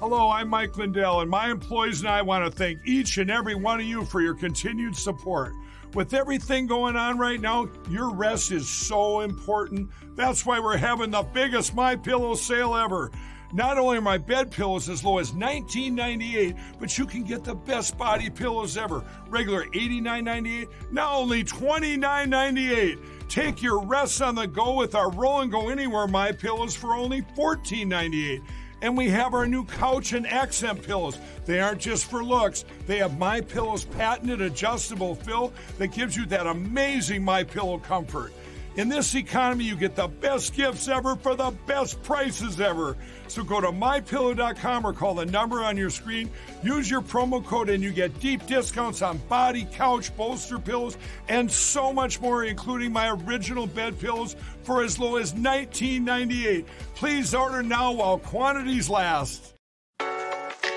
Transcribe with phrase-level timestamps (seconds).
[0.00, 3.54] Hello, I'm Mike Lindell, and my employees and I want to thank each and every
[3.54, 5.52] one of you for your continued support.
[5.92, 9.90] With everything going on right now, your rest is so important.
[10.16, 13.10] That's why we're having the biggest My Pillow sale ever.
[13.52, 17.54] Not only are my bed pillows as low as $19.98, but you can get the
[17.54, 19.04] best body pillows ever.
[19.28, 23.28] Regular $89.98, now only $29.98.
[23.28, 26.94] Take your rest on the go with our Roll and Go Anywhere My Pillows for
[26.94, 28.42] only $14.98.
[28.82, 31.18] And we have our new couch and accent pillows.
[31.44, 32.64] They aren't just for looks.
[32.86, 38.32] They have My Pillow's patented adjustable fill that gives you that amazing My Pillow comfort.
[38.76, 42.96] In this economy, you get the best gifts ever for the best prices ever.
[43.26, 46.30] So go to mypillow.com or call the number on your screen.
[46.62, 50.96] Use your promo code and you get deep discounts on body, couch, bolster pillows,
[51.28, 56.64] and so much more, including my original bed pillows for as low as $19.98.
[56.94, 59.52] Please order now while quantities last.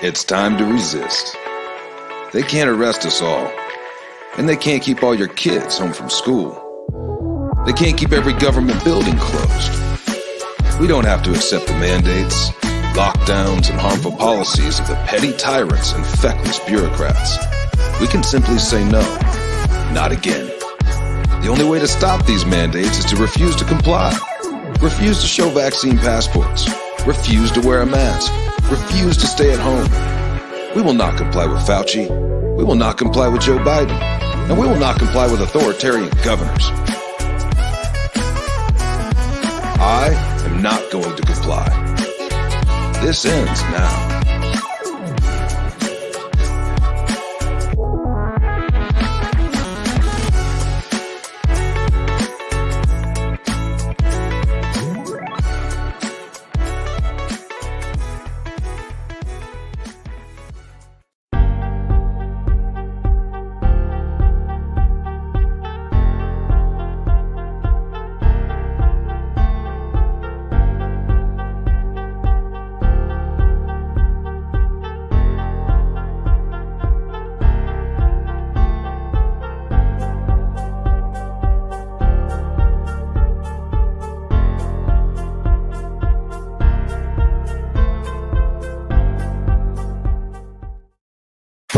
[0.02, 1.36] It's time to resist.
[2.32, 3.52] They can't arrest us all,
[4.36, 6.63] and they can't keep all your kids home from school.
[7.66, 9.72] They can't keep every government building closed.
[10.78, 12.50] We don't have to accept the mandates,
[12.94, 17.38] lockdowns, and harmful policies of the petty tyrants and feckless bureaucrats.
[18.00, 19.00] We can simply say no,
[19.94, 20.46] not again.
[21.40, 24.14] The only way to stop these mandates is to refuse to comply.
[24.80, 26.68] Refuse to show vaccine passports.
[27.06, 28.30] Refuse to wear a mask.
[28.70, 29.88] Refuse to stay at home.
[30.74, 32.10] We will not comply with Fauci.
[32.56, 33.98] We will not comply with Joe Biden.
[34.50, 36.68] And we will not comply with authoritarian governors.
[39.86, 40.14] I
[40.46, 41.68] am not going to comply.
[43.02, 44.13] This ends now.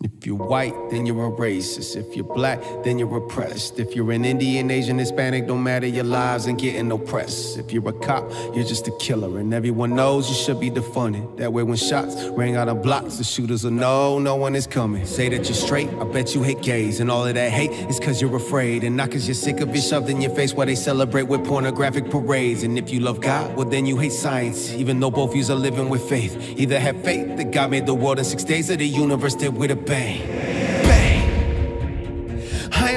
[0.00, 1.96] If you're white, then you're a racist.
[1.96, 3.80] If you're black, then you're oppressed.
[3.80, 7.56] If you're an Indian, Asian, Hispanic, don't matter your lives and getting no press.
[7.56, 9.40] If you're a cop, you're just a killer.
[9.40, 11.38] And everyone knows you should be defunded.
[11.38, 14.68] That way, when shots ring out of blocks, the shooters will know no one is
[14.68, 15.04] coming.
[15.04, 17.00] Say that you're straight, I bet you hate gays.
[17.00, 18.84] And all of that hate is cause you're afraid.
[18.84, 21.44] And not cause you're sick of it shoved in your face while they celebrate with
[21.44, 22.62] pornographic parades.
[22.62, 24.72] And if you love God, well, then you hate science.
[24.74, 26.36] Even though both yous are living with faith.
[26.56, 29.56] Either have faith that God made the world in six days or the universe did
[29.56, 30.47] with a bem.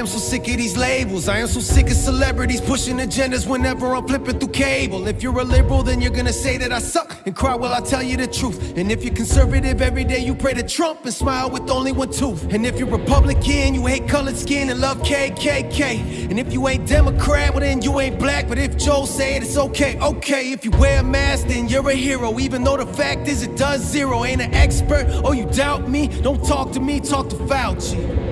[0.02, 1.28] Am so sick of these labels.
[1.28, 5.06] I am so sick of celebrities pushing agendas whenever I'm flipping through cable.
[5.06, 7.78] If you're a liberal, then you're gonna say that I suck and cry while I
[7.78, 8.76] tell you the truth.
[8.76, 12.10] And if you're conservative, every day you pray to Trump and smile with only one
[12.10, 12.52] tooth.
[12.52, 16.28] And if you're Republican, you hate colored skin and love KKK.
[16.28, 18.48] And if you ain't Democrat, well then you ain't black.
[18.48, 20.00] But if Joe say it, it's okay.
[20.00, 22.40] Okay, if you wear a mask, then you're a hero.
[22.40, 24.24] Even though the fact is it does zero.
[24.24, 25.06] Ain't an expert.
[25.24, 26.08] Oh, you doubt me?
[26.08, 26.98] Don't talk to me.
[26.98, 28.31] Talk to Fauci.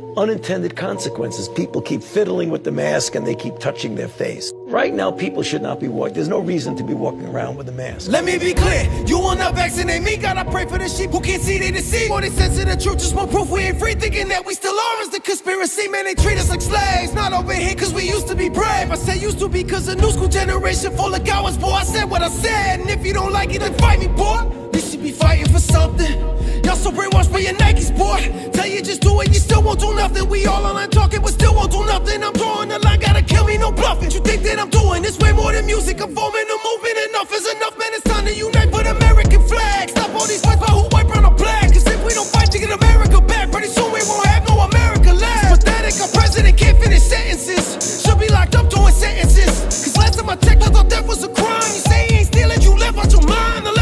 [0.17, 1.47] unintended consequences.
[1.49, 4.51] People keep fiddling with the mask and they keep touching their face.
[4.67, 6.15] Right now, people should not be walking.
[6.15, 8.09] There's no reason to be walking around with a mask.
[8.09, 10.17] Let me be clear, you will not vaccinate me.
[10.17, 12.09] Gotta pray for the sheep who can't see they deceive.
[12.09, 13.95] More they sense of the truth, just more proof we ain't free.
[13.95, 15.87] Thinking that we still are is the conspiracy.
[15.87, 17.13] Man, they treat us like slaves.
[17.13, 18.91] Not over here cause we used to be brave.
[18.91, 21.57] I say used to be cause the new school generation full of cowards.
[21.57, 22.79] Boy, I said what I said.
[22.79, 24.60] And if you don't like it, then fight me, boy.
[24.73, 26.19] You should be fighting for something.
[26.63, 28.51] Y'all so brainwashed by your Nikes, boy.
[28.51, 30.29] Tell you just do it, you still won't do nothing.
[30.29, 32.23] We all online talking, but still won't do nothing.
[32.23, 34.11] I'm drawing the line, gotta kill me, no bluffing.
[34.11, 36.01] You think that I'm doing this way more than music?
[36.01, 36.97] I'm forming a movement.
[37.09, 37.89] Enough is enough, man.
[37.93, 39.89] It's time to unite the American flag.
[39.89, 41.73] Stop all these fights about who white, brown, or black.
[41.73, 44.59] Cause if we don't fight to get America back, pretty soon we won't have no
[44.61, 45.65] America left.
[45.65, 48.03] Pathetic, our president can't finish sentences.
[48.03, 49.51] Should be locked up doing sentences.
[49.65, 51.71] Cause last time I checked, I thought that was a crime.
[51.75, 53.80] You say he ain't stealing, you left out your mind.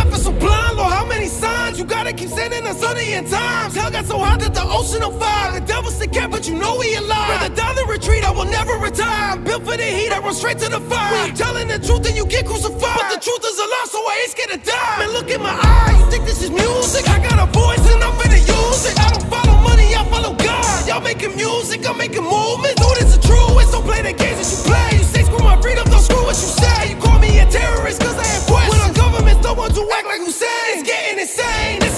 [2.19, 3.75] Keep sending us the end times.
[3.75, 5.55] Hell got so hot that the ocean on fire.
[5.55, 7.39] The devil's the cat, but you know we alive.
[7.39, 9.39] Rather die than retreat, I will never retire.
[9.39, 11.13] Built for the heat, I run straight to the fire.
[11.15, 12.99] When you telling the truth, then you get crucified.
[12.99, 14.99] But the truth is a lie, so I ain't scared to die.
[14.99, 17.07] Man, look in my eye, you think this is music?
[17.07, 18.99] I got a voice and I'm finna use it.
[18.99, 20.87] I don't follow money, I follow God.
[20.87, 22.75] Y'all making music, I'm making movements.
[22.83, 24.91] Do this is true, it's don't play the games that you play.
[24.99, 26.91] You say screw my freedom, don't screw what you say.
[26.91, 28.75] You call me a terrorist, cause I have questions.
[28.75, 31.88] When our governments don't want to act like Hussein, it's getting insane.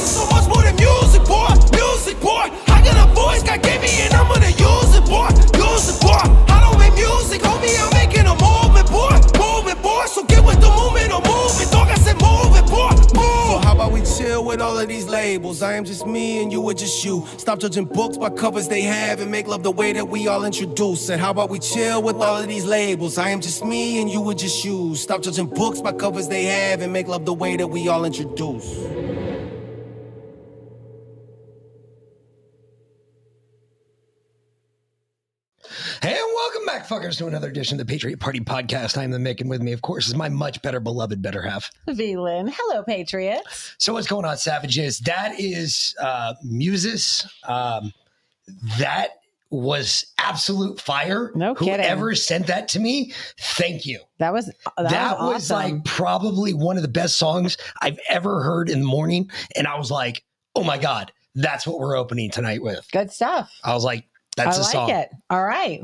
[0.81, 1.53] Music, boy.
[1.77, 2.49] Music, boy.
[2.73, 5.29] I got a voice, God gave me, and I'm gonna use it, boy.
[5.53, 6.25] Use it, boy.
[6.49, 9.15] I don't make music, homie, I'm making a movement, boy.
[9.37, 10.05] Movement, boy.
[10.07, 11.87] So get with the movement or move it, dog.
[11.87, 12.91] I said move it, boy.
[13.13, 13.47] Move.
[13.51, 15.61] So how about we chill with all of these labels?
[15.61, 17.25] I am just me and you are just you.
[17.37, 20.43] Stop judging books by covers they have and make love the way that we all
[20.45, 21.09] introduce.
[21.09, 23.17] And how about we chill with all of these labels?
[23.17, 24.95] I am just me and you are just you.
[24.95, 28.05] Stop judging books by covers they have and make love the way that we all
[28.05, 29.30] introduce.
[36.65, 38.97] Welcome back, fuckers, to another edition of the Patriot Party Podcast.
[38.97, 41.71] I'm the Mick, and with me, of course, is my much better beloved better half.
[41.89, 42.51] V-Lyn.
[42.55, 43.75] Hello, Patriots.
[43.79, 44.99] So, what's going on, Savages?
[44.99, 47.27] That is uh, Muses.
[47.47, 47.91] Um,
[48.77, 49.11] that
[49.49, 51.31] was absolute fire.
[51.35, 51.73] No kidding.
[51.75, 53.99] Whoever sent that to me, thank you.
[54.19, 55.75] That was that, That, was, was, awesome.
[55.77, 59.31] like probably one of the best songs I've ever heard in the morning.
[59.55, 60.23] And I was like,
[60.55, 62.85] oh my God, that's what we're opening tonight with.
[62.91, 63.51] good stuff.
[63.63, 64.05] I was like,
[64.37, 64.89] that's I a like song.
[64.91, 65.09] it.
[65.29, 65.81] All right.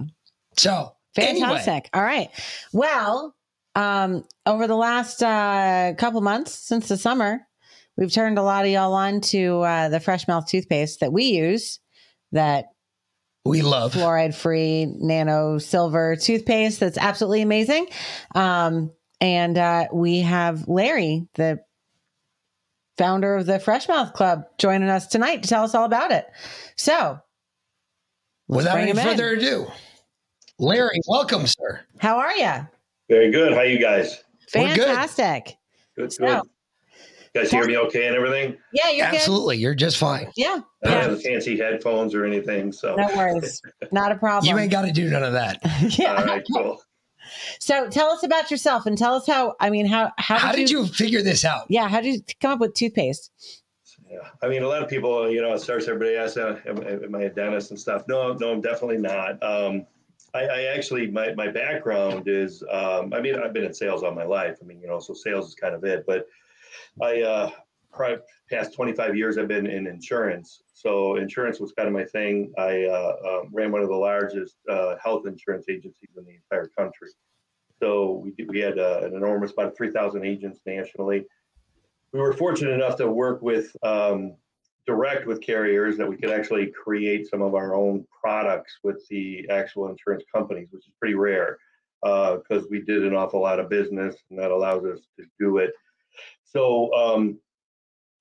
[0.57, 1.89] So, anyway, Fantastic.
[1.93, 2.29] All right.
[2.73, 3.35] Well,
[3.75, 7.41] um, over the last uh, couple months since the summer,
[7.95, 11.25] we've turned a lot of y'all on to uh, the fresh mouth toothpaste that we
[11.25, 11.79] use.
[12.33, 12.65] That
[13.45, 13.93] we love.
[13.93, 17.87] fluoride free nano silver toothpaste that's absolutely amazing.
[18.35, 21.59] Um, and uh, we have Larry, the
[22.97, 26.25] founder of the Fresh Mouth Club, joining us tonight to tell us all about it.
[26.75, 27.19] So,
[28.47, 29.05] Without any him in.
[29.05, 29.67] further ado,
[30.59, 31.81] Larry, welcome, sir.
[31.99, 32.67] how are you?
[33.09, 33.53] Very good.
[33.53, 34.23] How you guys?
[34.55, 34.85] We're good.
[34.85, 35.55] Fantastic.
[35.95, 36.41] Good, So- good.
[37.35, 38.57] You guys hear me okay and everything?
[38.73, 40.31] Yeah, you're Absolutely, you're just fine.
[40.35, 41.09] Yeah, I don't yeah.
[41.09, 42.71] have fancy headphones or anything.
[42.71, 43.61] So, No worries.
[43.91, 44.49] Not a problem.
[44.49, 45.59] You ain't got to do none of that.
[45.99, 46.15] yeah.
[46.15, 46.81] all right, cool.
[47.59, 49.55] So tell us about yourself and tell us how.
[49.59, 51.65] I mean, how how, How did you figure this out?
[51.69, 53.29] Yeah, how did you come up with toothpaste?
[54.09, 54.19] Yeah.
[54.41, 57.13] I mean, a lot of people, you know, it starts everybody asks, uh, am, am
[57.13, 58.03] I a dentist and stuff?
[58.07, 59.43] No, no, I'm definitely not.
[59.43, 59.85] Um,
[60.37, 64.13] I, I actually, my, my background is, um, I mean, I've been in sales all
[64.13, 64.57] my life.
[64.61, 66.05] I mean, you know, so sales is kind of it.
[66.05, 66.27] But
[67.01, 67.49] I, uh,
[67.91, 68.19] probably
[68.49, 70.61] past 25 years, I've been in insurance.
[70.73, 72.53] So insurance was kind of my thing.
[72.57, 76.67] I uh, um, ran one of the largest uh, health insurance agencies in the entire
[76.77, 77.09] country.
[77.79, 81.25] So we, we had uh, an enormous, about 3,000 agents nationally.
[82.11, 84.35] We were fortunate enough to work with um,
[84.87, 89.47] direct with carriers that we could actually create some of our own products with the
[89.49, 91.57] actual insurance companies, which is pretty rare
[92.01, 95.71] because we did an awful lot of business and that allows us to do it.
[96.45, 97.37] So, um,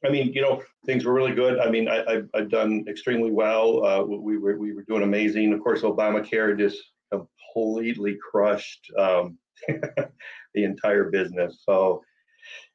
[0.05, 1.59] I mean, you know, things were really good.
[1.59, 3.85] I mean, I, I've done extremely well.
[3.85, 5.53] Uh, we were we were doing amazing.
[5.53, 6.79] Of course, Obamacare just
[7.11, 11.63] completely crushed um, the entire business.
[11.65, 12.03] So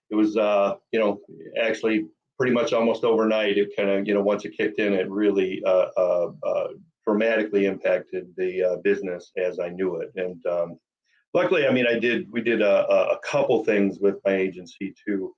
[0.09, 1.19] it was, uh, you know,
[1.61, 2.07] actually
[2.41, 3.59] pretty much almost overnight.
[3.59, 6.67] It kind of, you know, once it kicked in, it really uh, uh, uh,
[7.05, 10.09] dramatically impacted the uh, business as I knew it.
[10.15, 10.79] And um,
[11.35, 12.25] luckily, I mean, I did.
[12.31, 15.35] We did a, a couple things with my agency to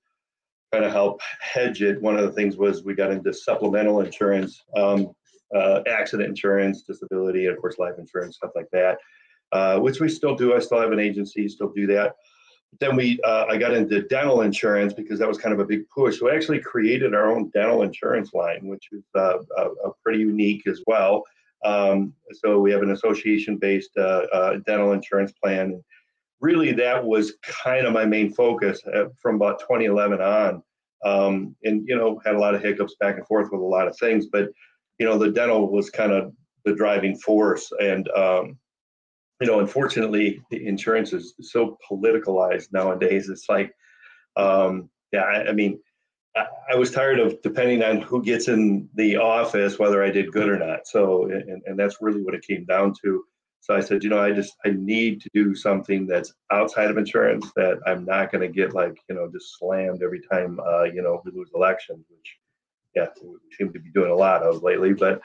[0.71, 2.01] kind of help hedge it.
[2.01, 5.11] One of the things was we got into supplemental insurance, um,
[5.53, 8.97] uh, accident insurance, disability, and of course life insurance, stuff like that,
[9.51, 10.55] uh, which we still do.
[10.55, 12.15] I still have an agency, still do that.
[12.79, 15.87] Then we, uh, I got into dental insurance because that was kind of a big
[15.89, 16.19] push.
[16.19, 20.19] So we actually created our own dental insurance line, which is uh, uh, uh, pretty
[20.19, 21.23] unique as well.
[21.65, 25.81] Um, so we have an association-based uh, dental insurance plan.
[26.41, 28.81] Really, that was kind of my main focus
[29.21, 30.63] from about 2011 on.
[31.05, 33.87] Um, and you know, had a lot of hiccups back and forth with a lot
[33.87, 34.49] of things, but
[34.99, 36.33] you know, the dental was kind of
[36.65, 37.71] the driving force.
[37.79, 38.57] And um,
[39.43, 43.27] you know, unfortunately, insurance is so politicalized nowadays.
[43.27, 43.75] It's like,
[44.37, 45.81] um, yeah, I, I mean,
[46.33, 50.31] I, I, was tired of depending on who gets in the office whether I did
[50.31, 50.87] good or not.
[50.87, 53.25] So, and, and that's really what it came down to.
[53.59, 56.97] So I said, you know, I just I need to do something that's outside of
[56.97, 60.83] insurance that I'm not going to get like you know just slammed every time uh,
[60.83, 62.37] you know we lose elections, which
[62.95, 64.93] yeah we seem to be doing a lot of lately.
[64.93, 65.21] But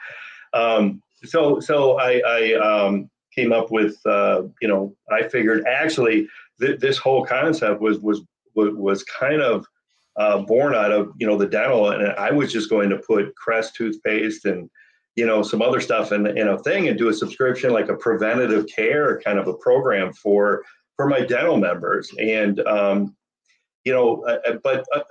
[0.53, 6.27] um, so so I, I um, came up with uh, you know I figured actually
[6.59, 8.21] th- this whole concept was was
[8.55, 9.65] was kind of
[10.17, 13.35] uh, born out of you know the dental, and I was just going to put
[13.35, 14.69] Crest toothpaste and
[15.15, 17.95] you know some other stuff in, in a thing and do a subscription like a
[17.95, 20.63] preventative care kind of a program for
[20.95, 22.11] for my dental members.
[22.19, 23.15] And um,
[23.85, 25.01] you know uh, uh but uh,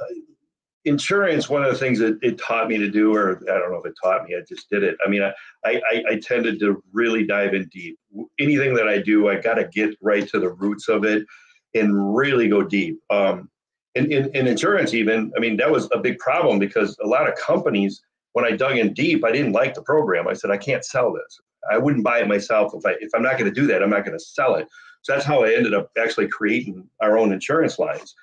[0.85, 3.79] insurance one of the things that it taught me to do or i don't know
[3.79, 4.97] if it taught me i just did it.
[5.05, 5.33] I mean i
[5.65, 7.99] i, I tended to really dive in deep.
[8.39, 11.27] Anything that i do i got to get right to the roots of it
[11.75, 12.99] and really go deep.
[13.11, 13.51] Um,
[13.95, 17.29] in, in, in insurance even i mean that was a big problem because a lot
[17.29, 18.01] of companies
[18.35, 20.29] when i dug in deep i didn't like the program.
[20.29, 21.41] I said i can't sell this.
[21.71, 23.91] I wouldn't buy it myself if i if i'm not going to do that i'm
[23.91, 24.69] not going to sell it.
[25.03, 28.15] So that's how i ended up actually creating our own insurance lines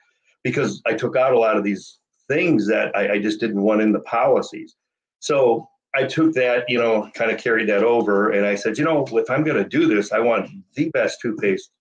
[0.44, 3.82] because i took out a lot of these things that i, I just didn't want
[3.82, 4.75] in the policies
[5.20, 8.84] so I took that, you know, kind of carried that over, and I said, you
[8.84, 11.72] know, if I'm going to do this, I want the best toothpaste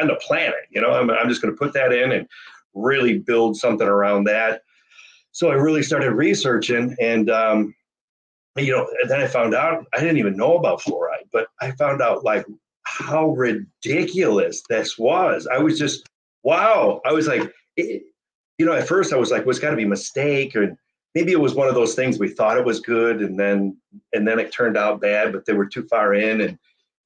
[0.00, 0.54] on the planet.
[0.70, 2.28] You know, I'm, I'm just going to put that in and
[2.74, 4.62] really build something around that.
[5.32, 7.74] So I really started researching, and um,
[8.56, 12.02] you know, then I found out I didn't even know about fluoride, but I found
[12.02, 12.44] out like
[12.82, 15.46] how ridiculous this was.
[15.46, 16.06] I was just
[16.42, 17.00] wow.
[17.06, 18.02] I was like, it,
[18.62, 20.78] you know, at first I was like, well, it's got to be a mistake, or
[21.16, 23.76] maybe it was one of those things we thought it was good, and then
[24.12, 26.56] and then it turned out bad, but they were too far in, and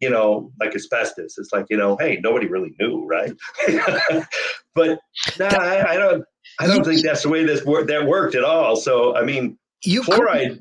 [0.00, 1.38] you know, like asbestos.
[1.38, 3.32] It's like, you know, hey, nobody really knew, right?
[4.75, 5.00] but
[5.38, 6.25] no, nah, I, I, don't.
[6.60, 8.76] I don't think that's the way this wor- that worked at all.
[8.76, 10.60] So, I mean, you fluoride.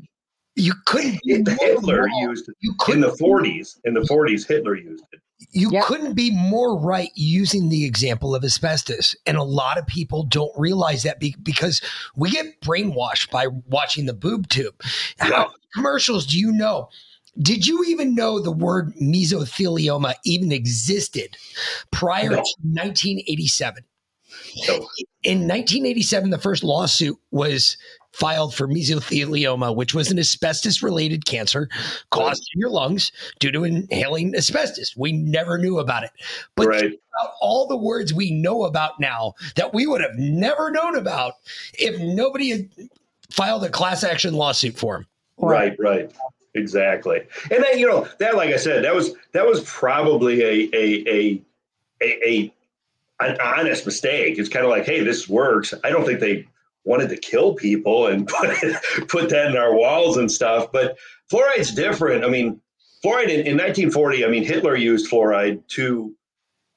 [0.55, 1.19] You couldn't.
[1.25, 3.79] Hitler used you in the 40s.
[3.83, 5.19] In the 40s, Hitler used it.
[5.51, 5.83] You yep.
[5.83, 9.15] couldn't be more right using the example of asbestos.
[9.25, 11.81] And a lot of people don't realize that be- because
[12.15, 14.75] we get brainwashed by watching the boob tube.
[15.17, 15.45] How yeah.
[15.73, 16.89] commercials do you know?
[17.37, 21.37] Did you even know the word mesothelioma even existed
[21.91, 22.35] prior no.
[22.35, 23.83] to 1987?
[24.67, 24.75] No.
[25.23, 27.77] In 1987, the first lawsuit was
[28.15, 31.67] filed for mesothelioma, which was an asbestos related cancer
[32.11, 34.95] caused in your lungs due to inhaling asbestos.
[34.95, 36.11] We never knew about it.
[36.55, 36.93] But right.
[37.41, 41.33] all the words we know about now that we would have never known about
[41.73, 42.69] if nobody had
[43.29, 45.07] filed a class action lawsuit for him.
[45.37, 46.09] Right, right.
[46.53, 47.21] Exactly.
[47.51, 51.03] And then, you know, that, like I said, that was, that was probably a, a,
[51.05, 51.41] a,
[52.01, 52.53] a, a
[53.19, 54.37] an honest mistake.
[54.37, 55.73] It's kind of like, hey, this works.
[55.83, 56.47] I don't think they
[56.85, 58.49] wanted to kill people and put
[59.07, 60.71] put that in our walls and stuff.
[60.71, 60.97] But
[61.31, 62.23] fluoride's different.
[62.23, 62.61] I mean,
[63.03, 64.25] fluoride in, in 1940.
[64.25, 66.15] I mean, Hitler used fluoride to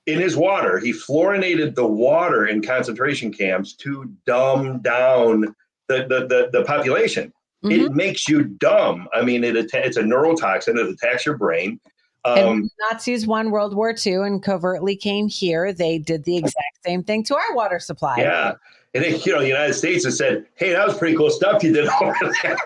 [0.07, 0.79] in his water.
[0.79, 5.55] He fluorinated the water in concentration camps to dumb down
[5.89, 7.33] the the the, the population.
[7.65, 7.87] Mm-hmm.
[7.87, 9.09] It makes you dumb.
[9.13, 10.79] I mean, it it's a neurotoxin.
[10.79, 11.81] It attacks your brain.
[12.25, 15.73] Um, Nazis won World War II and covertly came here.
[15.73, 18.19] They did the exact same thing to our water supply.
[18.19, 18.55] Yeah.
[18.95, 21.63] And then, you know, the United States has said, hey, that was pretty cool stuff
[21.63, 22.57] you did over there.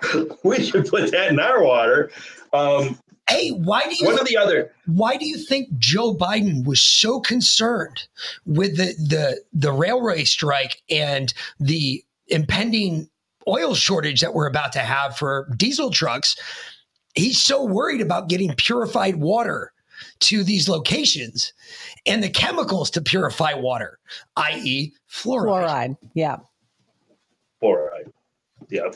[0.44, 2.10] we should put that in our water.
[2.52, 2.98] Um,
[3.28, 4.72] hey, why do you one or the other?
[4.86, 8.06] Why do you think Joe Biden was so concerned
[8.46, 13.08] with the the the railway strike and the impending
[13.48, 16.36] oil shortage that we're about to have for diesel trucks,
[17.14, 19.71] he's so worried about getting purified water
[20.20, 21.52] to these locations
[22.06, 23.98] and the chemicals to purify water,
[24.36, 25.46] i.e., fluoride.
[25.46, 26.36] Fluoride, yeah.
[27.62, 28.12] Fluoride,
[28.68, 28.90] yeah.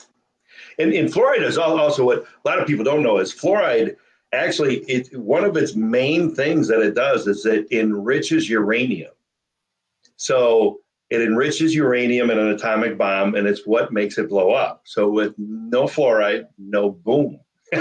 [0.78, 3.96] And, and fluoride is also what a lot of people don't know is fluoride
[4.32, 9.12] actually it one of its main things that it does is it enriches uranium.
[10.16, 14.82] So it enriches uranium in an atomic bomb, and it's what makes it blow up.
[14.84, 17.40] So with no fluoride, no boom.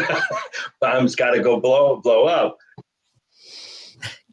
[0.81, 2.57] Bomb's got to go blow blow up.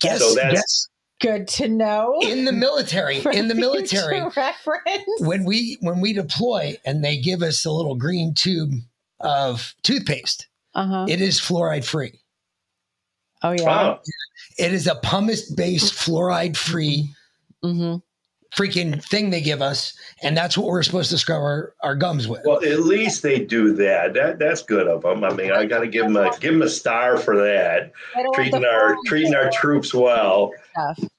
[0.03, 0.89] Guess, so that's guess.
[1.21, 2.19] good to know.
[2.23, 5.21] In the military, in the military, reference.
[5.21, 8.73] when we when we deploy and they give us a little green tube
[9.21, 11.07] of toothpaste, uh-huh.
[11.09, 12.19] it is fluoride free.
[13.43, 13.97] Oh yeah.
[14.59, 17.11] It is a pumice based fluoride free
[17.65, 17.97] Mm-hmm.
[18.57, 22.29] Freaking thing they give us, and that's what we're supposed to scrub our, our gums
[22.29, 22.43] with.
[22.45, 24.15] Well, at least they do that.
[24.15, 25.25] That that's good of them.
[25.25, 27.93] I mean, I got to give them a give them a star for that.
[28.15, 30.53] They don't want Treating our treating our troops well.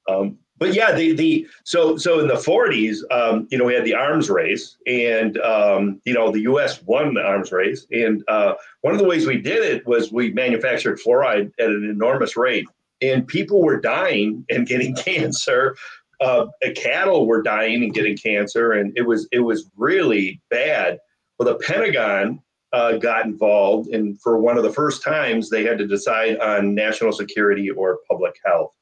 [0.08, 3.84] Um, but yeah, the the so so in the 40s, um, you know, we had
[3.84, 6.82] the arms race, and um, you know, the U.S.
[6.84, 10.32] won the arms race, and uh, one of the ways we did it was we
[10.32, 12.66] manufactured fluoride at an enormous rate,
[13.02, 15.76] and people were dying and getting cancer.
[16.24, 21.00] Uh, cattle were dying and getting cancer, and it was it was really bad.
[21.38, 25.78] Well, the Pentagon uh, got involved, and for one of the first times, they had
[25.80, 28.74] to decide on national security or public health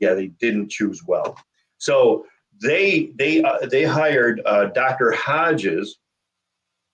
[0.00, 1.36] yeah, they didn't choose well.
[1.78, 2.26] So
[2.60, 5.12] they they uh, they hired uh, Dr.
[5.12, 5.98] Hodges.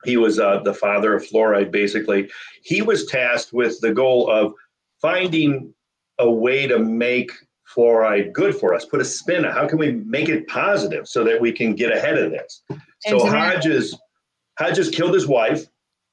[0.05, 2.29] He was uh, the father of fluoride, basically.
[2.63, 4.53] He was tasked with the goal of
[5.01, 5.73] finding
[6.19, 7.31] a way to make
[7.77, 8.85] fluoride good for us.
[8.85, 11.93] Put a spin on how can we make it positive so that we can get
[11.93, 12.63] ahead of this.
[13.01, 13.99] So Hodges
[14.59, 15.67] Hodges killed his wife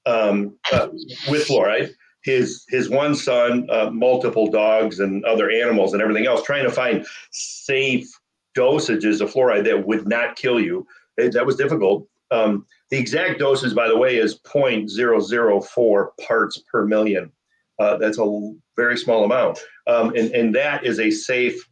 [0.05, 0.89] um, uh,
[1.29, 1.93] with fluoride
[2.23, 6.71] his his one son, uh, multiple dogs and other animals and everything else, trying to
[6.71, 8.07] find safe
[8.57, 10.87] dosages of fluoride that would not kill you.
[11.17, 12.07] It- that was difficult.
[12.31, 17.31] Um, the exact dosage, by the way, is 0.004 parts per million.
[17.79, 21.67] Uh, that's a very small amount, um, and and that is a safe,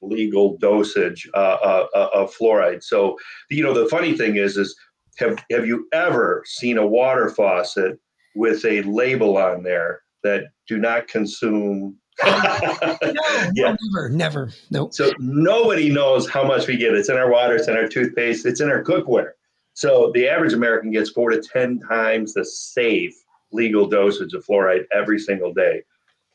[0.00, 2.82] legal dosage uh, uh, uh, of fluoride.
[2.82, 3.16] So,
[3.50, 4.76] you know, the funny thing is, is
[5.18, 7.98] have have you ever seen a water faucet
[8.34, 11.98] with a label on there that do not consume.
[12.24, 13.76] No, yeah.
[13.92, 14.52] never, never.
[14.70, 14.92] Nope.
[14.92, 16.94] So nobody knows how much we get.
[16.94, 19.30] It's in our water, it's in our toothpaste, it's in our cookware.
[19.74, 23.14] So the average American gets four to 10 times the safe
[23.50, 25.82] legal dosage of fluoride every single day.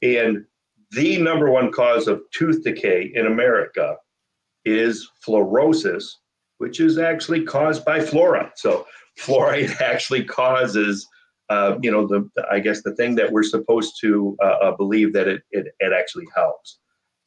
[0.01, 0.46] And
[0.92, 3.96] the number one cause of tooth decay in America
[4.66, 6.04] is fluorosis,
[6.60, 8.51] which is actually caused by fluoride.
[8.56, 8.86] So
[9.20, 11.08] fluoride actually causes
[11.50, 14.75] uh, you know, the, the- I guess the thing that we're supposed to uh, uh,
[14.75, 16.77] believe that it, it, it actually helps.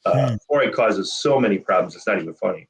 [0.04, 1.96] Uh, Fluoride causes so many problems.
[1.96, 2.68] It's not even funny.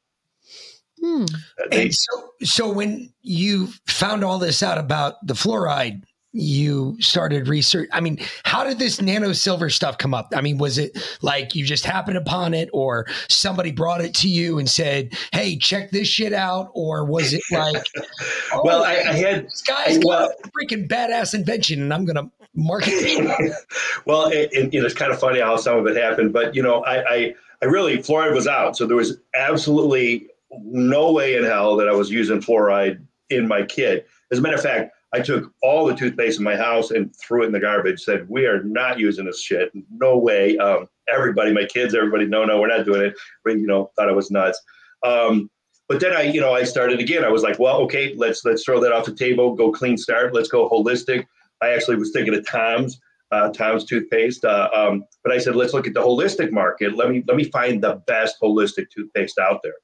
[1.00, 1.24] Hmm.
[1.24, 6.96] Uh, they- And so, so when you found all this out about the fluoride, you
[7.00, 7.88] started research.
[7.92, 10.32] I mean, how did this nano silver stuff come up?
[10.34, 14.28] I mean, was it like you just happened upon it, or somebody brought it to
[14.28, 17.82] you and said, "Hey, check this shit out," or was it like,
[18.52, 22.04] oh, well, I, I had this guy's got well- a freaking badass invention, and I'm
[22.04, 23.52] gonna market it.
[24.06, 26.54] well, it, it, you know, it's kind of funny how some of it happened, but
[26.54, 30.28] you know, I, I, I really fluoride was out, so there was absolutely
[30.62, 34.08] no way in hell that I was using fluoride in my kit.
[34.30, 37.42] As a matter of fact, I took all the toothpaste in my house and threw
[37.42, 38.00] it in the garbage.
[38.00, 39.72] Said we are not using this shit.
[39.90, 40.56] No way.
[40.58, 43.14] Um, everybody, my kids, everybody, no, no, we're not doing it.
[43.44, 44.60] But you know, thought I was nuts.
[45.02, 45.50] Um,
[45.88, 47.24] but then I, you know, I started again.
[47.24, 49.54] I was like, well, okay, let's let's throw that off the table.
[49.54, 50.32] Go clean start.
[50.32, 51.26] Let's go holistic.
[51.60, 53.00] I actually was thinking of Tom's,
[53.32, 54.44] uh, Tom's toothpaste.
[54.44, 56.94] Uh, um, but I said, let's look at the holistic market.
[56.94, 59.74] Let me let me find the best holistic toothpaste out there.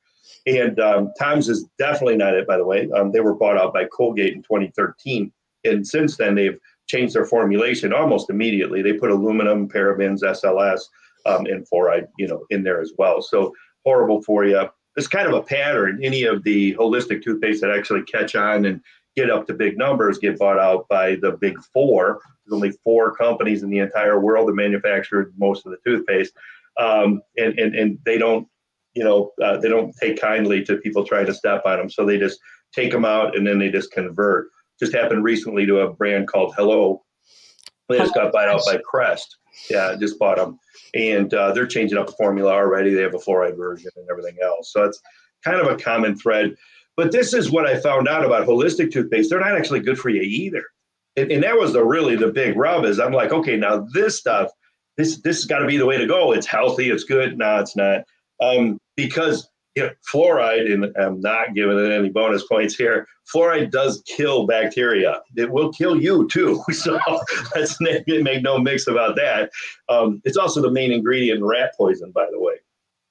[0.46, 2.88] And um, Tom's is definitely not it, by the way.
[2.92, 5.32] Um, they were bought out by Colgate in 2013,
[5.64, 8.80] and since then they've changed their formulation almost immediately.
[8.80, 10.82] They put aluminum, parabens, SLS,
[11.26, 13.20] um, and fluoride, you know, in there as well.
[13.20, 13.52] So
[13.84, 14.68] horrible for you.
[14.96, 16.00] It's kind of a pattern.
[16.02, 18.80] Any of the holistic toothpaste that actually catch on and
[19.16, 22.20] get up to big numbers get bought out by the big four.
[22.44, 26.34] There's only four companies in the entire world that manufacture most of the toothpaste,
[26.78, 28.46] um, and and and they don't,
[28.96, 31.90] you know, uh, they don't take kindly to people trying to step on them.
[31.90, 32.40] So they just
[32.74, 34.48] take them out and then they just convert.
[34.80, 37.04] Just happened recently to a brand called Hello.
[37.88, 39.36] They just got bought out by Crest.
[39.70, 40.58] Yeah, just bought them,
[40.94, 42.92] and uh, they're changing up the formula already.
[42.92, 44.72] They have a fluoride version and everything else.
[44.72, 45.00] So it's
[45.44, 46.56] kind of a common thread.
[46.96, 49.30] But this is what I found out about holistic toothpaste.
[49.30, 50.64] They're not actually good for you either.
[51.16, 54.18] And, and that was the really the big rub is I'm like, okay, now this
[54.18, 54.50] stuff,
[54.98, 56.32] this this has got to be the way to go.
[56.32, 57.38] It's healthy, it's good.
[57.38, 58.02] No, it's not.
[58.42, 63.06] Um, because you know, fluoride, and I'm not giving it any bonus points here.
[63.32, 65.20] Fluoride does kill bacteria.
[65.36, 66.62] It will kill you too.
[66.72, 66.98] So
[67.54, 69.50] let's make, make no mix about that.
[69.90, 72.54] Um, it's also the main ingredient in rat poison, by the way.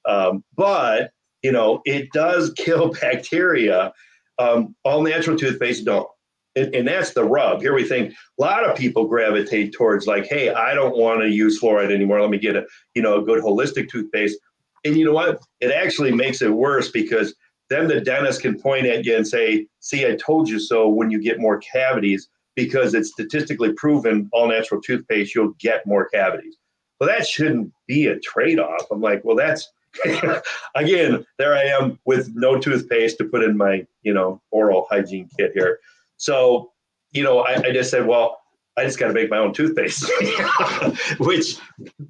[0.06, 3.92] Um, but you know, it does kill bacteria.
[4.38, 6.08] Um, all natural toothpaste don't.
[6.56, 7.60] And, and that's the rub.
[7.60, 11.28] Here we think a lot of people gravitate towards like, hey, I don't want to
[11.28, 12.20] use fluoride anymore.
[12.20, 14.38] Let me get a, you know, a good holistic toothpaste.
[14.86, 15.40] And you know what?
[15.60, 17.34] It actually makes it worse because
[17.68, 21.10] then the dentist can point at you and say, see, I told you so when
[21.10, 26.56] you get more cavities because it's statistically proven all natural toothpaste, you'll get more cavities.
[27.00, 28.86] well, that shouldn't be a trade off.
[28.90, 29.68] I'm like, well, that's
[30.74, 35.28] again, there I am with no toothpaste to put in my, you know, oral hygiene
[35.38, 35.78] kit here.
[36.18, 36.72] So,
[37.12, 38.38] you know, I, I just said, well,
[38.76, 40.10] I just got to make my own toothpaste,
[41.18, 41.56] which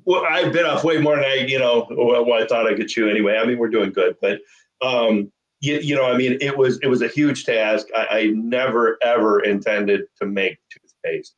[0.05, 2.89] well, I bit off way more than I, you know, what I thought I could
[2.89, 3.37] chew anyway.
[3.37, 4.41] I mean, we're doing good, but,
[4.83, 7.87] um, you, you know, I mean, it was, it was a huge task.
[7.97, 11.35] I, I never, ever intended to make toothpaste.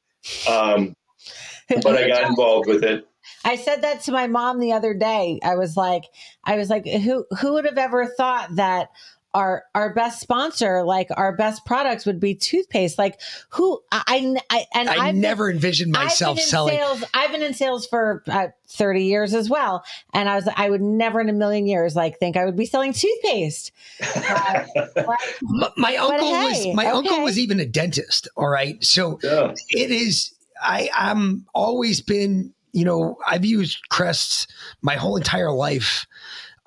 [0.49, 0.97] Um,
[1.69, 3.07] but I got involved with it.
[3.45, 5.38] I said that to my mom the other day.
[5.43, 6.05] I was like,
[6.45, 8.88] I was like, who who would have ever thought that
[9.38, 12.98] our our best sponsor, like our best products, would be toothpaste?
[12.98, 13.20] Like
[13.51, 16.77] who I, I and I I've never envisioned myself I've selling.
[16.77, 20.68] Sales, I've been in sales for uh, thirty years as well, and I was I
[20.68, 23.70] would never in a million years like think I would be selling toothpaste.
[24.03, 25.07] Uh, but-
[25.42, 28.27] My, my uncle hey, was my uncle was even a dentist.
[28.37, 29.55] All right, so Yeah.
[29.70, 30.35] it is.
[30.61, 32.53] I I'm always been.
[32.72, 34.46] You know, I've used crests
[34.83, 36.07] my whole entire life.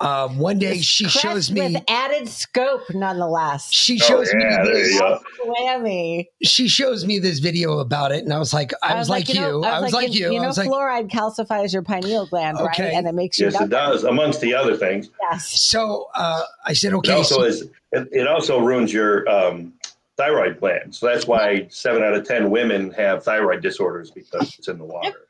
[0.02, 1.60] Um, one day she shows me.
[1.74, 3.70] with added scope, nonetheless.
[3.72, 5.00] She Oh, shows me yeah, there this.
[5.46, 6.26] Whammy.
[6.42, 9.40] She shows me this video about it, and I was like, I, was, like, you.
[9.40, 10.32] know- I was like you.
[10.32, 12.82] You I know, was like, fluoride calcifies your pineal gland, Okay.
[12.84, 12.92] right?
[12.94, 13.46] And it makes you.
[13.46, 15.10] Yes, it does, amongst the other things.
[15.20, 15.60] Yes.
[15.60, 17.12] so uh, I said, It okay.
[17.12, 17.62] also so- is
[17.92, 19.72] it, it also ruins your um,
[20.16, 20.94] thyroid gland.
[20.94, 24.84] So that's why seven out of ten women have thyroid disorders because it's in the
[24.84, 25.28] water.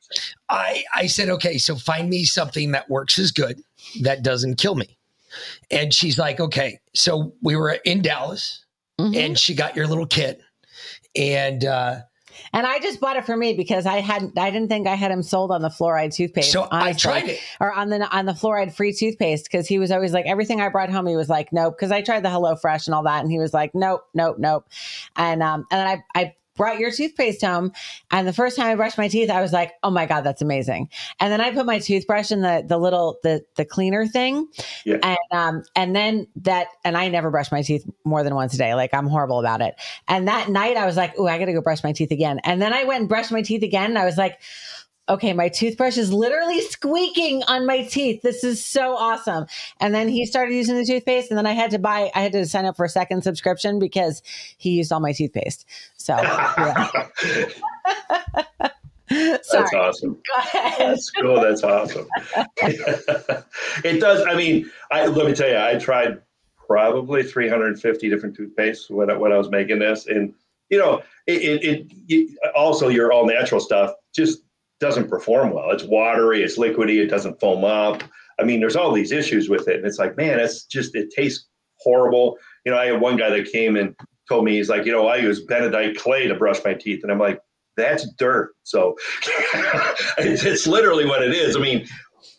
[0.53, 3.61] I, I said, okay, so find me something that works as good,
[4.03, 4.97] that doesn't kill me.
[5.71, 6.79] And she's like, okay.
[6.95, 8.65] So we were in Dallas
[9.01, 9.17] Mhm.
[9.17, 10.41] and she got your little kit.
[11.17, 12.01] And uh,
[12.53, 14.39] And I just bought it for me because I hadn't.
[14.39, 16.53] I didn't think I had him sold on the fluoride toothpaste.
[16.53, 17.41] so I tried it.
[17.61, 20.69] or on the on the fluoride free toothpaste because he was always like everything I
[20.69, 21.07] brought home.
[21.07, 21.75] He was like, nope.
[21.79, 24.37] Because I tried the Hello Fresh and all that, and he was like, nope, nope,
[24.39, 24.67] nope.
[25.17, 27.73] And um, and then I I brought your toothpaste home,
[28.11, 30.43] and the first time I brushed my teeth, I was like, oh my god, that's
[30.43, 30.89] amazing.
[31.21, 34.49] And then I put my toothbrush in the the little the the cleaner thing,
[34.85, 34.99] Yeah.
[35.03, 38.59] and um and then that and I never brush my teeth more than once a
[38.59, 38.75] day.
[38.75, 39.75] Like I'm horrible about it.
[40.09, 42.41] And that night I was like, oh, I got to go brush my teeth again.
[42.45, 44.39] And then I went and brushed my teeth again, and I was like
[45.13, 48.23] okay, my toothbrush is literally squeaking on my teeth.
[48.23, 49.47] This is so awesome.
[49.81, 52.33] And then he started using the toothpaste, and then I had to buy, I had
[52.33, 54.23] to sign up for a second subscription because
[54.59, 55.67] he used all my toothpaste.
[55.97, 57.09] So, yeah.
[59.53, 60.15] That's awesome.
[60.15, 60.75] Go ahead.
[60.79, 61.41] That's cool.
[61.41, 62.09] That's awesome.
[62.57, 64.25] it does.
[64.27, 66.19] I mean, I let me tell you, I tried
[66.67, 70.33] probably 350 different toothpastes when I, when I was making this, and
[70.71, 74.43] you know, it, it, it, it also your all natural stuff just
[74.83, 75.71] doesn't perform well.
[75.71, 78.03] It's watery, it's liquidy, it doesn't foam up.
[78.39, 81.11] I mean, there's all these issues with it, and it's like, man, it's just it
[81.17, 81.47] tastes
[81.79, 82.37] horrible.
[82.67, 83.95] You know, I had one guy that came and
[84.29, 87.13] told me he's like, you know, I use bentonite clay to brush my teeth, and
[87.13, 87.39] I'm like,
[87.77, 88.55] that's dirt.
[88.65, 88.97] So
[90.19, 91.57] it's, it's literally what it is.
[91.57, 91.87] I mean,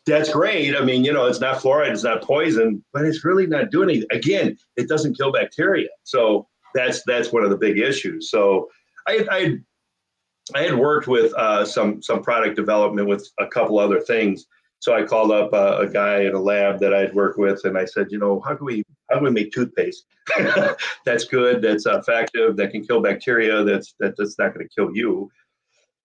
[0.06, 0.76] that's great.
[0.76, 3.90] I mean, you know, it's not fluoride, it's not poison, but it's really not doing
[3.90, 4.08] anything.
[4.12, 5.88] Again, it doesn't kill bacteria.
[6.04, 8.30] So that's that's one of the big issues.
[8.30, 8.68] So
[9.08, 9.58] I I,
[10.54, 14.46] I had worked with uh, some some product development with a couple other things.
[14.80, 17.78] So I called up uh, a guy at a lab that I'd worked with, and
[17.78, 20.06] I said, you know, how can we how can we make toothpaste
[21.06, 24.96] that's good, that's effective, that can kill bacteria, that's that, that's not going to kill
[24.96, 25.32] you.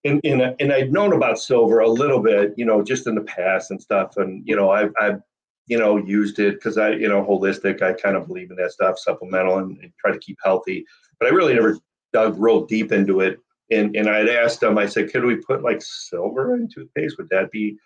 [0.05, 3.21] And, and and I'd known about silver a little bit, you know, just in the
[3.21, 5.19] past and stuff, and you know, I've I've
[5.67, 8.71] you know used it because I you know holistic, I kind of believe in that
[8.71, 10.85] stuff, supplemental, and, and try to keep healthy.
[11.19, 11.77] But I really never
[12.13, 13.39] dug real deep into it.
[13.71, 17.17] And and I'd asked him, I said, could we put like silver in toothpaste?
[17.17, 17.77] Would that be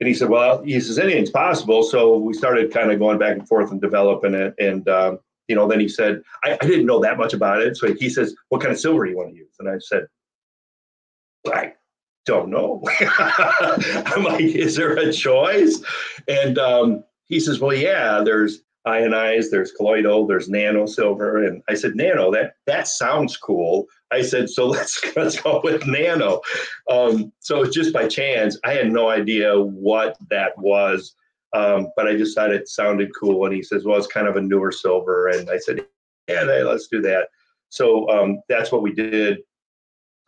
[0.00, 3.36] and he said, "Well, he says anything's possible." So we started kind of going back
[3.36, 4.54] and forth and developing it.
[4.58, 7.76] And um, you know, then he said, I, "I didn't know that much about it."
[7.76, 10.06] So he says, "What kind of silver do you want to use?" And I said,
[11.46, 11.74] "I
[12.26, 15.80] don't know." I'm like, "Is there a choice?"
[16.26, 18.20] And um, he says, "Well, yeah.
[18.24, 22.32] There's ionized, there's colloidal, there's nano silver." And I said, "Nano?
[22.32, 26.40] That that sounds cool." I said, "So let's let's go with nano."
[26.90, 28.58] Um, so just by chance.
[28.64, 31.14] I had no idea what that was,
[31.52, 33.44] um, but I decided it sounded cool.
[33.44, 35.84] And he says, "Well, it's kind of a newer silver," and I said,
[36.28, 37.28] "Yeah, let's do that."
[37.68, 39.38] So um, that's what we did,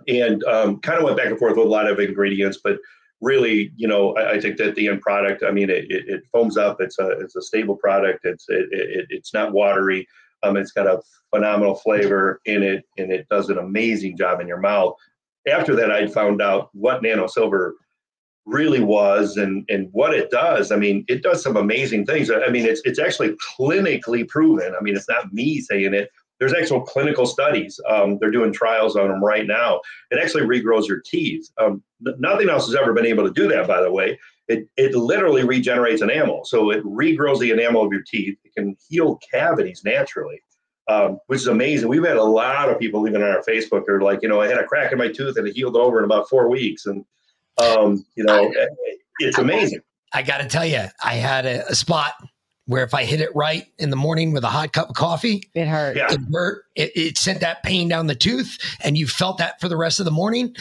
[0.09, 2.79] and um, kind of went back and forth with a lot of ingredients, but
[3.21, 5.43] really, you know, I, I think that the end product.
[5.43, 6.81] I mean, it, it, it foams up.
[6.81, 8.25] It's a it's a stable product.
[8.25, 10.07] It's it, it it's not watery.
[10.47, 11.01] Um, it's got a
[11.35, 14.95] phenomenal flavor in it, and it does an amazing job in your mouth.
[15.49, 17.75] After that, I found out what nano silver
[18.47, 20.71] really was and and what it does.
[20.71, 22.31] I mean, it does some amazing things.
[22.31, 24.75] I mean, it's it's actually clinically proven.
[24.79, 26.11] I mean, it's not me saying it.
[26.39, 27.81] there's actual clinical studies.
[27.89, 29.81] Um, they're doing trials on them right now.
[30.11, 31.51] It actually regrows your teeth.
[31.59, 34.19] Um, nothing else has ever been able to do that, by the way.
[34.49, 36.45] It, it literally regenerates enamel.
[36.45, 38.39] So it regrows the enamel of your teeth.
[38.45, 40.41] It can heal cavities naturally,
[40.89, 41.89] um, which is amazing.
[41.89, 44.49] We've had a lot of people even on our Facebook are like, you know, I
[44.49, 46.87] had a crack in my tooth and it healed over in about four weeks.
[46.87, 47.05] And,
[47.59, 48.53] um, you know,
[49.19, 49.81] it's amazing.
[50.13, 52.15] I got to tell you, I had a, a spot
[52.67, 55.43] where if I hit it right in the morning with a hot cup of coffee,
[55.55, 55.97] it hurt.
[55.97, 56.13] Yeah.
[56.13, 56.65] It hurt.
[56.75, 60.01] It, it, sent that pain down the tooth, and you felt that for the rest
[60.01, 60.55] of the morning.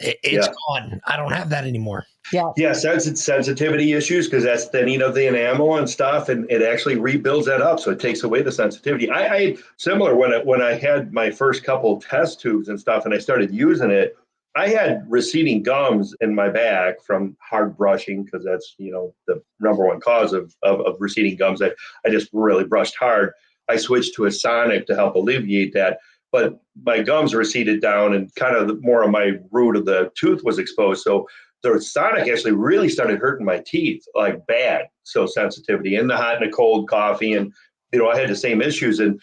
[0.00, 0.52] It, it's yeah.
[0.68, 1.00] gone.
[1.06, 2.06] I don't have that anymore.
[2.32, 2.50] Yeah.
[2.56, 2.72] Yeah.
[2.72, 7.46] Sens- sensitivity issues because that's thinning of the enamel and stuff, and it actually rebuilds
[7.46, 7.80] that up.
[7.80, 9.10] So it takes away the sensitivity.
[9.10, 13.04] I, I similar when I, when I had my first couple test tubes and stuff,
[13.04, 14.16] and I started using it.
[14.56, 19.42] I had receding gums in my back from hard brushing because that's you know the
[19.60, 21.60] number one cause of, of, of receding gums.
[21.60, 21.72] I,
[22.06, 23.32] I just really brushed hard.
[23.68, 25.98] I switched to a sonic to help alleviate that,
[26.30, 30.42] but my gums receded down and kind of more of my root of the tooth
[30.44, 31.02] was exposed.
[31.02, 31.26] So
[31.72, 34.86] the sonic actually really started hurting my teeth like bad.
[35.04, 37.52] So sensitivity in the hot and the cold coffee and
[37.92, 39.20] you know I had the same issues and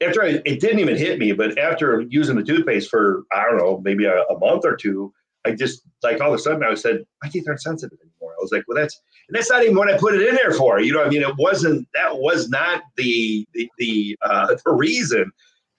[0.00, 3.58] after I, it didn't even hit me, but after using the toothpaste for I don't
[3.58, 5.12] know maybe a, a, month or two,
[5.44, 8.34] I just like all of a sudden I said my teeth aren't sensitive anymore.
[8.38, 10.52] I was like, well, that's and that's not even what I put it in there
[10.52, 10.80] for.
[10.80, 15.30] You know, I mean, it wasn't that was not the the the, uh, the reason,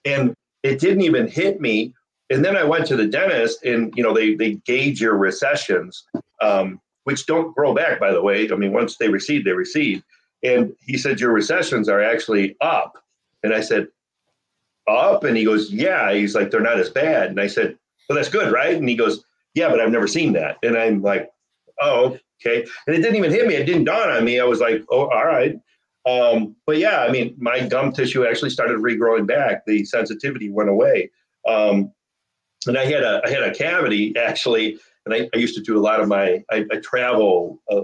[0.04, 1.94] and it didn't even hit me.
[2.30, 6.04] And then I went to the dentist, and you know they they gauge your recessions,
[6.40, 8.50] um, which don't grow back, by the way.
[8.50, 10.02] I mean, once they recede, they recede.
[10.42, 12.98] And he said your recessions are actually up.
[13.42, 13.88] And I said,
[14.88, 15.24] up?
[15.24, 16.12] And he goes, yeah.
[16.12, 17.30] He's like, they're not as bad.
[17.30, 17.76] And I said,
[18.08, 18.76] well, that's good, right?
[18.76, 20.58] And he goes, yeah, but I've never seen that.
[20.62, 21.30] And I'm like,
[21.80, 22.66] oh, okay.
[22.86, 23.54] And it didn't even hit me.
[23.54, 24.38] It didn't dawn on me.
[24.38, 25.58] I was like, oh, all right.
[26.06, 29.66] Um, but yeah, I mean, my gum tissue actually started regrowing back.
[29.66, 31.10] The sensitivity went away.
[31.48, 31.92] Um,
[32.66, 35.78] and I had a I had a cavity actually, and I, I used to do
[35.78, 37.62] a lot of my I, I travel.
[37.70, 37.82] Uh,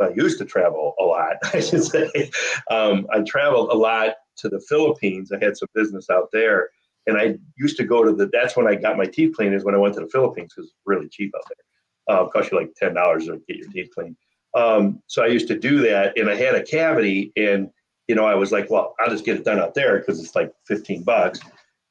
[0.00, 2.30] I, I used to travel a lot, I should say.
[2.70, 5.30] Um, I traveled a lot to the Philippines.
[5.32, 6.70] I had some business out there,
[7.06, 8.28] and I used to go to the.
[8.32, 9.54] That's when I got my teeth cleaned.
[9.54, 12.16] Is when I went to the Philippines because it's really cheap out there.
[12.16, 14.16] Uh, cost you like ten dollars to get your teeth cleaned.
[14.54, 17.70] Um, so I used to do that, and I had a cavity, and
[18.08, 20.34] you know I was like, well, I'll just get it done out there because it's
[20.34, 21.40] like fifteen bucks.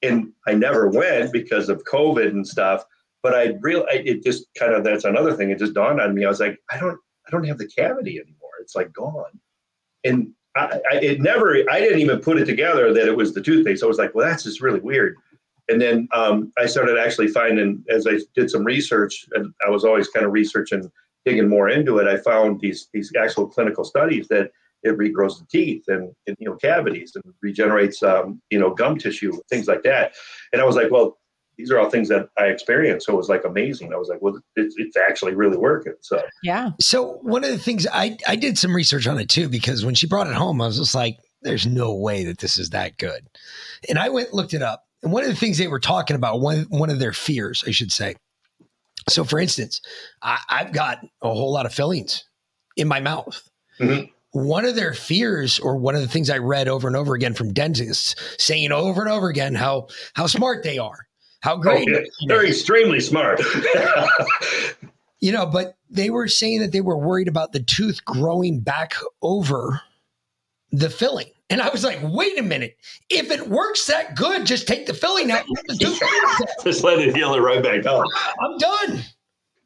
[0.04, 2.86] And I never went because of COVID and stuff.
[3.24, 5.50] But I really, it just kind of that's another thing.
[5.50, 6.26] It just dawned on me.
[6.26, 8.52] I was like, I don't, I don't have the cavity anymore.
[8.60, 9.40] It's like gone.
[10.04, 13.42] And I, I, it never, I didn't even put it together that it was the
[13.42, 13.82] toothpaste.
[13.82, 15.16] I was like, well, that's just really weird.
[15.70, 19.86] And then um, I started actually finding, as I did some research, and I was
[19.86, 20.92] always kind of researching,
[21.26, 22.08] digging more into it.
[22.08, 24.52] I found these these actual clinical studies that
[24.84, 28.98] it regrows the teeth and, and you know cavities and regenerates um, you know gum
[28.98, 30.14] tissue, things like that.
[30.52, 31.18] And I was like, well,
[31.58, 33.06] these are all things that I experienced.
[33.06, 33.94] So it was like amazing.
[33.94, 35.94] I was like, well, it's, it's actually really working.
[36.02, 36.72] So, yeah.
[36.80, 39.96] So one of the things I, I did some research on it too, because when
[39.96, 42.98] she brought it home, I was just like, there's no way that this is that
[42.98, 43.28] good.
[43.88, 44.84] And I went, looked it up.
[45.04, 47.72] And one of the things they were talking about, one, one of their fears, I
[47.72, 48.16] should say.
[49.10, 49.82] So for instance,
[50.22, 52.24] I, have got a whole lot of fillings
[52.78, 53.42] in my mouth.
[53.80, 57.16] Mm-hmm one of their fears or one of the things I read over and over
[57.16, 61.08] again from dentists saying over and over again how how smart they are
[61.44, 61.90] how oh, great.
[61.90, 62.04] Oh.
[62.28, 63.42] They're extremely smart.
[65.20, 68.94] you know, but they were saying that they were worried about the tooth growing back
[69.22, 69.82] over
[70.72, 71.28] the filling.
[71.50, 72.78] And I was like, wait a minute.
[73.10, 75.44] If it works that good, just take the filling out.
[76.64, 78.06] just let it heal it right back up.
[78.42, 79.04] I'm done.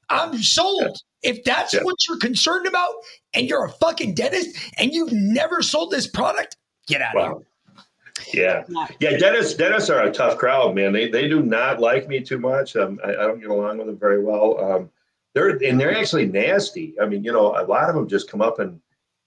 [0.10, 0.82] I'm sold.
[1.24, 1.32] Yeah.
[1.32, 1.84] If that's yeah.
[1.84, 2.92] what you're concerned about
[3.34, 6.56] and you're a fucking dentist and you've never sold this product,
[6.88, 7.24] get out wow.
[7.24, 7.44] of
[8.26, 8.64] here.
[8.70, 9.18] Yeah, yeah.
[9.18, 10.92] Dentists, dentists are a tough crowd, man.
[10.92, 12.76] They they do not like me too much.
[12.76, 14.60] Um, I, I, don't get along with them very well.
[14.60, 14.90] Um,
[15.34, 16.96] they're and they're actually nasty.
[17.00, 18.80] I mean, you know, a lot of them just come up and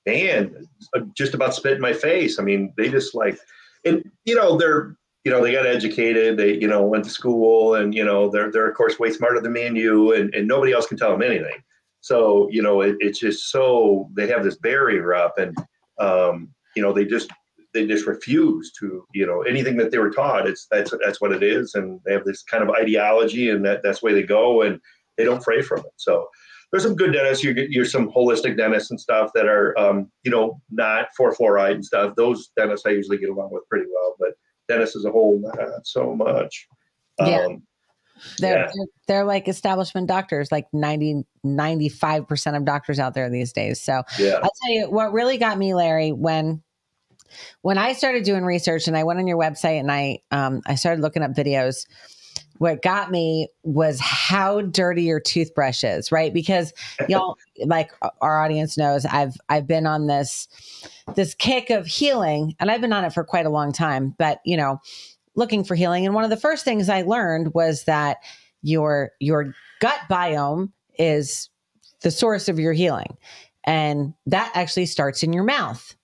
[0.06, 0.68] man,
[1.14, 2.38] just about spit in my face.
[2.38, 3.38] I mean, they just like,
[3.84, 6.36] and you know, they're you know they got educated.
[6.36, 9.40] They you know went to school, and you know they're they're of course way smarter
[9.40, 11.62] than me and you, and and nobody else can tell them anything.
[12.00, 15.56] So you know, it, it's just so they have this barrier up, and
[15.98, 17.30] um, you know, they just
[17.72, 21.32] they just refuse to you know anything that they were taught it's that's that's what
[21.32, 24.22] it is and they have this kind of ideology and that that's the way they
[24.22, 24.80] go and
[25.16, 26.28] they don't fray from it so
[26.70, 30.10] there's some good dentists you get you're some holistic dentists and stuff that are um,
[30.24, 33.86] you know not for fluoride and stuff those dentists i usually get along with pretty
[33.94, 34.30] well but
[34.70, 36.66] dentists as a whole not so much
[37.18, 37.46] yeah.
[37.46, 37.62] Um,
[38.38, 38.66] they're, yeah.
[38.66, 43.80] they're, they're like establishment doctors, like 90, 95% of doctors out there these days.
[43.80, 44.38] So yeah.
[44.42, 46.62] I'll tell you what really got me, Larry, when
[47.62, 50.74] when I started doing research and I went on your website and I um, I
[50.74, 51.86] started looking up videos,
[52.60, 56.32] what got me was how dirty your toothbrush is, right?
[56.34, 56.74] Because
[57.08, 60.46] y'all like our audience knows I've I've been on this
[61.16, 64.40] this kick of healing and I've been on it for quite a long time, but
[64.44, 64.78] you know,
[65.36, 68.18] looking for healing and one of the first things I learned was that
[68.60, 71.48] your your gut biome is
[72.02, 73.16] the source of your healing.
[73.64, 75.94] And that actually starts in your mouth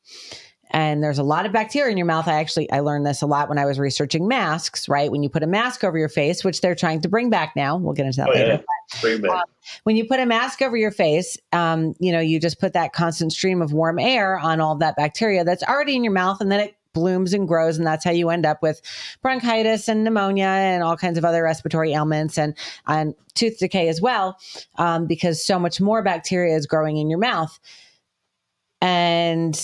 [0.77, 2.29] and there's a lot of bacteria in your mouth.
[2.29, 4.91] I actually I learned this a lot when I was researching masks.
[4.91, 7.57] Right, when you put a mask over your face, which they're trying to bring back
[7.57, 8.63] now, we'll get into that oh, later.
[9.03, 9.31] Yeah.
[9.33, 9.43] Um,
[9.85, 12.93] when you put a mask over your face, um, you know you just put that
[12.93, 16.53] constant stream of warm air on all that bacteria that's already in your mouth, and
[16.53, 18.83] then it blooms and grows, and that's how you end up with
[19.23, 22.55] bronchitis and pneumonia and all kinds of other respiratory ailments and
[22.87, 24.39] and tooth decay as well,
[24.77, 27.59] um, because so much more bacteria is growing in your mouth.
[28.83, 29.59] And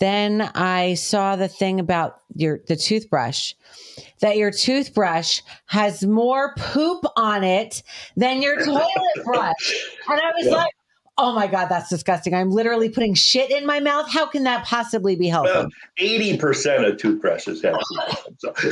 [0.00, 3.54] then I saw the thing about your the toothbrush
[4.20, 7.82] that your toothbrush has more poop on it
[8.16, 9.86] than your toilet brush.
[10.08, 10.52] And I was yeah.
[10.52, 10.74] like,
[11.18, 12.34] oh my God, that's disgusting.
[12.34, 14.10] I'm literally putting shit in my mouth.
[14.10, 15.50] How can that possibly be healthy?
[15.50, 18.36] Well, 80% of toothbrushes have poop.
[18.38, 18.54] So.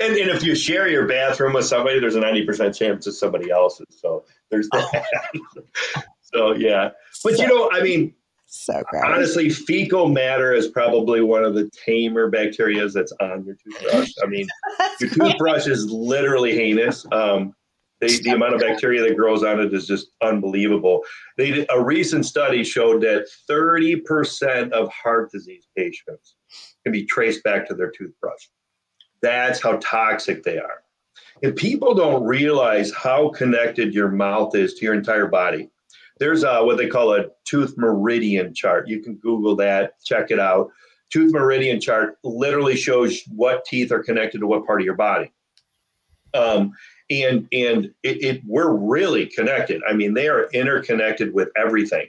[0.00, 3.50] and, and if you share your bathroom with somebody, there's a 90% chance it's somebody
[3.50, 3.86] else's.
[3.90, 4.90] So there's oh.
[4.92, 6.04] that.
[6.22, 6.90] so yeah.
[7.22, 8.14] But you know, I mean,
[8.54, 9.02] so gross.
[9.04, 14.12] Honestly, fecal matter is probably one of the tamer bacteria that's on your toothbrush.
[14.22, 14.46] I mean,
[15.00, 17.04] your toothbrush is literally heinous.
[17.12, 17.54] Um,
[18.00, 21.02] the, the amount of bacteria that grows on it is just unbelievable.
[21.36, 26.36] They did, a recent study showed that 30% of heart disease patients
[26.84, 28.48] can be traced back to their toothbrush.
[29.22, 30.82] That's how toxic they are.
[31.42, 35.70] And people don't realize how connected your mouth is to your entire body
[36.18, 38.88] there's a, what they call a tooth meridian chart.
[38.88, 40.70] You can Google that, check it out.
[41.12, 45.32] Tooth meridian chart literally shows what teeth are connected to what part of your body.
[46.32, 46.72] Um,
[47.10, 49.82] and and it, it, we're really connected.
[49.88, 52.08] I mean, they are interconnected with everything.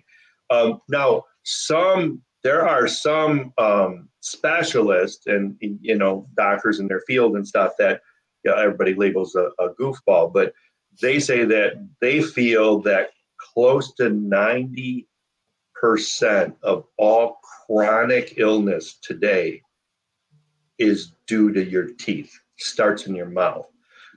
[0.49, 7.35] Um, now, some there are some um, specialists and you know doctors in their field
[7.35, 8.01] and stuff that
[8.43, 10.53] you know, everybody labels a, a goofball, but
[11.01, 13.09] they say that they feel that
[13.55, 15.05] close to 90%
[16.61, 19.61] of all chronic illness today
[20.77, 23.67] is due to your teeth, starts in your mouth.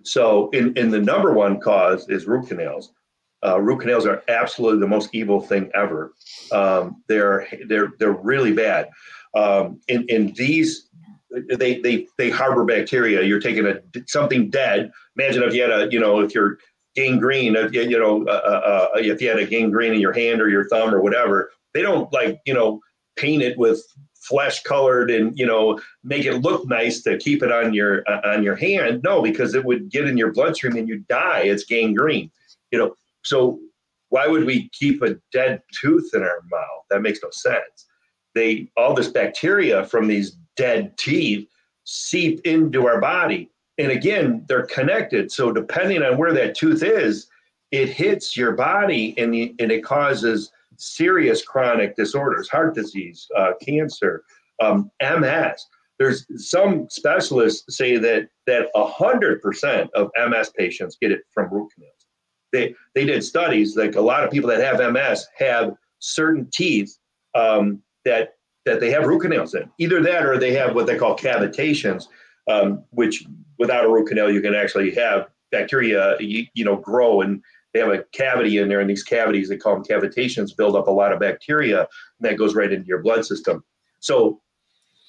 [0.03, 2.93] So, in, in the number one cause is root canals.
[3.45, 6.13] Uh, root canals are absolutely the most evil thing ever.
[6.51, 8.91] Um, they're they're they're really bad.
[9.35, 10.89] Um, in in these,
[11.31, 13.23] they they they harbor bacteria.
[13.23, 14.91] You're taking a something dead.
[15.17, 16.59] Imagine if you had a you know if you're
[16.99, 20.49] gangrene, you know, uh, uh, uh, if you had a gangrene in your hand or
[20.49, 22.81] your thumb or whatever, they don't like, you know,
[23.17, 23.83] paint it with
[24.15, 28.21] flesh colored and you know make it look nice to keep it on your uh,
[28.25, 29.01] on your hand.
[29.03, 31.43] No because it would get in your bloodstream and you die.
[31.43, 32.31] It's gangrene
[32.71, 32.95] you know.
[33.25, 33.59] So
[34.11, 36.85] why would we keep a dead tooth in our mouth?
[36.91, 37.87] That makes no sense.
[38.35, 41.49] They all this bacteria from these dead teeth
[41.85, 45.31] seep into our body and again, they're connected.
[45.31, 47.29] So depending on where that tooth is,
[47.71, 53.53] it hits your body and, the, and it causes serious chronic disorders, heart disease, uh,
[53.65, 54.25] cancer,
[54.61, 55.67] um, MS.
[55.99, 62.07] There's some specialists say that that 100% of MS patients get it from root canals.
[62.53, 66.97] They they did studies like a lot of people that have MS have certain teeth
[67.35, 69.69] um, that that they have root canals in.
[69.79, 72.05] Either that or they have what they call cavitations,
[72.49, 73.25] um, which
[73.59, 77.43] without a root canal, you can actually have bacteria, you, you know, grow and
[77.75, 80.89] they have a cavity in there, and these cavities, they call them cavitations, build up
[80.89, 81.89] a lot of bacteria, and
[82.21, 83.63] that goes right into your blood system.
[84.01, 84.41] So,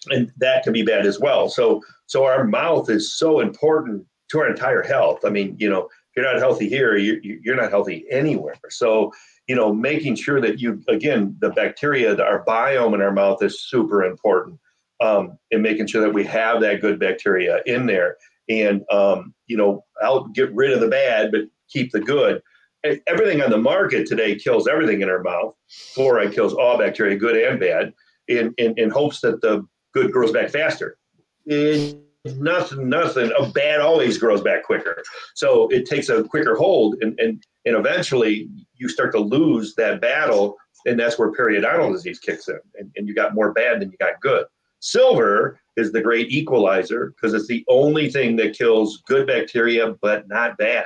[0.09, 1.47] and that can be bad as well.
[1.47, 5.23] So, so our mouth is so important to our entire health.
[5.23, 8.55] I mean, you know, if you're not healthy here, you, you're not healthy anywhere.
[8.69, 9.13] So,
[9.47, 13.61] you know, making sure that you, again, the bacteria, our biome in our mouth is
[13.61, 14.59] super important.
[15.01, 18.17] Um, and making sure that we have that good bacteria in there
[18.49, 22.41] and um, you know I'll get rid of the bad but keep the good.
[23.07, 25.53] Everything on the market today kills everything in our mouth.
[25.95, 27.93] Fluoride kills all bacteria, good and bad,
[28.27, 30.97] in in, in hopes that the good grows back faster.
[31.49, 33.31] And nothing, nothing.
[33.37, 35.03] A bad always grows back quicker.
[35.35, 39.99] So it takes a quicker hold, and and and eventually you start to lose that
[40.01, 43.91] battle, and that's where periodontal disease kicks in, and, and you got more bad than
[43.91, 44.45] you got good.
[44.79, 50.27] Silver is the great equalizer because it's the only thing that kills good bacteria but
[50.27, 50.85] not bad.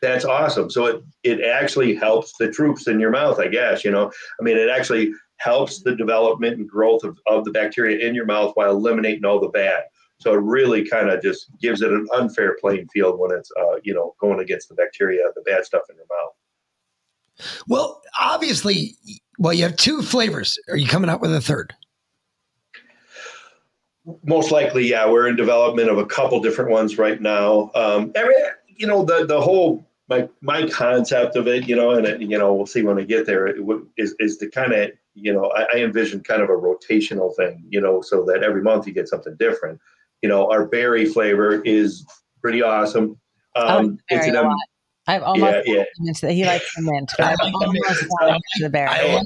[0.00, 0.68] That's awesome.
[0.68, 3.84] So it it actually helps the troops in your mouth, I guess.
[3.84, 4.10] You know,
[4.40, 8.26] I mean, it actually helps the development and growth of, of the bacteria in your
[8.26, 9.84] mouth while eliminating all the bad.
[10.20, 13.80] So it really kind of just gives it an unfair playing field when it's, uh,
[13.82, 17.48] you know, going against the bacteria, the bad stuff in your mouth.
[17.66, 18.96] Well, obviously,
[19.38, 20.58] well, you have two flavors.
[20.68, 21.74] Are you coming out with a third?
[24.24, 25.08] Most likely, yeah.
[25.08, 27.70] We're in development of a couple different ones right now.
[27.74, 28.34] Um, every,
[28.66, 32.38] you know, the the whole my my concept of it, you know, and it, you
[32.38, 33.54] know, we'll see when we get there.
[33.96, 37.64] Is is to kind of, you know, I, I envision kind of a rotational thing,
[37.68, 39.80] you know, so that every month you get something different
[40.22, 42.06] you know, our berry flavor is
[42.40, 43.18] pretty awesome.
[43.56, 44.56] Um, it's an, um,
[45.06, 46.12] I've almost yeah, yeah.
[46.22, 47.12] that he likes the mint.
[47.18, 48.06] I've almost
[48.60, 49.20] the berry.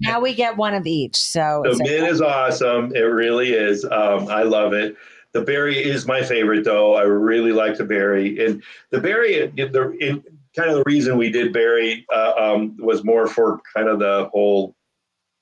[0.00, 1.16] Now we get one of each.
[1.16, 2.94] So the mint is awesome.
[2.94, 3.84] It really is.
[3.84, 4.96] Um, I love it.
[5.32, 6.94] The berry is my favorite, though.
[6.94, 9.46] I really like the berry, and the berry.
[9.48, 10.22] The in,
[10.56, 14.28] kind of the reason we did berry uh, um, was more for kind of the
[14.32, 14.74] whole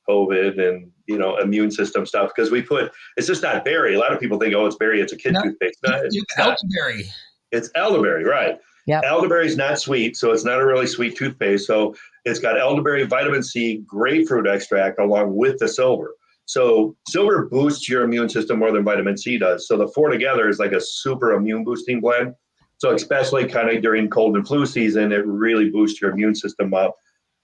[0.08, 3.94] COVID and you know immune system stuff because we put it's just not berry.
[3.94, 5.78] A lot of people think oh it's berry, it's a kid no, toothpaste.
[5.86, 7.04] No, it's, it's elderberry.
[7.52, 8.58] It's elderberry, right?
[8.86, 9.00] Yeah.
[9.04, 11.66] Elderberry is not sweet, so it's not a really sweet toothpaste.
[11.66, 16.14] So it's got elderberry, vitamin C, grapefruit extract along with the silver.
[16.44, 19.66] So silver boosts your immune system more than vitamin C does.
[19.66, 22.34] So the four together is like a super immune boosting blend.
[22.78, 26.72] So especially kind of during cold and flu season, it really boosts your immune system
[26.72, 26.94] up.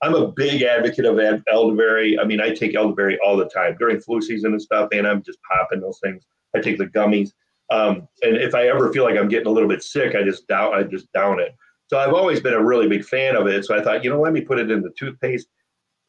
[0.02, 1.18] I'm a big advocate of
[1.50, 2.18] elderberry.
[2.18, 5.22] I mean, I take elderberry all the time during flu season and stuff, and I'm
[5.22, 6.24] just popping those things.
[6.54, 7.30] I take the gummies,
[7.72, 10.46] um, and if I ever feel like I'm getting a little bit sick, I just
[10.46, 11.54] down, I just down it.
[11.88, 13.64] So I've always been a really big fan of it.
[13.64, 15.48] So I thought, you know, let me put it in the toothpaste.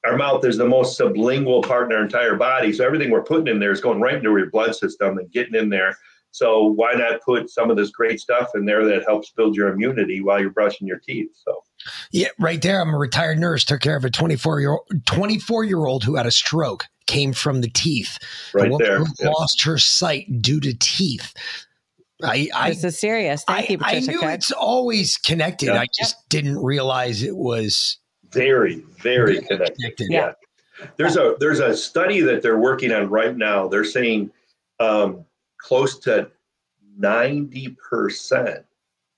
[0.05, 3.47] Our mouth is the most sublingual part in our entire body, so everything we're putting
[3.47, 5.97] in there is going right into your blood system and getting in there.
[6.31, 9.69] So why not put some of this great stuff in there that helps build your
[9.69, 11.29] immunity while you're brushing your teeth?
[11.45, 11.63] So
[12.11, 12.81] yeah, right there.
[12.81, 13.63] I'm a retired nurse.
[13.63, 16.87] Took care of a 24 year old 24 year old who had a stroke.
[17.05, 18.17] Came from the teeth.
[18.53, 19.03] Right there.
[19.21, 21.33] Lost her sight due to teeth.
[22.23, 23.43] I, I this is serious.
[23.43, 24.11] Thank I, you, Patricia.
[24.11, 25.67] I knew it's always connected.
[25.67, 25.75] Yep.
[25.75, 26.29] I just yep.
[26.29, 27.97] didn't realize it was
[28.31, 29.75] very, very connected.
[29.75, 30.07] connected.
[30.09, 30.33] Yeah.
[30.79, 30.87] yeah.
[30.97, 33.67] There's a there's a study that they're working on right now.
[33.67, 34.31] They're saying
[34.79, 35.25] um,
[35.59, 36.29] close to
[36.99, 38.63] 90%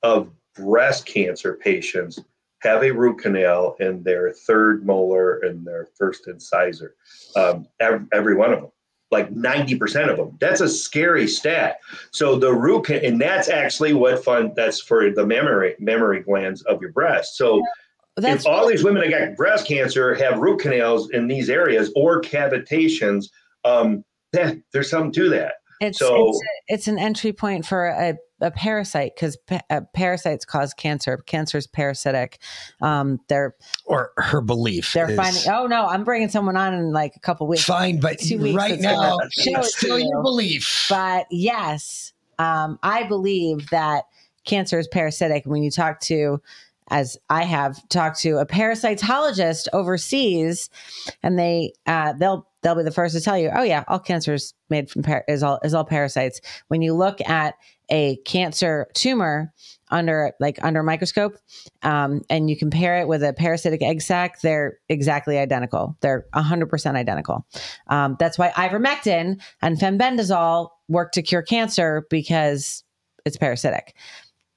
[0.03, 2.19] of breast cancer patients
[2.65, 6.95] have a root canal in their third molar and their first incisor.
[7.35, 8.71] Um, every, every, one of them,
[9.11, 10.37] like 90% of them.
[10.39, 11.79] That's a scary stat.
[12.11, 16.61] So the root can, and that's actually what fun that's for the mammary mammary glands
[16.63, 17.37] of your breast.
[17.37, 17.63] So
[18.17, 21.91] that's if all these women that got breast cancer have root canals in these areas
[21.95, 23.29] or cavitations,
[23.63, 24.03] um,
[24.33, 25.55] yeah, there's something to that.
[25.81, 29.81] It's so, it's, a, it's an entry point for a, a parasite because pa- uh,
[29.93, 31.17] parasites cause cancer.
[31.25, 32.39] Cancer is parasitic.
[32.81, 33.55] Um, they're
[33.85, 34.93] or her belief.
[34.93, 35.43] They're is, finding.
[35.49, 37.63] Oh no, I'm bringing someone on in like a couple weeks.
[37.63, 40.87] Fine, but two weeks, right now, it's still your belief.
[40.89, 44.05] But yes, um, I believe that
[44.45, 45.45] cancer is parasitic.
[45.45, 46.41] When you talk to
[46.89, 50.69] as I have talked to a parasitologist overseas,
[51.23, 54.33] and they uh, they'll they'll be the first to tell you, oh yeah, all cancer
[54.33, 56.41] is made from par- is all is all parasites.
[56.67, 57.53] When you look at
[57.91, 59.53] a cancer tumor
[59.91, 61.37] under like under a microscope,
[61.83, 65.95] um, and you compare it with a parasitic egg sac, they're exactly identical.
[66.01, 67.45] They're hundred percent identical.
[67.87, 72.83] Um, that's why ivermectin and fenbendazole work to cure cancer because
[73.25, 73.95] it's parasitic.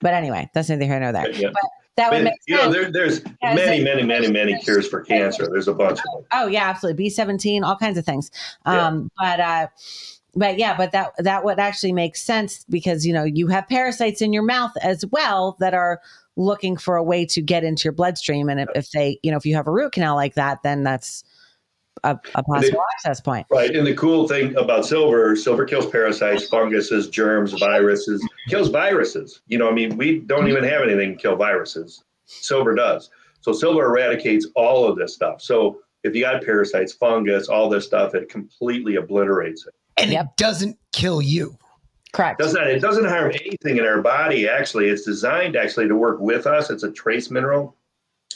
[0.01, 1.31] But anyway, that's neither here nor there.
[1.31, 1.51] Yeah.
[1.53, 2.67] But that would make you sense.
[2.67, 5.49] know, there, there's many, many, many, many cures for cancer.
[5.51, 6.25] There's a bunch of them.
[6.33, 7.09] Oh yeah, absolutely.
[7.09, 8.31] B17, all kinds of things.
[8.65, 9.37] Um, yeah.
[9.37, 9.67] but uh,
[10.37, 14.23] but yeah, but that that would actually make sense because you know you have parasites
[14.23, 16.01] in your mouth as well that are
[16.37, 19.37] looking for a way to get into your bloodstream, and if, if they, you know,
[19.37, 21.25] if you have a root canal like that, then that's
[22.05, 23.47] a, a possible access point.
[23.51, 23.75] Right.
[23.75, 29.41] And the cool thing about silver, silver kills parasites, funguses, germs, viruses, kills viruses.
[29.47, 32.05] You know, I mean, we don't even have anything to kill viruses.
[32.27, 33.11] Silver does.
[33.41, 35.41] So silver eradicates all of this stuff.
[35.41, 39.75] So if you got parasites, fungus, all this stuff, it completely obliterates it.
[39.97, 40.27] And yep.
[40.27, 41.57] it doesn't kill you.
[42.13, 42.39] Correct.
[42.39, 44.89] Does not, it doesn't harm anything in our body, actually.
[44.89, 46.71] It's designed actually to work with us.
[46.71, 47.77] It's a trace mineral.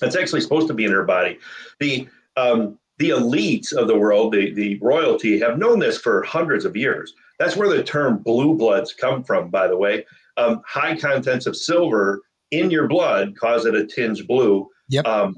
[0.02, 1.38] It's actually supposed to be in our body.
[1.78, 6.64] The um, the elites of the world, the, the royalty, have known this for hundreds
[6.64, 7.12] of years.
[7.40, 10.06] That's where the term blue bloods come from, by the way.
[10.36, 12.20] Um, high contents of silver
[12.52, 14.68] in your blood cause it a tinge blue.
[14.88, 15.04] Yep.
[15.04, 15.36] Um,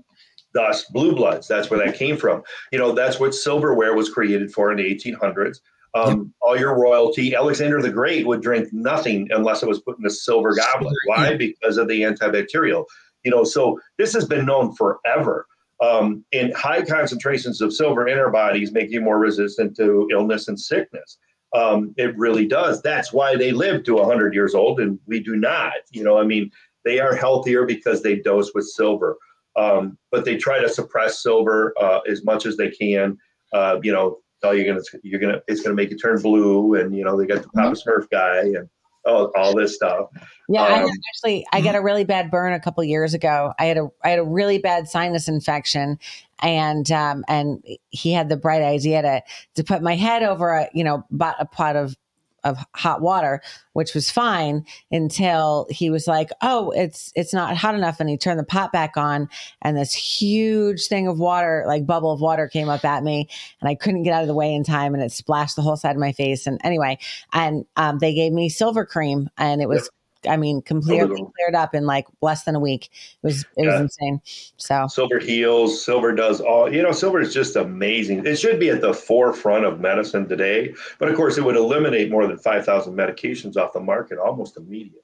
[0.53, 1.49] thus, blue bloods.
[1.49, 2.43] That's where that came from.
[2.71, 5.57] You know, that's what silverware was created for in the 1800s.
[5.95, 6.27] Um, yep.
[6.43, 10.11] All your royalty, Alexander the Great would drink nothing unless it was put in a
[10.11, 10.93] silver goblet.
[11.07, 11.35] Why?
[11.35, 12.85] Because of the antibacterial.
[13.25, 15.47] You know, so this has been known forever.
[15.85, 20.49] Um, and high concentrations of silver in our bodies make you more resistant to illness
[20.49, 21.19] and sickness.
[21.55, 22.81] Um, it really does.
[22.81, 25.75] That's why they live to 100 years old, and we do not.
[25.93, 26.51] You know, I mean,
[26.85, 29.17] they are healthier because they dose with silver.
[29.57, 33.17] Um, but they try to suppress silver uh, as much as they can.
[33.53, 36.97] Uh, you know, oh, you're gonna, you're gonna, it's gonna make you turn blue, and
[36.97, 38.69] you know, they got the Papa Smurf guy and
[39.07, 40.09] all, all this stuff.
[40.49, 43.53] Yeah, I Um, actually I got a really bad burn a couple years ago.
[43.59, 45.99] I had a I had a really bad sinus infection,
[46.41, 49.23] and um and he had the bright idea to
[49.55, 51.97] to put my head over a you know bot, a pot of
[52.45, 53.43] of hot water,
[53.73, 58.17] which was fine until he was like, "Oh, it's it's not hot enough," and he
[58.17, 59.29] turned the pot back on,
[59.63, 63.29] and this huge thing of water, like bubble of water, came up at me,
[63.61, 65.77] and I couldn't get out of the way in time, and it splashed the whole
[65.77, 66.47] side of my face.
[66.47, 66.99] And anyway,
[67.33, 69.91] and um, they gave me silver cream, and it was.
[70.29, 71.33] I mean, completely Silver.
[71.37, 72.91] cleared up in like less than a week.
[73.23, 74.21] It was it was insane.
[74.57, 75.85] So Silver heals.
[75.85, 76.73] Silver does all.
[76.73, 78.27] You know, silver is just amazing.
[78.27, 82.11] It should be at the forefront of medicine today, but of course, it would eliminate
[82.11, 85.01] more than five thousand medications off the market almost immediately.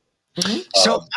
[0.74, 1.08] So Um,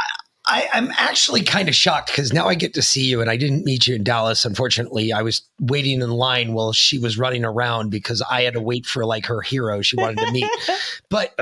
[0.45, 3.37] I, I'm actually kind of shocked because now I get to see you, and I
[3.37, 4.43] didn't meet you in Dallas.
[4.43, 8.61] Unfortunately, I was waiting in line while she was running around because I had to
[8.61, 10.49] wait for like her hero she wanted to meet.
[11.09, 11.33] but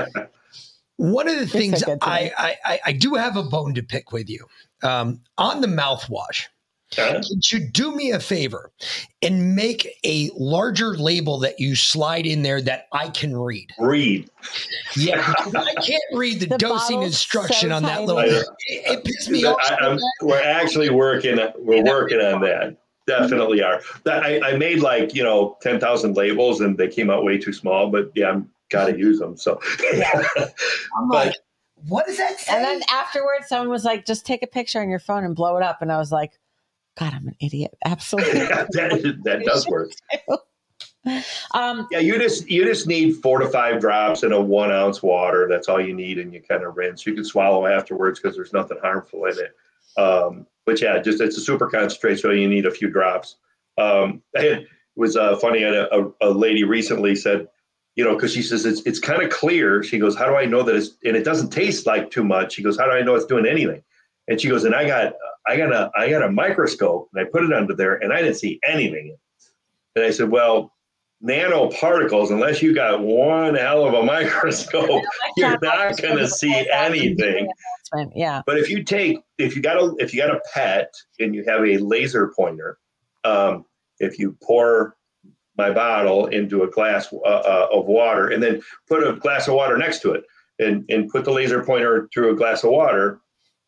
[0.96, 2.32] one of the so things good to I.
[2.38, 4.46] I, I I do have a bone to pick with you
[4.82, 6.46] um, on the mouthwash.
[6.94, 7.20] huh?
[7.26, 8.70] Could you do me a favor
[9.22, 13.70] and make a larger label that you slide in there that I can read?
[13.78, 14.28] Read.
[14.96, 18.06] Yeah, I can't read the, The dosing instruction so on that tiny.
[18.06, 18.22] little.
[18.22, 18.92] It, know.
[18.92, 19.58] it pissed me off.
[19.62, 21.38] I, I'm, we're actually working.
[21.58, 22.76] We're working on that.
[23.06, 23.80] Definitely are.
[24.04, 27.36] That I, I made like you know ten thousand labels, and they came out way
[27.38, 27.90] too small.
[27.90, 29.36] But yeah, I'm got to use them.
[29.36, 29.60] So,
[29.92, 31.34] I'm but- like,
[31.88, 32.54] what does that say?
[32.54, 35.56] and then afterwards, someone was like, "Just take a picture on your phone and blow
[35.56, 36.38] it up," and I was like,
[36.98, 38.32] "God, I'm an idiot." Absolutely.
[38.40, 39.90] that, that does work.
[41.54, 45.02] um, Yeah, you just you just need four to five drops in a one ounce
[45.02, 45.48] water.
[45.50, 47.04] That's all you need, and you kind of rinse.
[47.04, 49.56] You can swallow afterwards because there's nothing harmful in it.
[50.00, 53.36] Um, but yeah, just it's a super concentrate, so you need a few drops.
[53.76, 55.64] Um, it was uh, funny.
[55.64, 57.48] A, a, a lady recently said,
[57.94, 59.82] you know, because she says it's it's kind of clear.
[59.82, 62.54] She goes, "How do I know that it's and it doesn't taste like too much?"
[62.54, 63.82] She goes, "How do I know it's doing anything?"
[64.28, 65.14] And she goes, "And I got
[65.46, 68.22] I got a I got a microscope and I put it under there and I
[68.22, 69.16] didn't see anything."
[69.96, 70.72] And I said, "Well."
[71.24, 75.04] nanoparticles, unless you got one hell of a microscope,
[75.36, 77.48] you're not going to see anything.
[78.14, 78.42] Yeah.
[78.44, 81.44] But if you take, if you got a, if you got a pet and you
[81.46, 82.78] have a laser pointer,
[83.22, 83.64] um,
[84.00, 84.96] if you pour
[85.56, 89.54] my bottle into a glass uh, uh, of water and then put a glass of
[89.54, 90.24] water next to it
[90.58, 93.20] and, and put the laser pointer through a glass of water,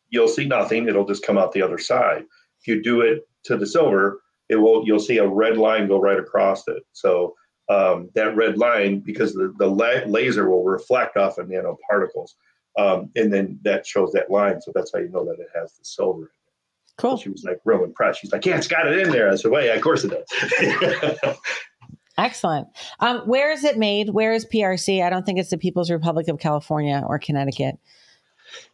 [0.09, 0.87] you'll see nothing.
[0.87, 2.23] It'll just come out the other side.
[2.61, 4.85] If you do it to the silver, it will.
[4.85, 6.83] You'll see a red line go right across it.
[6.93, 7.35] So
[7.69, 12.31] um, that red line, because the, the la- laser will reflect off of nanoparticles,
[12.77, 14.61] um, and then that shows that line.
[14.61, 16.31] So that's how you know that it has the silver.
[16.97, 17.17] Cool.
[17.17, 18.21] She was like real impressed.
[18.21, 20.11] She's like, "Yeah, it's got it in there." I said, "Well, yeah, of course it
[20.11, 21.37] does."
[22.17, 22.67] Excellent.
[23.01, 24.09] Um, where is it made?
[24.09, 25.03] Where is PRC?
[25.03, 27.77] I don't think it's the People's Republic of California or Connecticut.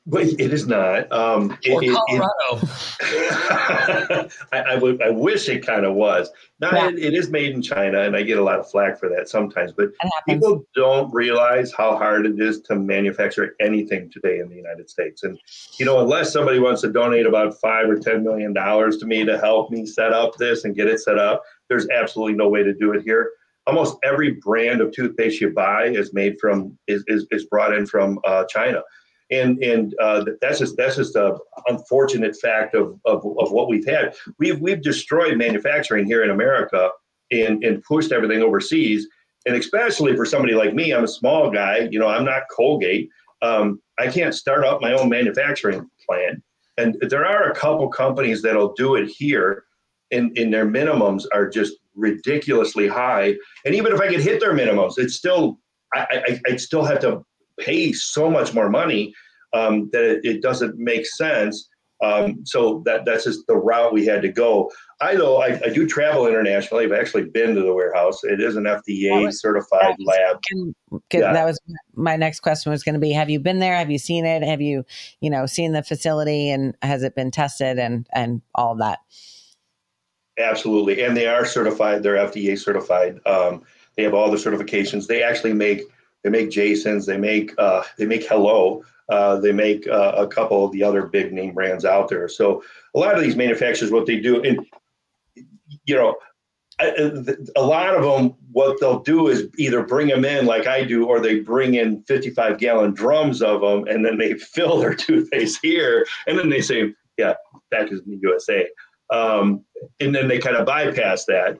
[0.05, 1.11] but it is not.
[1.11, 2.67] Um, it- or it- it- Colorado.
[4.51, 6.29] I, I, would, I wish it kind of was.
[6.59, 6.89] Now Yeah.
[6.89, 9.29] it, it is made in China, and I get a lot of flack for that
[9.29, 9.71] sometimes.
[9.71, 14.55] But It people don't realize how hard it is to manufacture anything today in the
[14.55, 15.23] United States.
[15.23, 15.39] And
[15.79, 19.25] you know, unless somebody wants to donate about five or ten million dollars to me
[19.25, 22.63] to help me set up this and get it set up, there's absolutely no way
[22.63, 23.31] to do it here.
[23.65, 27.85] Almost every brand of toothpaste you buy is made from is is, is brought in
[27.85, 28.81] from uh, China
[29.31, 33.85] and and uh, that's just that's just a unfortunate fact of, of of what we've
[33.85, 34.13] had.
[34.37, 36.89] We've we've destroyed manufacturing here in America
[37.31, 39.07] and and pushed everything overseas.
[39.47, 41.87] And especially for somebody like me, I'm a small guy.
[41.89, 43.09] You know, I'm not Colgate.
[43.41, 46.43] Um, I can't start up my own manufacturing plant.
[46.77, 49.63] And there are a couple companies that'll do it here,
[50.11, 53.35] and, and their minimums are just ridiculously high.
[53.65, 55.59] And even if I could hit their minimums, it's still
[55.93, 57.25] I, I I'd still have to
[57.59, 59.13] pay so much more money
[59.53, 61.67] um, that it, it doesn't make sense.
[62.03, 64.71] Um, so that that's just the route we had to go.
[65.01, 66.83] I know I, I do travel internationally.
[66.85, 68.23] I've actually been to the warehouse.
[68.23, 70.39] It is an FDA was- certified was lab.
[70.49, 70.75] Can-
[71.11, 71.33] can- Yeah.
[71.33, 71.59] That was
[71.93, 73.75] my next question was going to be: Have you been there?
[73.75, 74.41] Have you seen it?
[74.41, 74.83] Have you,
[75.19, 78.97] you know, seen the facility and has it been tested and and all that?
[80.41, 82.03] Absolutely, and they are certified.
[82.03, 83.19] They're FDA certified.
[83.25, 83.63] Um,
[83.95, 85.07] they have all the certifications.
[85.07, 85.83] They actually make
[86.23, 87.05] they make Jasons.
[87.05, 88.83] They make uh, they make Hello.
[89.09, 92.29] Uh, they make uh, a couple of the other big name brands out there.
[92.29, 92.63] So
[92.95, 94.65] a lot of these manufacturers, what they do, and
[95.85, 96.15] you know,
[97.55, 101.05] a lot of them, what they'll do is either bring them in like I do,
[101.05, 105.59] or they bring in 55 gallon drums of them and then they fill their toothpaste
[105.61, 106.05] here.
[106.27, 107.33] And then they say, yeah,
[107.69, 108.67] back is in the USA.
[109.11, 109.63] Um,
[109.99, 111.57] and then they kind of bypass that.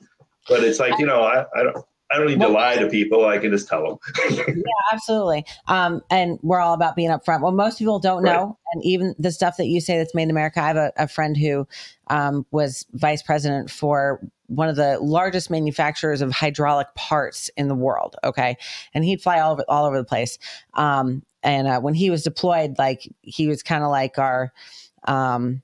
[0.48, 3.26] But it's like, you know, I, I don't, I don't need to lie to people.
[3.26, 4.38] I can just tell them.
[4.48, 5.46] yeah, absolutely.
[5.68, 7.42] Um, and we're all about being upfront.
[7.42, 8.34] Well, most people don't right.
[8.34, 10.62] know, and even the stuff that you say that's made in America.
[10.62, 11.68] I have a, a friend who
[12.08, 17.76] um, was vice president for one of the largest manufacturers of hydraulic parts in the
[17.76, 18.18] world.
[18.26, 18.58] Okay,
[18.94, 20.38] and he'd fly all over all over the place.
[20.74, 24.52] Um, and uh, when he was deployed, like he was kind of like our
[25.06, 25.62] um,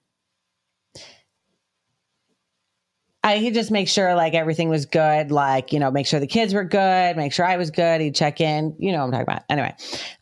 [3.27, 6.27] I, he'd just make sure like everything was good, like, you know, make sure the
[6.27, 7.99] kids were good, make sure I was good.
[7.99, 9.43] He'd check in, you know I'm talking about.
[9.49, 9.75] Anyway.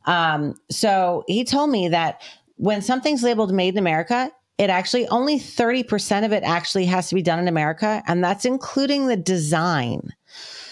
[0.06, 2.22] Um, so he told me that
[2.56, 7.16] when something's labeled made in America, it actually only 30% of it actually has to
[7.16, 8.01] be done in America.
[8.08, 10.14] And that's including the design.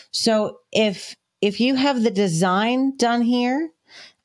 [0.09, 3.69] So if if you have the design done here,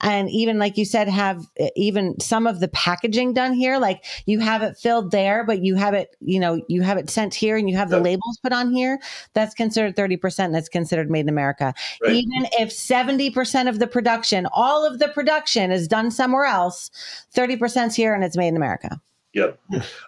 [0.01, 4.39] and even like you said have even some of the packaging done here like you
[4.39, 7.57] have it filled there but you have it you know you have it sent here
[7.57, 8.99] and you have the labels put on here
[9.35, 12.13] that's considered 30% that's considered made in america right.
[12.13, 16.91] even if 70% of the production all of the production is done somewhere else
[17.35, 19.01] 30% is here and it's made in america
[19.35, 19.61] Yep.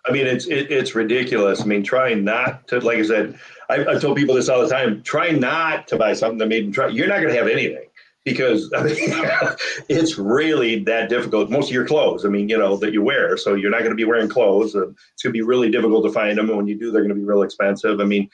[0.07, 1.61] I mean, it's it, it's ridiculous.
[1.61, 3.39] I mean, trying not to, like I said,
[3.69, 5.03] I, I told people this all the time.
[5.03, 6.89] Try not to buy something that made in try.
[6.89, 7.85] You're not going to have anything
[8.25, 8.97] because I mean,
[9.89, 11.51] it's really that difficult.
[11.51, 13.91] Most of your clothes, I mean, you know, that you wear, so you're not going
[13.91, 14.75] to be wearing clothes.
[14.75, 16.49] And it's going to be really difficult to find them.
[16.49, 18.01] And when you do, they're going to be real expensive.
[18.01, 18.29] I mean,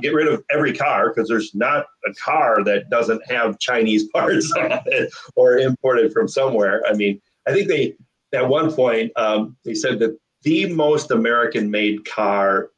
[0.00, 4.52] get rid of every car because there's not a car that doesn't have Chinese parts
[4.52, 6.82] on it or imported from somewhere.
[6.86, 7.94] I mean, I think they,
[8.32, 12.70] at one point, um, they said that the most American made car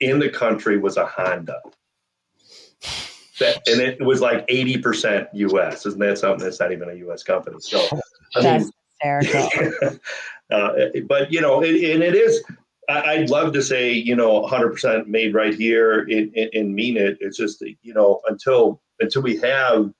[0.00, 1.60] in the country was a Honda
[3.42, 5.86] that, and it was like 80% US.
[5.86, 7.56] Isn't that something that's not even a US company?
[7.60, 7.86] So,
[8.36, 8.70] I mean,
[10.50, 10.72] uh,
[11.06, 12.42] but you know, it, and it is,
[12.88, 17.18] I, would love to say, you know, 100% made right here and mean it.
[17.20, 19.92] It's just, you know, until, until we have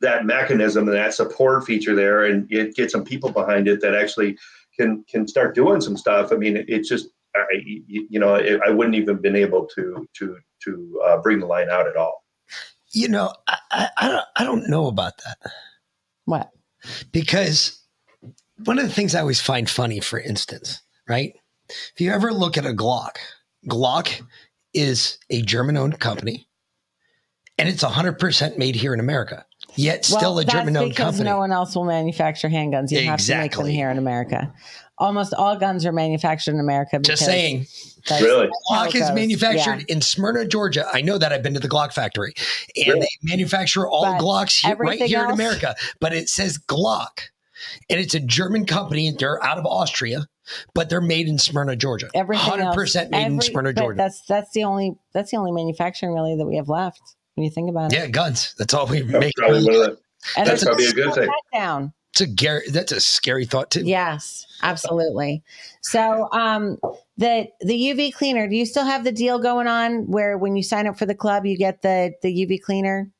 [0.00, 3.94] that mechanism and that support feature there and it get some people behind it that
[3.94, 4.36] actually
[4.78, 6.32] can, can start doing some stuff.
[6.32, 7.44] I mean, it, it's just, I,
[7.86, 11.86] you know, I wouldn't even been able to, to, to uh, bring the line out
[11.86, 12.19] at all.
[12.92, 15.52] You know, I, I, I, don't, I don't know about that.
[16.24, 16.50] What?
[17.12, 17.80] Because
[18.64, 21.34] one of the things I always find funny, for instance, right?
[21.68, 23.16] If you ever look at a Glock,
[23.68, 24.22] Glock
[24.74, 26.48] is a German owned company
[27.58, 29.44] and it's 100% made here in America.
[29.76, 31.24] Yet still well, a German owned company.
[31.24, 32.90] No one else will manufacture handguns.
[32.90, 33.04] You exactly.
[33.04, 34.52] have to make them here in America
[35.00, 36.98] almost all guns are manufactured in America.
[37.00, 37.66] Just saying.
[38.10, 38.48] Really?
[38.70, 39.94] Glock is manufactured yeah.
[39.94, 40.86] in Smyrna, Georgia.
[40.92, 41.32] I know that.
[41.32, 42.34] I've been to the Glock factory.
[42.76, 43.00] And really?
[43.00, 45.28] they manufacture all but Glocks here, right here else?
[45.28, 45.74] in America.
[46.00, 47.20] But it says Glock.
[47.90, 49.10] And it's a German company.
[49.10, 50.26] They're out of Austria,
[50.74, 52.08] but they're made in Smyrna, Georgia.
[52.14, 53.98] Everything 100% else, made every, in Smyrna, Georgia.
[53.98, 57.02] That's that's the only that's the only manufacturing really that we have left
[57.34, 57.98] when you think about it.
[57.98, 58.54] Yeah, guns.
[58.56, 59.34] That's all we make.
[59.36, 59.98] Probably one of
[60.36, 60.46] that.
[60.46, 61.30] That's probably a good thing.
[61.52, 61.92] Down.
[62.12, 63.82] It's a Gary, that's a scary thought too.
[63.82, 65.42] Yes, absolutely.
[65.80, 66.78] So um
[67.16, 70.62] the the UV cleaner, do you still have the deal going on where when you
[70.62, 73.10] sign up for the club you get the the UV cleaner?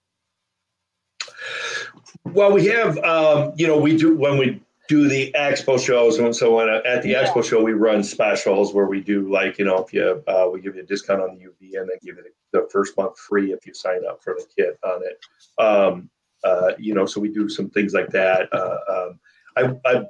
[2.25, 4.61] Well, we have um, you know, we do when we
[4.91, 7.25] do the expo shows and so on at the yeah.
[7.25, 10.61] expo show we run specials where we do like you know if you uh, we
[10.61, 13.53] give you a discount on the uv and then give you the first month free
[13.53, 16.11] if you sign up for the kit on it um,
[16.45, 18.49] uh, you know, so we do some things like that.
[18.53, 19.21] Uh, um,
[19.57, 20.07] I, am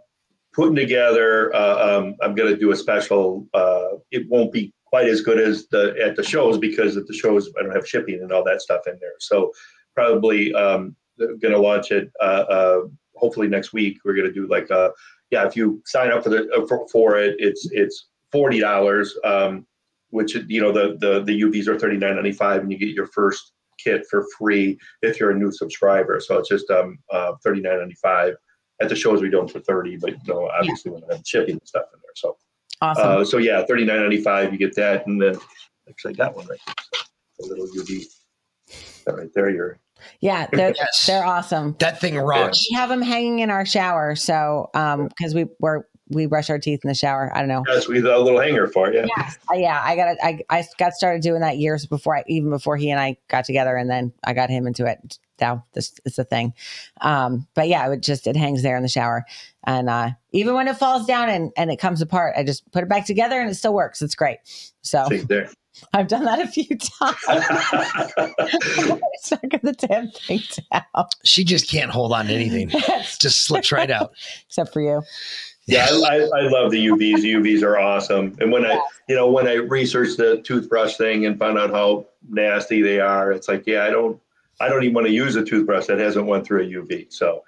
[0.52, 1.54] putting together.
[1.54, 3.46] Uh, um, I'm going to do a special.
[3.54, 7.14] Uh, it won't be quite as good as the at the shows because at the
[7.14, 9.14] shows I don't have shipping and all that stuff in there.
[9.18, 9.52] So
[9.94, 12.10] probably um, going to launch it.
[12.20, 12.80] Uh,
[13.16, 13.98] hopefully next week.
[14.04, 14.92] We're going to do like a
[15.30, 15.46] yeah.
[15.46, 19.16] If you sign up for the for, for it, it's it's forty dollars.
[19.24, 19.66] Um,
[20.10, 22.88] which you know the the the UVs are thirty nine ninety five, and you get
[22.88, 23.52] your first
[23.82, 26.20] kit for free if you're a new subscriber.
[26.20, 28.34] So it's just um uh, thirty nine ninety five.
[28.80, 30.94] At the shows we do them for thirty, but you know obviously yeah.
[30.94, 32.12] when I have shipping and stuff in there.
[32.16, 32.36] So
[32.80, 33.08] awesome.
[33.08, 34.52] Uh, so yeah, thirty nine ninety five.
[34.52, 35.36] You get that, and then
[35.88, 36.74] actually I got one right here.
[37.40, 38.04] So a little UV.
[39.06, 39.78] That right there, you're
[40.20, 41.06] yeah, they're yes.
[41.06, 41.76] they're awesome.
[41.78, 42.66] That thing rocks.
[42.70, 46.58] We have them hanging in our shower, so um, because we were we brush our
[46.58, 47.30] teeth in the shower.
[47.34, 47.64] I don't know.
[47.68, 49.08] Yes, we have a little hanger for you.
[49.16, 49.80] Yeah, uh, yeah.
[49.82, 53.00] I got I I got started doing that years before I even before he and
[53.00, 55.18] I got together, and then I got him into it.
[55.40, 56.52] Now this is a thing.
[57.00, 59.24] Um, but yeah, it just it hangs there in the shower,
[59.64, 62.82] and uh, even when it falls down and and it comes apart, I just put
[62.82, 64.02] it back together, and it still works.
[64.02, 64.38] It's great.
[64.82, 65.50] So See, there,
[65.92, 67.16] I've done that a few times.
[69.20, 70.40] Stuck the damn thing
[70.72, 71.06] down.
[71.24, 72.68] She just can't hold on to anything.
[73.18, 74.12] just slips right out.
[74.46, 75.02] Except for you.
[75.70, 77.22] Yeah, I, I, love the UVs.
[77.22, 78.36] The UVs are awesome.
[78.40, 82.06] And when I, you know, when I researched the toothbrush thing and found out how
[82.28, 84.20] nasty they are, it's like, yeah, I don't,
[84.60, 87.12] I don't even want to use a toothbrush that hasn't went through a UV.
[87.12, 87.44] So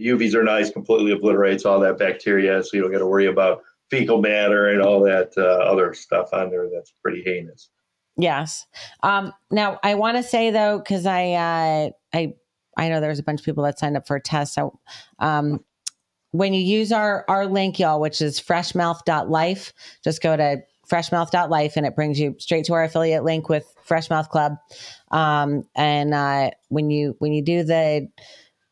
[0.00, 3.62] UVs are nice, completely obliterates all that bacteria, so you don't got to worry about
[3.90, 7.68] fecal matter and all that uh, other stuff on there that's pretty heinous.
[8.16, 8.66] Yes.
[9.02, 12.34] Um, now I want to say though, because I uh, I
[12.76, 14.54] I know there's a bunch of people that signed up for a test.
[14.54, 14.78] So
[15.18, 15.64] um,
[16.38, 19.72] when you use our our link, y'all, which is freshmouth.life,
[20.04, 24.28] just go to freshmouth.life and it brings you straight to our affiliate link with Freshmouth
[24.28, 24.52] Club.
[25.10, 28.08] Um, and uh, when you when you do the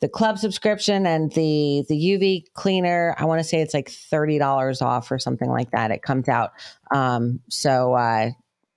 [0.00, 4.38] the club subscription and the the UV cleaner, I want to say it's like thirty
[4.38, 5.90] dollars off or something like that.
[5.90, 6.52] It comes out.
[6.94, 8.30] Um, so uh,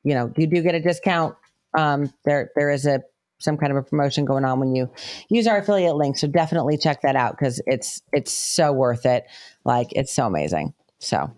[0.04, 1.36] you know you do get a discount.
[1.78, 3.02] Um, there there is a
[3.40, 4.90] some kind of a promotion going on when you
[5.30, 6.18] use our affiliate link.
[6.18, 9.26] So definitely check that out because it's it's so worth it.
[9.64, 10.74] Like it's so amazing.
[11.00, 11.32] So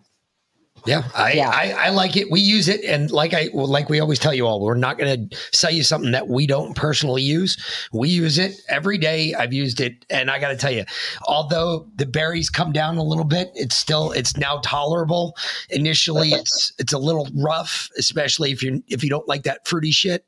[0.85, 1.49] yeah, I, Yeah.
[1.49, 2.31] I, I like it.
[2.31, 5.29] We use it, and like I like we always tell you all, we're not going
[5.29, 7.57] to sell you something that we don't personally use.
[7.91, 9.33] We use it every day.
[9.33, 10.85] I've used it, and I got to tell you,
[11.27, 15.35] although the berries come down a little bit, it's still it's now tolerable.
[15.69, 19.91] Initially, it's it's a little rough, especially if you if you don't like that fruity
[19.91, 20.25] shit.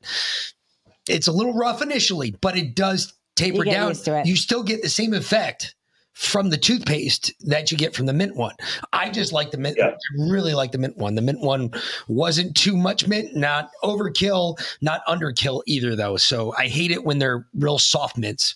[1.08, 3.88] It's a little rough initially, but it does taper You down.
[3.90, 4.26] used to it.
[4.26, 5.74] You still get the same effect
[6.14, 8.54] from the toothpaste that you get from the mint one.
[8.92, 9.76] I just like the mint.
[9.78, 9.86] Yeah.
[9.88, 11.14] I really like the mint one.
[11.14, 11.70] The mint one
[12.06, 16.18] wasn't too much mint, not overkill, not underkill either, though.
[16.18, 18.54] So I hate it when they're real soft mints,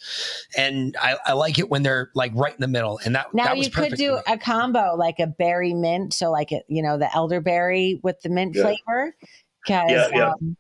[0.57, 3.01] and I, I like it when they're like right in the middle.
[3.07, 6.31] And that now that was you could do a combo like a berry mint, so
[6.31, 8.63] like it, you know, the elderberry with the mint Yeah.
[8.65, 9.17] flavor.
[9.65, 10.31] Because Yeah, yeah.
[10.31, 10.57] um,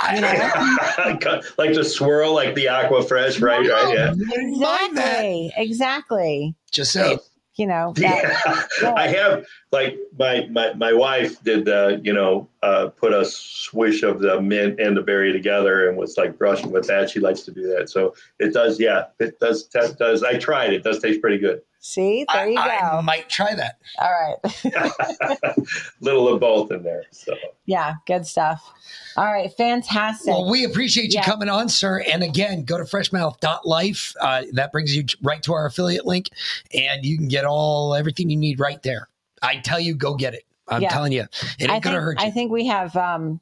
[1.58, 3.68] like the swirl, like the Aquafresh, right?
[3.68, 3.94] Right.
[3.94, 4.14] Yeah.
[4.32, 6.54] Exactly, exactly.
[6.70, 7.20] Just so.
[7.56, 12.48] You know, that, Yeah, I have like my my my wife did the you know
[12.62, 16.70] uh, put a swish of the mint and the berry together and was like brushing
[16.70, 17.10] with that.
[17.10, 18.80] She likes to do that, so it does.
[18.80, 19.68] Yeah, it does.
[19.70, 20.22] That does.
[20.22, 20.72] I tried.
[20.72, 21.60] It does taste pretty good.
[21.80, 22.62] See, there I, you go.
[22.62, 23.78] I might try that.
[23.98, 25.56] All right,
[26.00, 27.04] Little of both in there.
[27.10, 27.34] So
[27.66, 28.72] yeah, good stuff.
[29.16, 30.28] All right, fantastic.
[30.32, 31.24] Well, we appreciate you Yeah.
[31.24, 32.02] coming on, sir.
[32.10, 34.14] And again, go to freshmouth.life.
[34.20, 36.30] Uh, that brings you right to our affiliate link,
[36.74, 39.08] and you can get all everything you need right there.
[39.42, 40.44] I tell you, go get it.
[40.68, 40.88] I'm Yeah.
[40.90, 42.28] telling you, it ain't I gonna think, hurt you.
[42.28, 43.40] I think we have um,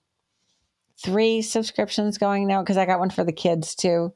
[1.03, 4.12] three subscriptions going now because I got one for the kids too.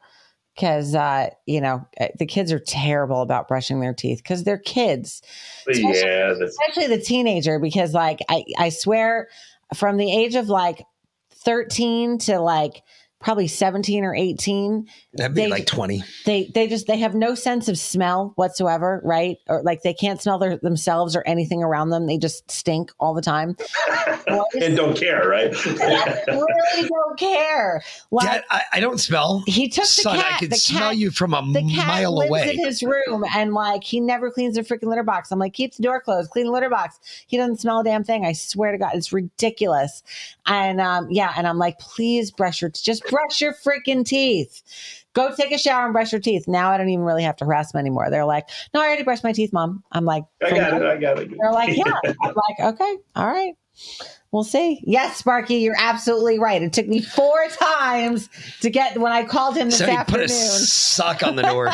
[0.55, 4.59] Because uh, you know uh, the kids are terrible about brushing their teeth because they're
[4.59, 5.23] kids,
[5.65, 7.59] but yeah, that's especially the teenager.
[7.59, 9.29] Because like I, I swear,
[9.75, 10.85] from the age of like
[11.33, 12.83] thirteen to like
[13.23, 16.03] probably seventeen or eighteen, That'd be they- like 20.
[16.27, 19.39] they they just they have no sense of smell whatsoever, right?
[19.49, 22.07] Or like they can't smell their, themselves or anything around them.
[22.07, 23.57] They just stink all the time.
[24.61, 25.53] and don't care, right?
[25.65, 27.83] Really don't care.
[28.11, 29.43] Like Dad, I, I don't smell.
[29.47, 30.33] he took the Son, cat.
[30.35, 32.51] I could the smell cat, you from a the cat mile lives away.
[32.51, 35.31] in his room, and like he never cleans the freaking litter box.
[35.31, 36.99] I'm like, keep the door closed, clean the litter box.
[37.27, 38.25] He doesn't smell a damn thing.
[38.25, 40.03] I swear to God, it's ridiculous.
[40.47, 44.63] And um, yeah, and I'm like, please brush your, just brush your freaking teeth.
[45.13, 46.49] Go take a shower and brush your teeth.
[46.49, 48.09] Now I don't even really have to harass them anymore.
[48.09, 49.85] They're like, no, I already brushed my teeth, mom.
[49.93, 50.83] I'm like, I got it.
[50.83, 51.31] I got it.
[51.31, 51.93] They're like, yeah.
[52.23, 53.55] I'm like, okay, all right.
[54.31, 54.83] We'll see.
[54.87, 56.63] Yes, Sparky, you're absolutely right.
[56.63, 58.31] It took me four times
[58.63, 60.25] to get when I called him this so he put afternoon.
[60.27, 61.69] a sock on the door.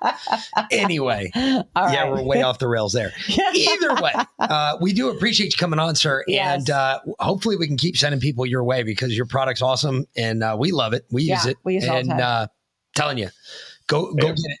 [0.70, 2.10] anyway, All yeah, right.
[2.12, 3.12] we're way off the rails there.
[3.54, 6.24] Either way, uh, we do appreciate you coming on, sir.
[6.26, 6.60] Yes.
[6.60, 10.42] And uh, hopefully we can keep sending people your way because your product's awesome and
[10.42, 11.04] uh, we love it.
[11.10, 11.56] We use Yeah, it.
[11.64, 12.20] we use it all the and time.
[12.20, 12.46] uh,
[12.96, 13.28] telling you,
[13.86, 14.32] go go Yeah.
[14.32, 14.58] get it.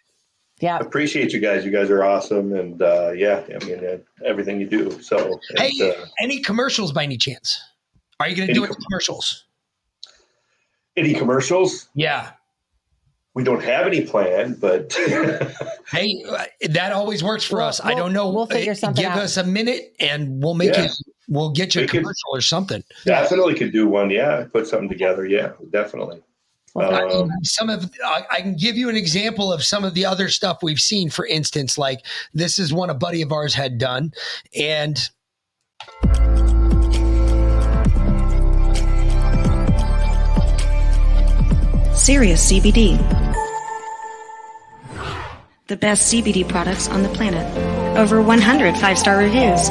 [0.62, 0.78] Yeah.
[0.78, 1.64] Appreciate you guys.
[1.64, 5.02] You guys are awesome, and uh, yeah, I mean uh, everything you do.
[5.02, 7.60] So Hey, uh, any commercials by any chance?
[8.20, 9.44] Are you going to do any com- commercials?
[10.96, 11.88] any commercials?
[11.94, 12.30] Yeah.
[13.34, 14.92] We don't have any plan but
[15.90, 17.80] Hey, uh, that always works for We'll- us.
[17.80, 18.30] I we'll- don't know.
[18.30, 19.18] we'll figure Uh, something Give out.
[19.20, 20.84] us a minute and we'll make Yeah.
[20.84, 20.90] it.
[21.28, 22.84] We'll get you a We could- commercial or something.
[23.06, 24.10] Yeah, I definitely could do one.
[24.10, 25.26] Yeah, put something together.
[25.26, 26.20] Yeah, definitely.
[26.74, 29.84] Well, I mean, Um, some of I, I can give you an example of some
[29.84, 31.10] of the other stuff we've seen.
[31.10, 34.12] For instance, like this is one a buddy of ours had done,
[34.58, 34.98] and
[41.94, 42.98] Serious CBD.
[45.68, 47.46] The best CBD products on the planet.
[47.96, 49.68] Over 100 five star reviews.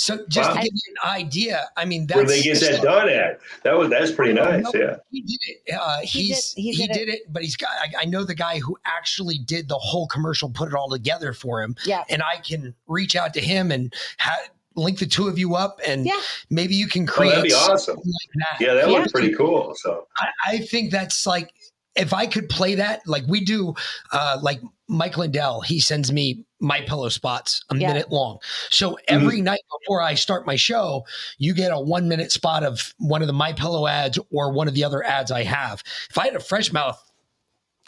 [0.00, 0.54] So just Wow.
[0.56, 3.40] to give you an idea, I mean, that's Where they get that done at?
[3.64, 4.62] That was that's pretty nice.
[4.62, 4.96] No, Yeah.
[5.10, 5.74] He did it.
[5.74, 7.32] Uh, He he's did- he, he did, did it.
[7.32, 7.70] but he's got.
[7.70, 11.32] I, I know the guy who actually did the whole commercial, put it all together
[11.32, 12.04] for him, Yeah.
[12.08, 14.38] and I can reach out to him and ha-
[14.76, 16.20] link the two of you up, and Yeah.
[16.50, 17.30] maybe you can Oh, create.
[17.30, 17.96] that'd be awesome.
[17.96, 18.64] like that.
[18.64, 18.98] Yeah, that Yeah.
[18.98, 19.74] looks pretty cool.
[19.78, 21.52] So I, I think that's like
[21.98, 23.74] if I could play that, like we do,
[24.12, 27.88] uh, like Mike Lindell, he sends me MyPillow spots a Yeah.
[27.88, 28.38] minute long.
[28.70, 31.04] So every night before I start my show,
[31.38, 34.74] you get a one minute spot of one of the MyPillow ads or one of
[34.74, 35.82] the other ads I have.
[36.10, 37.02] If I had a fresh mouth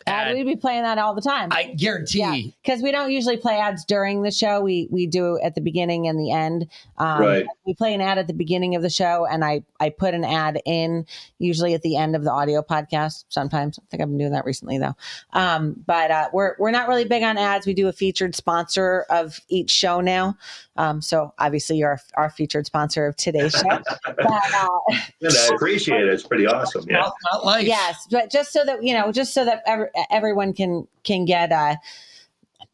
[0.07, 1.49] ad, ad, we'd be playing that all the time.
[1.53, 2.19] I guarantee.
[2.19, 4.61] Yeah, because we don't usually play ads during the show.
[4.61, 6.69] We we do at the beginning and the end.
[6.99, 7.47] Um, Right.
[7.67, 10.25] We play an ad at the beginning of the show, and I I put an
[10.25, 11.07] ad in
[11.39, 13.25] usually at the end of the audio podcast.
[13.29, 14.97] Sometimes I think I've been doing that recently though.
[15.33, 17.67] Um, but uh, we're we're not really big on ads.
[17.67, 20.37] We do a featured sponsor of each show now.
[20.81, 23.63] Um, so obviously you're our, our featured sponsor of today's show.
[24.07, 24.69] but, uh,
[25.21, 26.09] and I appreciate it.
[26.09, 26.87] It's pretty awesome.
[26.89, 27.01] Yeah.
[27.01, 27.67] Not, not life.
[27.67, 31.53] Yes, but just so that you know, just so that ev- everyone can can get
[31.53, 31.77] uh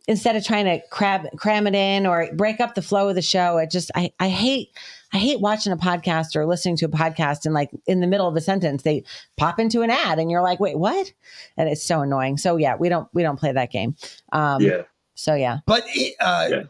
[0.06, 3.22] instead of trying to crab cram it in or break up the flow of the
[3.22, 3.58] show.
[3.58, 4.68] It just I I hate
[5.12, 8.28] I hate watching a podcast or listening to a podcast and like in the middle
[8.28, 9.02] of a sentence they
[9.36, 11.12] pop into an ad and you're like, wait, what?
[11.56, 12.38] And it's so annoying.
[12.38, 13.96] So yeah, we don't we don't play that game.
[14.30, 14.82] Um, Yeah.
[15.16, 15.58] So yeah.
[15.66, 16.62] But it, uh, Yeah.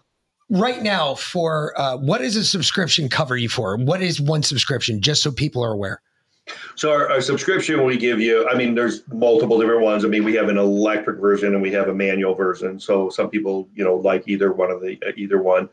[0.51, 3.77] Right now, for uh, what is a subscription cover you for?
[3.77, 5.01] What is one subscription?
[5.01, 6.01] Just so people are aware.
[6.77, 10.05] So our, our subscription we give you, I mean, there's multiple different ones.
[10.05, 12.79] I mean, we have an electric version and we have a manual version.
[12.79, 15.69] So some people, you know, like either one of the either one.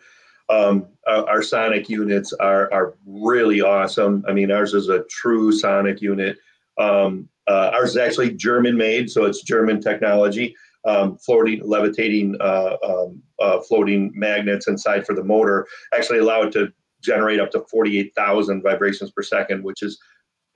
[0.49, 4.25] Um, our, our sonic units are are really awesome.
[4.27, 6.37] I mean, ours is a true sonic unit.
[6.77, 10.55] Um, uh, ours is actually German made, so it's German technology.
[10.85, 16.51] Um, floating, levitating, uh, um, uh, floating magnets inside for the motor actually allow it
[16.53, 16.71] to
[17.01, 19.99] generate up to 48,000 vibrations per second, which is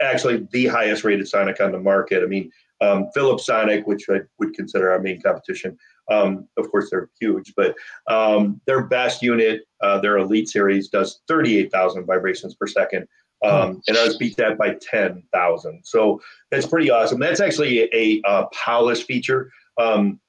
[0.02, 2.24] actually the highest rated Sonic on the market.
[2.24, 5.78] I mean, um, Philips Sonic, which I would consider our main competition,
[6.10, 7.76] um, of course they're huge, but
[8.08, 13.08] um, their best unit, uh, their Elite Series, does 38,000 vibrations per second.
[13.44, 15.82] Um, and ours beat that by 10,000.
[15.84, 16.20] So
[16.50, 17.20] that's pretty awesome.
[17.20, 19.52] That's actually a, a, uh polish feature.
[19.78, 20.20] Um,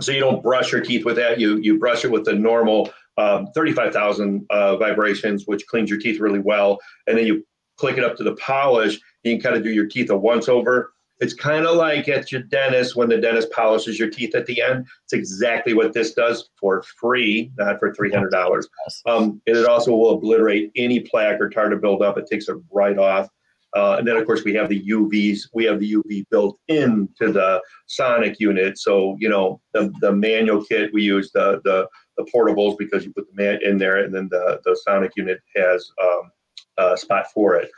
[0.00, 1.40] so you don't brush your teeth with that.
[1.40, 6.20] You you brush it with the normal um, 35,000 uh, vibrations, which cleans your teeth
[6.20, 6.78] really well.
[7.06, 7.44] And then you
[7.76, 9.00] click it up to the polish.
[9.24, 10.92] You can kind of do your teeth a once over.
[11.20, 14.62] It's kind of like at your dentist when the dentist polishes your teeth at the
[14.62, 14.86] end.
[15.02, 18.68] It's exactly what this does for free, not for three hundred dollars.
[19.04, 22.18] Um, and it also will obliterate any plaque or tartar buildup.
[22.18, 23.28] It takes it right off.
[23.76, 25.40] Uh, and then, of course, we have the UVs.
[25.52, 28.78] We have the UV built into the Sonic unit.
[28.78, 33.12] So, you know, the, the manual kit, we use the, the, the portables because you
[33.12, 36.30] put the man in there, and then the, the Sonic unit has um,
[36.78, 37.70] a spot for it.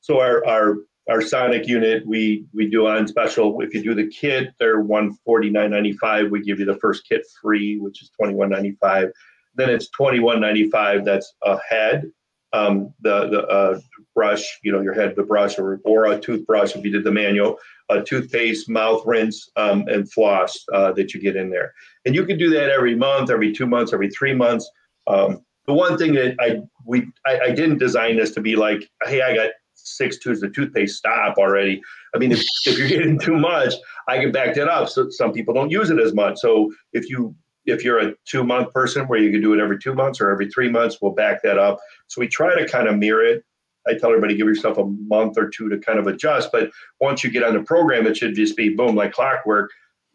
[0.00, 0.76] So, our, our,
[1.08, 3.60] our Sonic unit, we, we do on special.
[3.62, 6.30] If you do the kit, they're one forty nine ninety five.
[6.30, 9.10] We give you the first kit free, which is twenty one ninety five.
[9.54, 11.06] Then it's twenty one ninety five.
[11.06, 12.04] That's a head
[12.52, 13.80] um, the the uh,
[14.14, 17.12] brush, you know, your head, the brush, or or a toothbrush if you did the
[17.12, 21.72] manual, a toothpaste, mouth rinse, um, and floss uh, that you get in there.
[22.04, 24.70] And you can do that every month, every two months, every three months.
[25.06, 28.88] Um, the one thing that I we I, I didn't design this to be like,
[29.04, 30.96] hey, I got six tubes of toothpaste.
[30.96, 31.80] Stop already.
[32.14, 33.74] I mean, if, if you're getting too much,
[34.08, 34.88] I can back that up.
[34.88, 36.38] So some people don't use it as much.
[36.38, 37.34] So if you
[37.68, 40.30] if you're a two month person where you can do it every two months or
[40.30, 41.78] every three months, we'll back that up.
[42.06, 43.44] So we try to kind of mirror it.
[43.86, 46.50] I tell everybody give yourself a month or two to kind of adjust.
[46.52, 49.70] But once you get on the program, it should just be boom, like clockwork.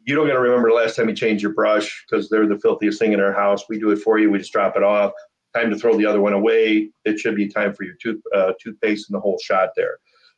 [0.05, 2.59] You don't got to remember the last time you changed your brush because they're the
[2.59, 3.63] filthiest thing in our house.
[3.69, 4.29] We do it for you.
[4.29, 5.11] We just drop it off.
[5.55, 6.89] Time to throw the other one away.
[7.05, 9.97] It should be time for your tooth uh, toothpaste and the whole shot there.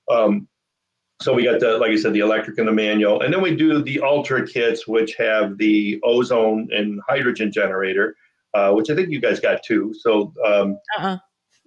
[0.10, 0.48] Um,
[1.22, 3.56] so we got the, like I said, the electric and the manual, and then we
[3.56, 8.16] do the ultra kits, which have the ozone and hydrogen generator,
[8.54, 9.94] uh, which I think you guys got too.
[10.00, 11.18] So um, Uh-uh.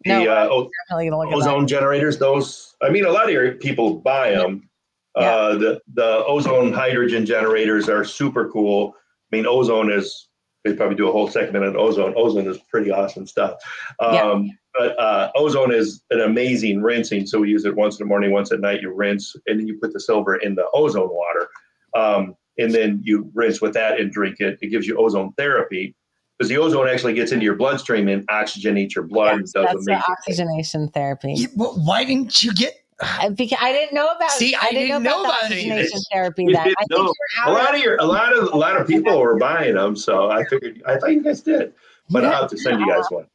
[0.04, 1.36] the uh, o- Definitely gonna look at that.
[1.50, 4.68] ozone generators, those, I mean, a lot of your people buy them.
[5.14, 8.94] Uh, the the ozone hydrogen generators are super cool.
[9.32, 10.27] I mean, ozone is
[10.64, 12.14] they probably do a whole segment on ozone.
[12.16, 13.54] Ozone is pretty awesome stuff.
[14.00, 14.52] Um, Yeah.
[14.78, 17.26] But uh, ozone is an amazing rinsing.
[17.26, 18.80] So we use it once in the morning, once at night.
[18.80, 21.48] You rinse, and then you put the silver in the ozone water,
[21.96, 24.56] um, and then you rinse with that and drink it.
[24.62, 25.96] It gives you ozone therapy
[26.38, 29.40] because the ozone actually gets into your bloodstream and oxygenates your blood.
[29.40, 31.34] Yes, does that's the amazing oxygenation therapy.
[31.36, 32.74] Yeah, but why didn't you get?
[33.02, 34.30] I, because I didn't know about.
[34.32, 36.06] See, I didn't know the about any of oxygenation this.
[36.12, 36.44] therapy.
[36.44, 37.12] You Then I think know.
[37.46, 39.96] you're a lot of your a lot of a lot of people were buying them,
[39.96, 41.74] so I figured I thought you guys did,
[42.10, 43.26] but I'll have to send you guys one.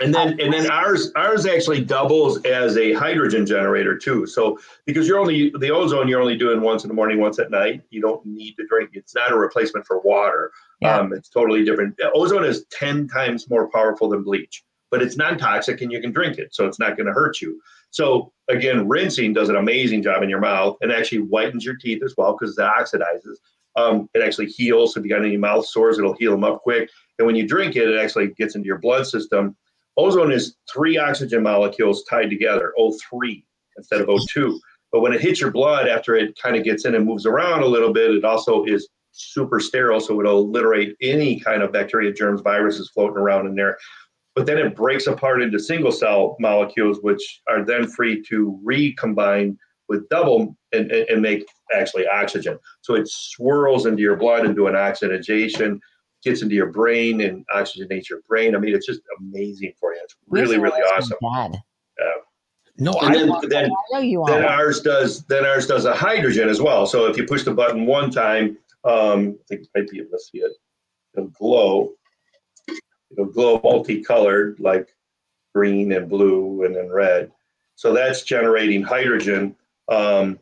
[0.00, 4.24] And then and then ours ours actually doubles as a hydrogen generator too.
[4.24, 7.50] So because you're only the ozone you're only doing once in the morning, once at
[7.50, 7.82] night.
[7.90, 8.90] You don't need to drink.
[8.92, 10.52] It's not a replacement for water.
[10.80, 10.96] Yeah.
[10.96, 11.96] Um, it's totally different.
[12.14, 16.38] Ozone is ten times more powerful than bleach, but it's non-toxic and you can drink
[16.38, 17.60] it, so it's not going to hurt you.
[17.90, 22.02] So again, rinsing does an amazing job in your mouth and actually whitens your teeth
[22.04, 23.36] as well because it oxidizes.
[23.76, 24.94] Um, it actually heals.
[24.94, 26.90] So if you got any mouth sores, it'll heal them up quick.
[27.18, 29.56] And when you drink it, it actually gets into your blood system.
[29.96, 33.44] Ozone is three oxygen molecules tied together, O3
[33.76, 34.58] instead of O2.
[34.92, 37.62] But when it hits your blood, after it kind of gets in and moves around
[37.62, 40.00] a little bit, it also is super sterile.
[40.00, 43.78] So it'll obliterate any kind of bacteria, germs, viruses floating around in there.
[44.40, 49.58] But then it breaks apart into single cell molecules, which are then free to recombine
[49.86, 52.58] with double and, and, and make actually oxygen.
[52.80, 55.78] So it swirls into your blood into an oxygenation,
[56.24, 58.56] gets into your brain and oxygenates your brain.
[58.56, 60.00] I mean, it's just amazing for you.
[60.04, 61.18] It's really, really awesome.
[61.34, 61.60] Dad.
[61.98, 62.06] Yeah.
[62.78, 64.48] No, And I then, I then, know you then are.
[64.48, 66.86] ours does then ours does a hydrogen as well.
[66.86, 70.12] So if you push the button one time, um, I think you might be able
[70.12, 70.52] to see it.
[71.14, 71.90] It'll glow.
[73.10, 74.88] It'll glow multicolored, like
[75.54, 77.30] green and blue and then red.
[77.74, 79.56] So that's generating hydrogen.
[79.88, 80.38] Um,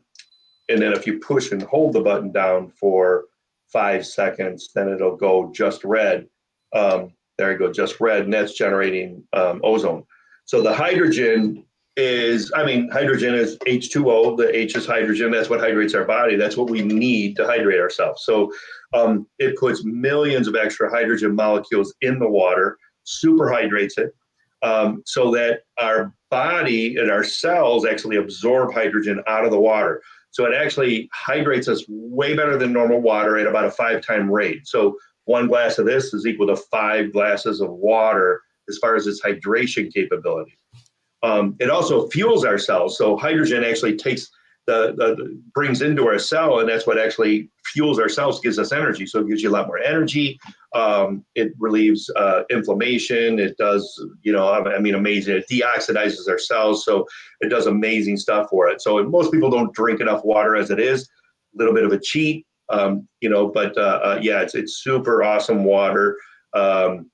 [0.69, 3.25] and then if you push and hold the button down for
[3.69, 6.29] five seconds, then it'll go just red.
[6.75, 10.05] Um, there you go, just red, and that's generating um, ozone.
[10.45, 11.65] So the hydrogen
[11.97, 14.37] is, I mean, hydrogen is H2O.
[14.37, 15.31] The H is hydrogen.
[15.31, 16.37] That's what hydrates our body.
[16.37, 18.25] That's what we need to hydrate ourselves.
[18.25, 18.53] So
[18.95, 24.15] um, it puts millions of extra hydrogen molecules in the water, super hydrates it,
[24.63, 30.03] um, so that our body and our cells actually absorb hydrogen out of the water.
[30.31, 34.31] So it actually hydrates us way better than normal water at about a five time
[34.31, 34.67] rate.
[34.67, 39.07] So one glass of this is equal to five glasses of water as far as
[39.07, 40.59] its hydration capability.
[41.23, 42.97] Um, it also fuels our cells.
[42.97, 44.31] So hydrogen actually takes
[44.77, 49.07] the, brings into our cell, and that's what actually fuels our cells, gives us energy.
[49.07, 50.39] So it gives you a lot more energy.
[50.75, 53.39] Um, it relieves uh, inflammation.
[53.39, 53.83] It does,
[54.23, 55.37] you know, I I mean, amazing.
[55.37, 57.07] It deoxidizes our cells, so
[57.41, 58.81] it does amazing stuff for it.
[58.81, 61.09] So most people don't drink enough water as it is.
[61.55, 64.83] A little bit of a cheat, um, you know, but uh, uh, yeah, it's it's
[64.83, 66.17] super awesome water.
[66.55, 67.11] Um,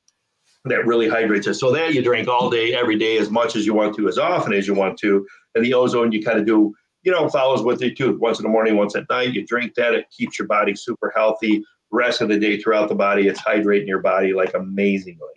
[0.67, 1.61] that really hydrates us.
[1.61, 4.19] So that you drink all day, every day, as much as you want to, as
[4.19, 5.27] often as you want to.
[5.55, 6.75] And the ozone, you kind of do,
[7.05, 8.19] you know, follows with it too.
[8.19, 9.95] Once in the morning, once at night, you drink that.
[9.95, 11.63] It keeps your body super healthy.
[11.91, 15.29] Rest of the day throughout the body, it's hydrating your body like amazingly.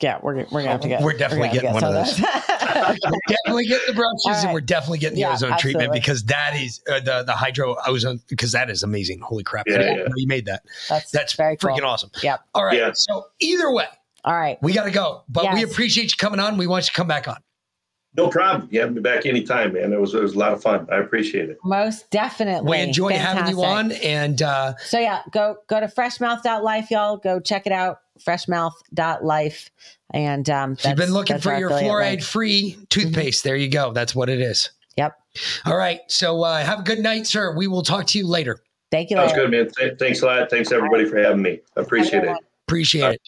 [0.00, 1.02] Yeah, we're, we're gonna have to get.
[1.02, 3.00] We're definitely gonna getting have one of get some those.
[3.28, 6.00] definitely getting the brushes All and we're definitely getting the Yeah, ozone treatment absolutely.
[6.00, 9.20] because that is uh, the the hydro ozone because that is amazing.
[9.20, 9.66] Holy crap!
[9.66, 9.94] Yeah, yeah.
[9.96, 10.62] know you made that.
[10.88, 11.70] That's That's very cool.
[11.70, 12.10] freaking awesome.
[12.22, 12.40] Yep.
[12.54, 12.76] All right.
[12.78, 12.90] Yeah.
[12.94, 13.86] So either way,
[14.24, 14.58] All right.
[14.62, 16.56] we got to go, but we appreciate you coming on.
[16.56, 17.38] We want you to come back on.
[18.16, 18.68] No problem.
[18.72, 19.92] You have me back anytime, man.
[19.92, 20.88] It was it was a lot of fun.
[20.90, 21.58] I appreciate it.
[21.64, 22.68] Most definitely.
[22.68, 27.16] We enjoy having you on, and uh, So yeah, go go to freshmouth.life, y'all.
[27.18, 28.00] Go check it out.
[28.18, 29.70] Freshmouth.life.
[30.12, 33.44] And um if you've been looking for your fluoride free toothpaste.
[33.44, 33.92] There you go.
[33.92, 34.70] That's what it is.
[34.96, 35.16] Yep.
[35.64, 36.00] All right.
[36.08, 37.56] So uh, have a good night, sir.
[37.56, 38.60] We will talk to you later.
[38.90, 39.16] Thank you.
[39.16, 39.70] That was good, man.
[39.70, 40.50] Th- thanks a lot.
[40.50, 41.60] Thanks everybody for having me.
[41.76, 42.36] I appreciate it.
[42.66, 43.20] Appreciate it.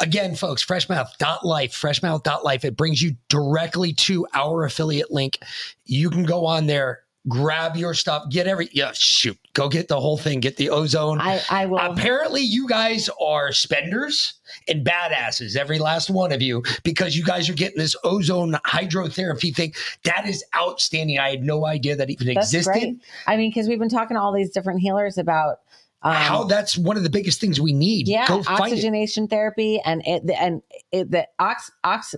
[0.00, 2.64] Again, folks, freshmouth.life, freshmouth.life.
[2.64, 5.38] It brings you directly to our affiliate link.
[5.84, 10.00] You can go on there, grab your stuff, get every, yeah, shoot, go get the
[10.00, 11.20] whole thing, get the ozone.
[11.20, 14.34] I, I will Apparently, you guys are spenders
[14.68, 19.54] and badasses, every last one of you, because you guys are getting this ozone hydrotherapy
[19.54, 19.74] thing.
[20.04, 21.18] That is outstanding.
[21.18, 22.72] I had no idea that even that's existed.
[22.72, 22.98] great.
[23.26, 25.60] I mean, because we've been talking to all these different healers about
[26.02, 28.06] um, How that's one of the biggest things we need.
[28.06, 32.14] yeah, Go oxygenation therapy and it and it, the ox, ox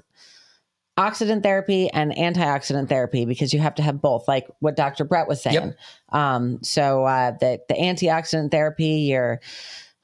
[0.99, 5.27] oxidant therapy and antioxidant therapy because you have to have both like what dr brett
[5.29, 5.55] was saying.
[5.55, 5.77] Yep.
[6.11, 9.41] um so uh the the antioxidant therapy your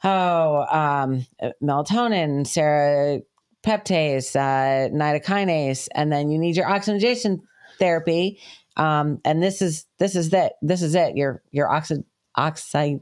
[0.05, 1.27] oh um
[1.63, 2.47] melatonin
[3.67, 7.43] serrapeptase uh nattokinase and then you need your oxygenation
[7.79, 8.41] therapy.
[8.79, 11.15] Um and this is this is that this is it.
[11.17, 12.05] Your your oxi
[12.37, 13.01] oxide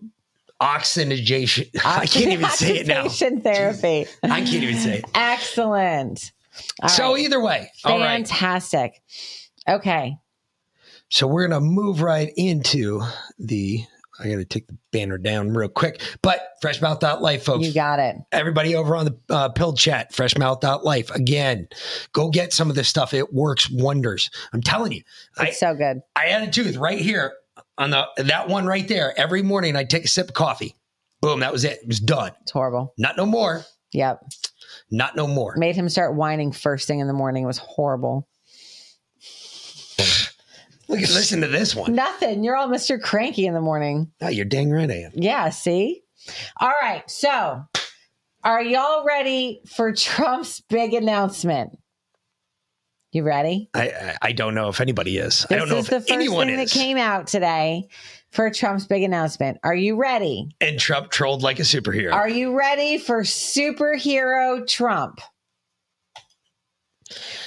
[0.64, 1.66] Oxygenation.
[1.84, 3.04] I can't even say it now.
[3.04, 5.04] oxidation therapy I can't even say it.
[5.14, 6.32] excellent
[6.82, 7.20] All so right.
[7.20, 8.26] either way, all right.
[8.26, 9.02] fantastic
[9.68, 10.16] okay
[11.10, 13.02] So we're gonna move right into
[13.38, 13.84] the.
[14.20, 17.66] I got to take the banner down real quick, but freshmouth.life, folks.
[17.66, 21.10] you got it Everybody over on the uh, pill chat, freshmouth.life.
[21.10, 21.66] Again,
[22.12, 23.12] go get some of this stuff.
[23.12, 24.30] It works wonders.
[24.52, 25.02] I'm telling you.
[25.36, 27.32] I, it's so good I had a tooth right here
[27.78, 29.18] on the that one right there.
[29.18, 30.74] Every morning I'd take a sip of coffee.
[31.20, 31.80] Boom, that was it.
[31.82, 32.32] It was done.
[32.42, 33.64] it's horrible Not no more.
[33.92, 34.20] yep
[34.90, 35.54] Not no more.
[35.56, 37.44] Made him start whining first thing in the morning.
[37.44, 38.28] It was horrible.
[40.86, 41.94] Look, listen to this one.
[41.94, 42.44] Nothing.
[42.44, 43.00] You're all Mr.
[43.00, 44.12] Cranky in the morning.
[44.20, 45.12] Oh, you're dang right I am.
[45.14, 46.02] Yeah, see?
[46.60, 47.08] All right.
[47.10, 47.62] So,
[48.44, 51.70] are y'all ready for Trump's big announcement?
[53.14, 53.70] You ready?
[53.74, 55.46] I, I, I don't know if anybody is.
[55.48, 56.72] I This don't know is if the first anyone thing is.
[56.72, 57.86] that came out today
[58.32, 59.58] for Trump's big announcement.
[59.62, 60.48] Are you ready?
[60.60, 62.12] and Trump trolled like a superhero.
[62.12, 65.20] Are you ready for superhero Trump?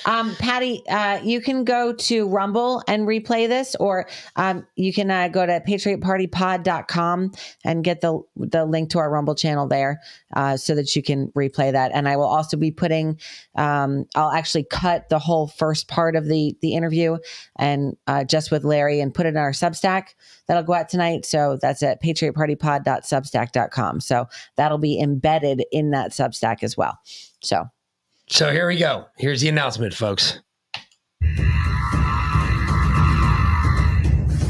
[0.05, 5.09] Um, Patty, uh, you can go to Rumble and replay this, or um, you can
[5.09, 7.31] uh, go to patriotpartypod.com
[7.63, 10.01] and get the the link to our Rumble channel there
[10.35, 11.91] uh, so that you can replay that.
[11.93, 13.19] And I will also be putting,
[13.55, 17.17] um, I'll actually cut the whole first part of the the interview
[17.57, 20.09] and uh, just with Larry and put it in our Substack.
[20.47, 21.25] That'll go out tonight.
[21.25, 23.99] So that's at patriotpartypod.substack.com.
[24.01, 26.99] So that'll be embedded in that Substack as well.
[27.41, 27.69] So
[28.27, 29.05] so here we go.
[29.17, 30.39] Here's the announcement, folks.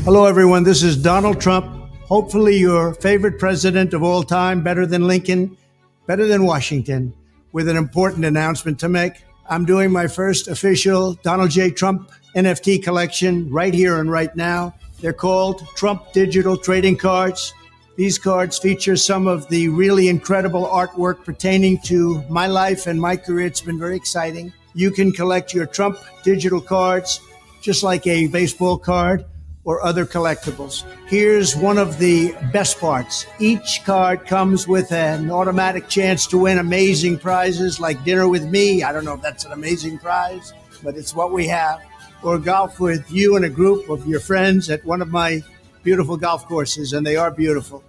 [0.03, 0.63] Hello, everyone.
[0.63, 1.65] This is Donald Trump.
[2.05, 5.57] Hopefully, your favorite president of all time, better than Lincoln,
[6.05, 7.13] better than Washington,
[7.51, 9.23] with an important announcement to make.
[9.49, 11.71] I'm doing my first official Donald J.
[11.71, 14.73] Trump NFT collection right here and right now.
[15.01, 17.53] They're called Trump Digital Trading Cards.
[17.97, 23.17] These cards feature some of the really incredible artwork pertaining to my life and my
[23.17, 23.47] career.
[23.47, 24.53] It's been very exciting.
[24.75, 27.19] You can collect your Trump digital cards
[27.59, 29.25] just like a baseball card
[29.63, 30.83] or other collectibles.
[31.07, 33.25] Here's one of the best parts.
[33.39, 38.83] Each card comes with an automatic chance to win amazing prizes like dinner with me.
[38.83, 41.81] I don't know if that's an amazing prize, but it's what we have.
[42.21, 45.41] Or golf with you and a group of your friends at one of my
[45.83, 47.83] beautiful golf courses, and they are beautiful.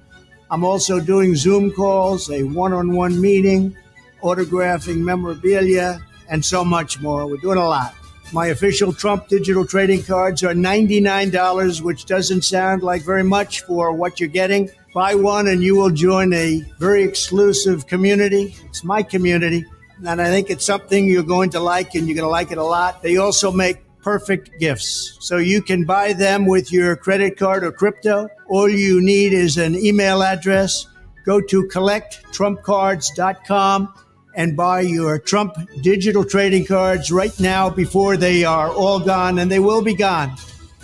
[0.50, 3.76] I'm also doing Zoom calls, a one on one meeting,
[4.22, 7.26] autographing memorabilia, and so much more.
[7.26, 7.94] We're doing a lot.
[8.32, 13.92] My official Trump digital trading cards are $99, which doesn't sound like very much for
[13.92, 14.70] what you're getting.
[14.94, 18.54] Buy one and you will join a very exclusive community.
[18.66, 19.64] It's my community,
[20.06, 22.58] and I think it's something you're going to like and you're going to like it
[22.58, 23.02] a lot.
[23.02, 23.78] They also make
[24.08, 25.18] perfect gifts.
[25.20, 28.30] So you can buy them with your credit card or crypto.
[28.48, 30.86] All you need is an email address.
[31.26, 33.94] Go to collecttrumpcards.com
[34.34, 39.52] and buy your Trump digital trading cards right now before they are all gone, and
[39.52, 40.34] they will be gone.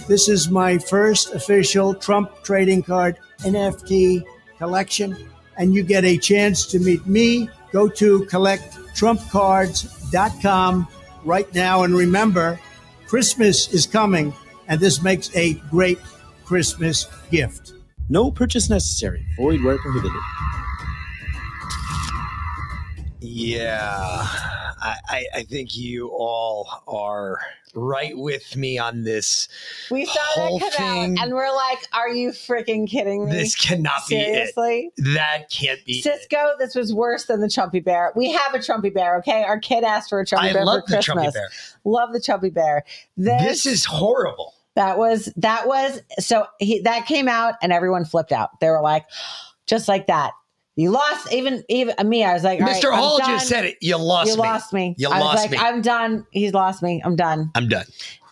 [0.06, 4.22] This is my first official Trump trading card NFT
[4.58, 5.16] collection,
[5.56, 7.48] and you get a chance to meet me.
[7.72, 10.88] Go to collecttrumpcards.com
[11.24, 12.60] right now, and remember,
[13.06, 14.34] Christmas is coming,
[14.68, 15.98] and this makes a great
[16.44, 17.72] Christmas gift.
[18.08, 19.24] No purchase necessary.
[19.36, 20.20] Void where prohibited.
[23.20, 24.26] Yeah,
[25.08, 27.38] I, I, think you all are
[27.74, 29.48] right with me on this.
[29.90, 33.32] we saw whole that come thing- out and we're like, are you freaking kidding me?
[33.32, 34.32] This cannot Seriously?
[34.32, 34.92] be it.
[34.96, 35.14] Seriously?
[35.14, 35.92] That can't be.
[35.98, 36.02] it.
[36.02, 38.12] Cisco, this was worse than the Trumpy Bear.
[38.14, 39.42] We have a Trumpy Bear, okay?
[39.44, 41.26] Our kid asked for a Trumpy I Bear love for the Christmas.
[41.28, 41.48] Trumpy Bear.
[41.84, 42.84] Love the Trumpy Bear.
[43.16, 44.52] This, This is horrible.
[44.74, 48.60] that was that was so he that came out and everyone flipped out.
[48.60, 49.06] They were like,
[49.66, 50.32] just like that.
[50.76, 52.24] You lost even even uh, me.
[52.24, 52.90] I was like, right, Mr.
[52.92, 53.76] I'm Hall just said it.
[53.80, 54.40] You lost you me.
[54.42, 54.94] lost me.
[54.98, 55.58] You I was lost like, me.
[55.58, 56.26] I'm done.
[56.32, 57.00] He's lost me.
[57.04, 57.50] I'm done.
[57.54, 57.84] I'm done.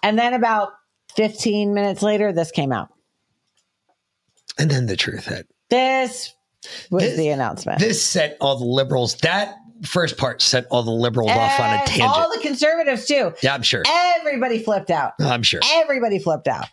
[0.02, 0.70] And then about
[1.14, 2.88] 15 minutes later, this came out.
[4.58, 5.46] And then the truth hit.
[5.70, 6.34] This
[6.90, 7.78] was This- the announcement.
[7.78, 9.14] This set all the liberals.
[9.16, 12.02] That first part set all the liberals off on a tangent.
[12.10, 13.32] All the conservatives too.
[13.42, 13.82] yeah, I'm sure.
[13.88, 15.12] Everybody flipped out.
[15.20, 15.60] I'm sure.
[15.74, 16.66] Everybody flipped out.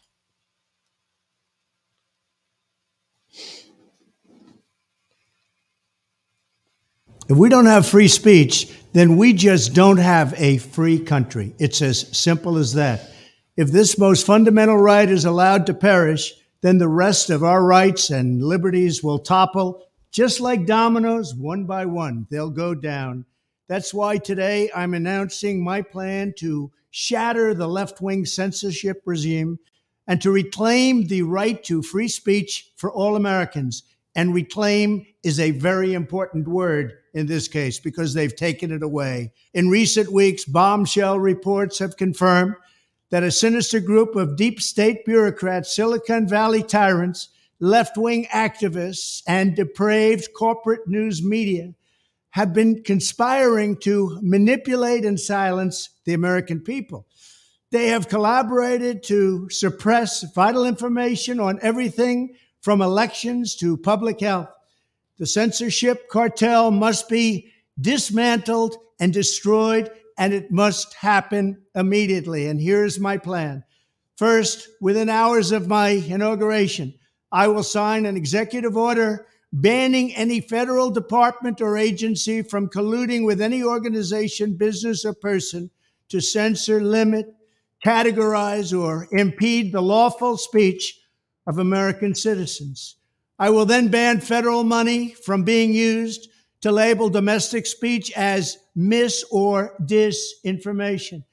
[7.30, 11.54] If we don't have free speech, then we just don't have a free country.
[11.60, 13.12] It's as simple as that.
[13.56, 18.10] If this most fundamental right is allowed to perish, then the rest of our rights
[18.10, 22.26] and liberties will topple just like dominoes, one by one.
[22.32, 23.26] They'll go down.
[23.68, 29.60] That's why today I'm announcing my plan to shatter the left wing censorship regime
[30.08, 33.84] and to reclaim the right to free speech for all Americans.
[34.16, 39.34] And reclaim is a very important word in this case because they've taken it away.
[39.54, 42.56] In recent weeks, bombshell reports have confirmed
[43.12, 47.30] that a sinister group of deep state bureaucrats, Silicon Valley tyrants,
[47.60, 51.74] left wing activists, and depraved corporate news media
[52.32, 57.08] have been conspiring to manipulate and silence the American people.
[57.72, 64.50] They have collaborated to suppress vital information on everything from elections to public health.
[65.18, 72.48] The censorship cartel must be dismantled and destroyed, and it must happen immediately.
[72.48, 73.64] And here's my plan.
[74.18, 76.94] First, within hours of my inauguration,
[77.32, 83.42] I will sign an executive order banning any federal department or agency from colluding with
[83.42, 85.70] any organization, business, or person
[86.10, 87.34] to censor, limit,
[87.84, 90.99] categorize, or impede the lawful speech
[91.50, 92.96] of American citizens.
[93.40, 96.30] I will then ban federal money from being used
[96.62, 101.24] to label domestic speech as mis or disinformation.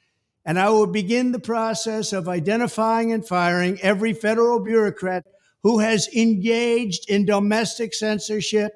[0.46, 5.26] And I will begin the process of identifying and firing every federal bureaucrat
[5.62, 8.72] who has engaged in domestic censorship,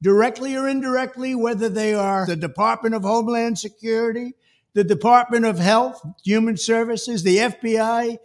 [0.00, 4.34] directly or indirectly, whether they are the Department of Homeland Security,
[4.74, 8.18] the Department of Health, Human Services, the FBI,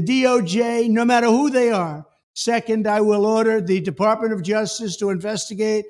[0.00, 2.04] the DOJ, no matter who they are.
[2.34, 5.86] Second, I will order the Department of Justice to investigate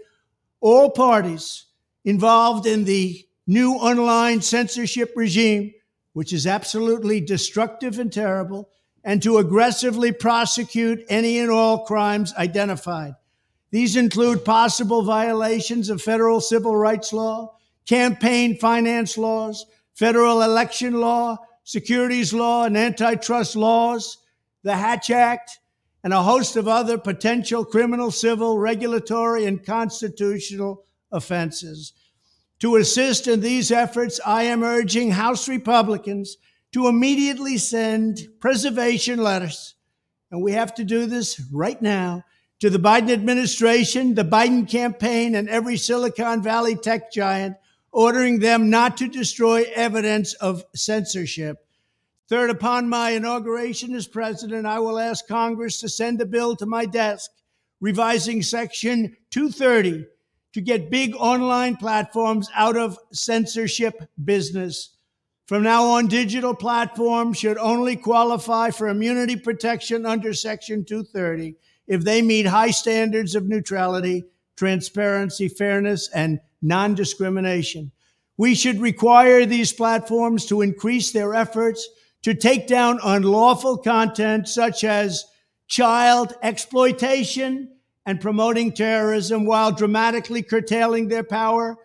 [0.61, 1.65] all parties
[2.05, 5.73] involved in the new online censorship regime,
[6.13, 8.69] which is absolutely destructive and terrible,
[9.03, 13.15] and to aggressively prosecute any and all crimes identified.
[13.73, 17.57] These include possible violations of federal civil rights law,
[17.87, 24.19] campaign finance laws, federal election law, securities law, and antitrust laws,
[24.63, 25.59] the Hatch Act,
[26.05, 31.93] and a host of other potential criminal, civil, regulatory, and constitutional offenses.
[32.61, 36.37] To assist in these efforts, I am urging House Republicans
[36.73, 39.75] to immediately send preservation letters,
[40.31, 42.23] and we have to do this right now,
[42.61, 47.57] to the Biden administration, the Biden campaign, and every Silicon Valley tech giant,
[47.97, 51.67] ordering them not to destroy evidence of censorship.
[52.29, 56.67] Third, upon my inauguration as president, I will ask Congress to send a bill to
[56.67, 57.31] my desk
[57.81, 60.05] revising Section 230
[60.53, 64.91] to get big online platforms out of censorship business.
[65.47, 71.55] From now on, digital platforms should only qualify for immunity protection under Section 230
[71.87, 77.93] if they meet high standards of neutrality, transparency, fairness, and non discrimination.
[78.37, 81.89] We should require these platforms to increase their efforts
[82.23, 85.25] to take down unlawful content such as
[85.69, 91.77] child exploitation and promoting terrorism while dramatically curtailing their power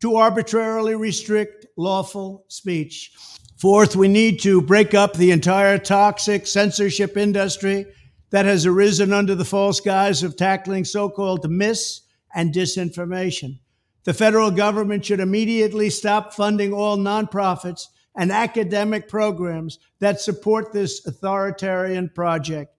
[0.00, 3.12] to arbitrarily restrict lawful speech.
[3.56, 7.86] Fourth, we need to break up the entire toxic censorship industry
[8.30, 12.02] that has arisen under the false guise of tackling so called mis
[12.34, 13.58] and disinformation.
[14.06, 21.04] The federal government should immediately stop funding all nonprofits and academic programs that support this
[21.04, 22.72] authoritarian project.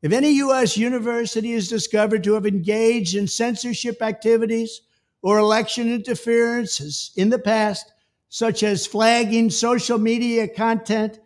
[0.00, 0.78] If any U.S.
[0.78, 4.80] university is discovered to have engaged in censorship activities
[5.20, 7.92] or election interferences in the past,
[8.30, 11.20] such as flagging social media content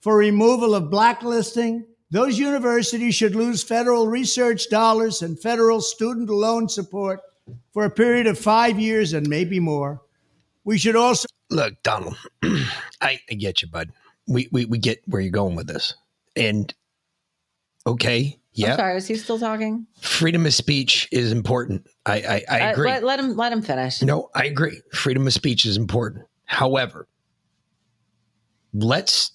[0.00, 6.70] for removal of blacklisting, those universities should lose federal research dollars and federal student loan
[6.70, 7.20] support
[7.72, 10.02] for a period of five years and maybe more.
[10.64, 12.16] We should also look, Donald.
[12.42, 13.90] I, I get you, bud.
[14.26, 15.92] We, we we get where you're going with this,
[16.34, 16.72] and
[17.86, 18.76] okay, yeah.
[18.76, 19.86] sorry, was he still talking?
[20.00, 21.86] Freedom of speech is important.
[22.06, 22.14] I
[22.48, 22.90] I, I Uh, agree.
[22.90, 24.00] let, let him let him finish.
[24.00, 24.80] No, I agree.
[24.94, 26.24] Freedom of speech is important.
[26.46, 27.06] However,
[28.72, 29.32] let's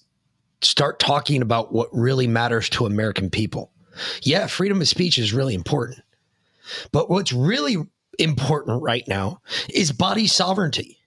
[0.62, 3.70] start talking about what really matters to American people.
[4.22, 6.00] Yeah, freedom of speech is really important.
[6.92, 7.76] But what's really
[8.20, 9.38] important right now
[9.72, 10.98] is body sovereignty.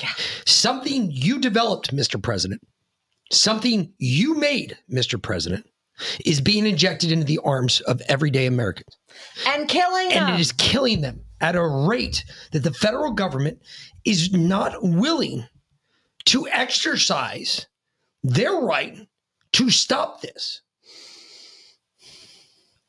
[0.00, 0.10] Yeah.
[0.46, 2.20] Something you developed, Mr.
[2.22, 2.62] President,
[3.32, 5.20] something you made, Mr.
[5.20, 5.66] President,
[6.24, 8.96] is being injected into the arms of everyday Americans
[9.46, 10.34] And killing and them.
[10.34, 13.58] it is killing them at a rate that the federal government
[14.06, 15.46] is not willing
[16.26, 17.66] to exercise
[18.22, 18.96] their right
[19.52, 20.62] to stop this.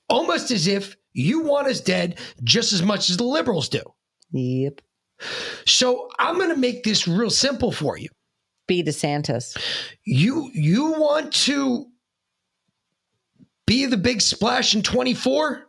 [0.10, 3.82] Almost as if you want us dead just as much as the liberals do.
[4.32, 4.82] Yep.
[5.66, 8.10] So I'm going to make this real simple for you.
[8.68, 9.58] Be DeSantis.
[10.06, 11.88] You you want to
[13.68, 15.68] be the big splash in 24?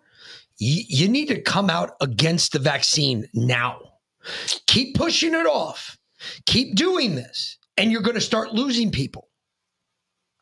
[0.59, 3.81] You, you need to come out against the vaccine now.
[4.66, 5.98] Keep pushing it off.
[6.47, 9.28] Keep doing this, and you're going to start losing people,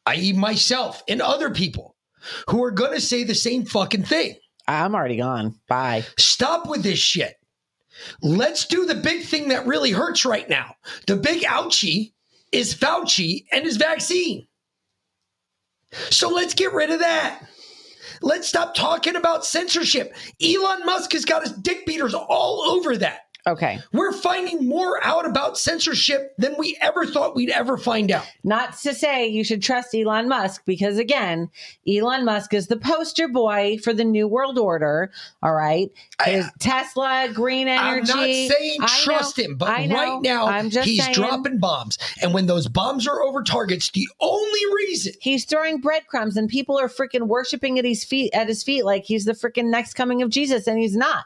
[0.06, 1.96] i.e., myself and other people
[2.48, 4.36] who are going to say the same fucking thing.
[4.76, 5.54] I'm already gone.
[5.68, 6.04] Bye.
[6.18, 7.36] Stop with this shit.
[8.22, 10.74] Let's do the big thing that really hurts right now.
[11.06, 12.12] The big ouchie
[12.52, 14.46] is Fauci and his vaccine.
[15.92, 17.42] So let's get rid of that.
[18.22, 20.14] Let's stop talking about censorship.
[20.42, 23.20] Elon Musk has got his dick beaters all over that.
[23.46, 23.78] Okay.
[23.92, 28.26] We're finding more out about censorship than we ever thought we'd ever find out.
[28.44, 31.50] Not to say you should trust Elon Musk because again,
[31.88, 35.10] Elon Musk is the poster boy for the new world order.
[35.42, 35.90] All right.
[36.24, 38.12] His Tesla, green energy.
[38.12, 41.58] I'm not saying I trust know, him, but right now I'm just he's saying, dropping
[41.58, 41.98] bombs.
[42.22, 46.78] And when those bombs are over targets, the only reason He's throwing breadcrumbs and people
[46.78, 50.22] are freaking worshiping at his feet at his feet like he's the freaking next coming
[50.22, 51.24] of Jesus and he's not.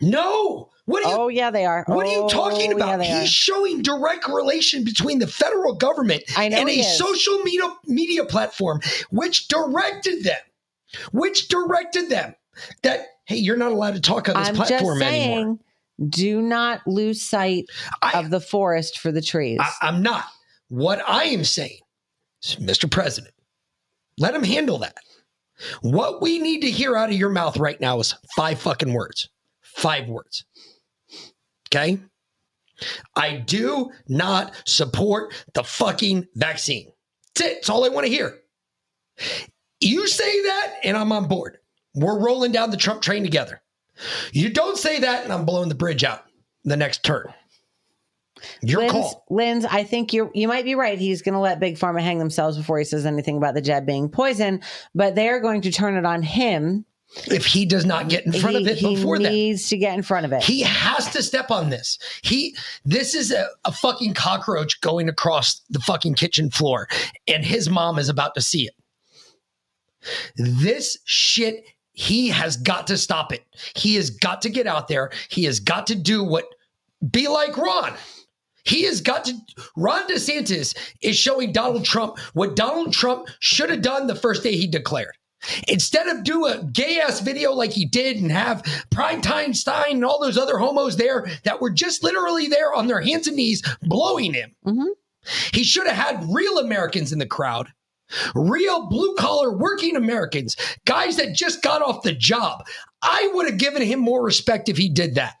[0.00, 0.70] No.
[0.92, 1.84] What you, oh yeah, they are.
[1.88, 2.98] What are you Oh, talking about?
[2.98, 3.26] they He's are.
[3.26, 6.98] showing direct relation between the federal government and a is.
[6.98, 10.38] social media media platform which directed them,
[11.12, 12.34] which directed them
[12.82, 15.58] that hey, you're not allowed to talk on this I'm just platform saying, anymore.
[16.08, 17.66] do not lose sight
[18.14, 19.58] of the forest for the trees.
[19.60, 20.24] I, I'm not.
[20.68, 21.78] What I am saying,
[22.42, 22.90] Mr.
[22.90, 23.32] President,
[24.18, 24.96] let him handle that.
[25.82, 29.28] What we need to hear out of your mouth right now is five fucking words.
[29.62, 30.44] Five words.
[31.72, 31.98] Okay?
[33.16, 36.92] I do not support the fucking vaccine.
[37.34, 37.54] That's it.
[37.54, 38.38] That's all I want to hear.
[39.80, 41.58] You say that, and I'm on board.
[41.94, 43.62] We're rolling down the Trump train together.
[44.32, 46.24] You don't say that, and I'm blowing the bridge out
[46.64, 47.32] the next turn.
[48.60, 49.24] Your Linz, call.
[49.30, 50.98] Linz, I think you you might be right.
[50.98, 53.86] He's going to let big pharma hang themselves before he says anything about the jab
[53.86, 54.60] being poison,
[54.94, 56.84] but they are going to turn it on him
[57.26, 59.30] if he does not get in front he, of it before that.
[59.30, 60.42] He needs to get in front of it.
[60.42, 61.98] He has to step on this.
[62.22, 66.88] He this is a, a fucking cockroach going across the fucking kitchen floor,
[67.26, 68.74] and his mom is about to see it.
[70.36, 73.44] This shit, he has got to stop it.
[73.76, 75.10] He has got to get out there.
[75.28, 76.46] He has got to do what
[77.10, 77.94] be like Ron.
[78.64, 79.34] He has got to.
[79.76, 84.56] Ron DeSantis is showing Donald Trump what Donald Trump should have done the first day
[84.56, 85.14] he declared.
[85.68, 90.04] Instead of do a gay ass video like he did and have Primetime Stein and
[90.04, 93.62] all those other homos there that were just literally there on their hands and knees
[93.82, 94.88] blowing him, mm-hmm.
[95.52, 97.68] he should have had real Americans in the crowd,
[98.34, 102.64] real blue collar working Americans, guys that just got off the job.
[103.02, 105.34] I would have given him more respect if he did that.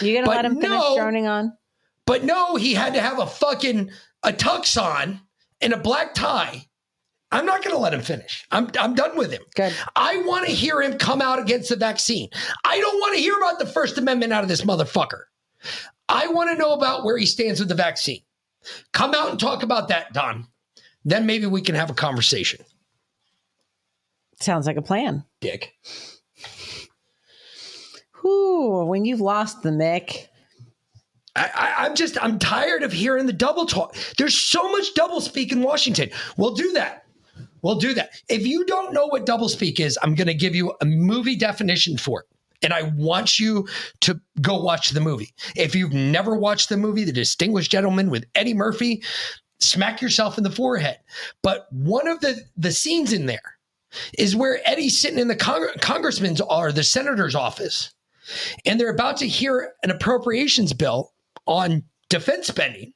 [0.00, 0.96] You gonna But let him finish no.
[0.96, 1.52] droning on?
[2.06, 3.90] But no, he had to have a fucking
[4.22, 5.20] a tux on
[5.60, 6.66] and a black tie.
[7.32, 8.46] I'm not going to let him finish.
[8.52, 9.42] I'm I'm done with him.
[9.56, 9.74] Good.
[9.96, 12.28] I want to hear him come out against the vaccine.
[12.64, 15.22] I don't want to hear about the First Amendment out of this motherfucker.
[16.08, 18.20] I want to know about where he stands with the vaccine.
[18.92, 20.46] Come out and talk about that, Don.
[21.04, 22.64] Then maybe we can have a conversation.
[24.38, 25.24] Sounds like a plan.
[25.40, 25.74] Dick.
[28.20, 30.26] Whew, when you've lost the Mick.
[31.34, 33.96] I, I, I'm just I'm tired of hearing the double talk.
[34.18, 36.10] There's so much double speak in Washington.
[36.36, 37.06] We'll do that.
[37.62, 38.10] We'll do that.
[38.28, 41.96] If you don't know what doublespeak is, I'm going to give you a movie definition
[41.96, 42.26] for it.
[42.64, 43.66] And I want you
[44.02, 45.32] to go watch the movie.
[45.56, 49.02] If you've never watched the movie, The Distinguished Gentleman with Eddie Murphy,
[49.58, 50.98] smack yourself in the forehead.
[51.42, 53.56] But one of the, the scenes in there
[54.18, 57.92] is where Eddie's sitting in the Cong- congressman's or the senator's office,
[58.64, 61.12] and they're about to hear an appropriations bill
[61.46, 62.92] on defense spending.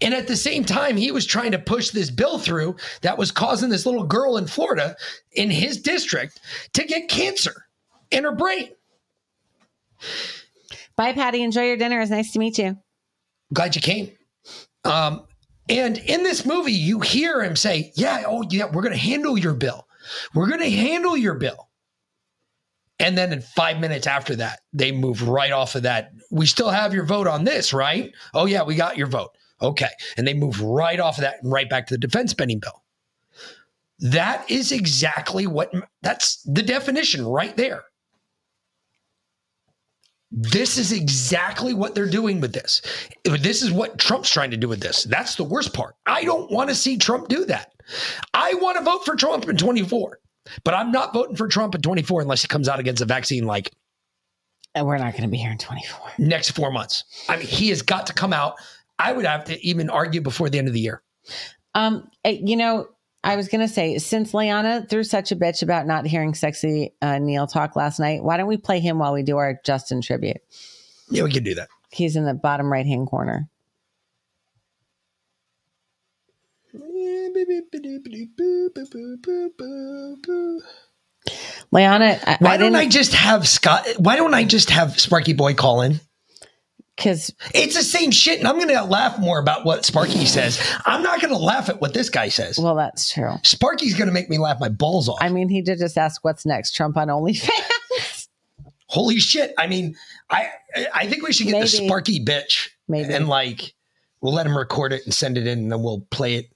[0.00, 3.30] And at the same time, he was trying to push this bill through that was
[3.30, 4.96] causing this little girl in Florida
[5.32, 6.40] in his district
[6.74, 7.66] to get cancer
[8.10, 8.70] in her brain.
[10.96, 11.42] Bye, Patty.
[11.42, 12.00] Enjoy your dinner.
[12.00, 12.76] It's nice to meet you.
[13.52, 14.10] Glad you came.
[14.84, 15.26] Um,
[15.68, 19.36] and in this movie, you hear him say, Yeah, oh, yeah, we're going to handle
[19.36, 19.86] your bill.
[20.34, 21.68] We're going to handle your bill.
[22.98, 26.12] And then in five minutes after that, they move right off of that.
[26.30, 28.12] We still have your vote on this, right?
[28.32, 29.35] Oh, yeah, we got your vote.
[29.62, 29.88] Okay.
[30.16, 32.82] And they move right off of that and right back to the defense spending bill.
[33.98, 35.72] That is exactly what
[36.02, 37.84] that's the definition right there.
[40.30, 42.82] This is exactly what they're doing with this.
[43.24, 45.04] This is what Trump's trying to do with this.
[45.04, 45.94] That's the worst part.
[46.04, 47.72] I don't want to see Trump do that.
[48.34, 50.18] I want to vote for Trump in 24,
[50.64, 53.46] but I'm not voting for Trump in 24 unless he comes out against a vaccine
[53.46, 53.70] like
[54.74, 56.10] And we're not going to be here in 24.
[56.18, 57.04] next four months.
[57.28, 58.56] I mean, he has got to come out.
[58.98, 61.02] I would have to even argue before the end of the year.
[61.74, 62.88] Um, eh, you know,
[63.22, 66.94] I was going to say, since Liana threw such a bitch about not hearing sexy
[67.02, 70.00] uh, Neil talk last night, why don't we play him while we do our Justin
[70.00, 70.38] tribute?
[71.10, 71.68] Yeah, we can do that.
[71.90, 73.48] He's in the bottom right hand corner.
[81.72, 83.86] Liana, I, Why I don't I just have Scott?
[83.98, 86.00] Why don't I just have Sparky Boy call in?
[86.96, 90.60] Because It's the same shit, and I'm going to laugh more about what Sparky says.
[90.86, 92.58] I'm not going to laugh at what this guy says.
[92.58, 93.32] well, that's true.
[93.42, 95.18] Sparky's going to make me laugh my balls off.
[95.20, 96.74] I mean, he did just ask what's next.
[96.74, 98.28] Trump on OnlyFans.
[98.88, 99.52] Holy shit!
[99.58, 99.96] I mean,
[100.30, 100.48] I
[100.94, 103.12] I think we should get the Sparky bitch, Maybe.
[103.12, 103.74] and like
[104.20, 106.46] we'll let him record it and send it in, and then we'll play it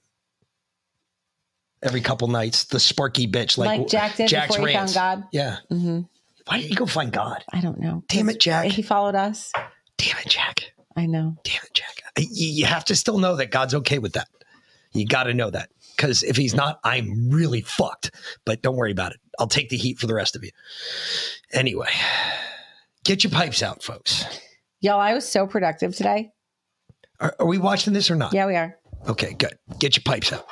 [1.83, 2.63] every couple nights.
[2.65, 4.93] The Sparky bitch, like, Like, Jack did Jack's before he rants.
[4.93, 5.27] found God.
[5.33, 5.57] Yeah.
[5.69, 6.01] hmm
[6.47, 7.43] Why didn't you go find God?
[7.51, 8.03] I don't know.
[8.07, 8.67] Damn it, Jack.
[8.71, 9.51] He followed us.
[10.01, 10.73] Damn it, Jack.
[10.95, 11.37] I know.
[11.43, 12.01] Damn it, Jack.
[12.17, 14.27] You, you have to still know that God's okay with that.
[14.93, 15.69] You got to know that.
[15.95, 18.09] Because if he's not, I'm really fucked.
[18.43, 19.19] But don't worry about it.
[19.37, 20.49] I'll take the heat for the rest of you.
[21.53, 21.89] Anyway,
[23.03, 24.25] get your pipes out, folks.
[24.79, 26.31] Y'all, I was so productive today.
[27.19, 28.33] Are, are we watching this or not?
[28.33, 28.75] Yeah, we are.
[29.07, 29.53] Okay, good.
[29.77, 30.47] Get your pipes out.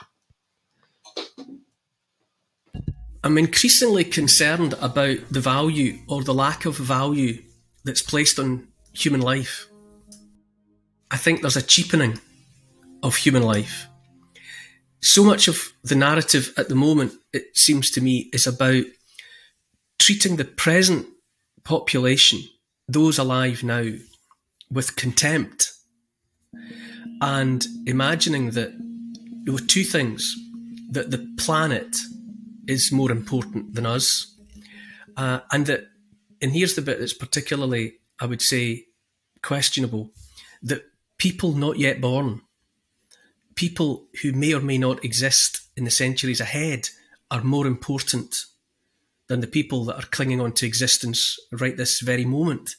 [3.23, 7.41] I'm increasingly concerned about the value or the lack of value
[7.83, 8.68] that's placed on
[9.03, 9.67] human life.
[11.11, 12.19] I think there's a cheapening
[13.01, 13.87] of human life.
[15.01, 18.83] So much of the narrative at the moment, it seems to me, is about
[19.97, 21.07] treating the present
[21.63, 22.41] population,
[22.87, 23.85] those alive now,
[24.71, 25.71] with contempt
[27.21, 28.71] and imagining that
[29.43, 30.35] there were two things
[30.91, 31.97] that the planet
[32.67, 34.35] is more important than us.
[35.17, 35.87] Uh, and that,
[36.41, 38.85] and here's the bit that's particularly, I would say,
[39.41, 40.11] questionable
[40.61, 40.85] that
[41.17, 42.41] people not yet born,
[43.55, 46.89] people who may or may not exist in the centuries ahead,
[47.31, 48.35] are more important
[49.27, 52.75] than the people that are clinging on to existence right this very moment.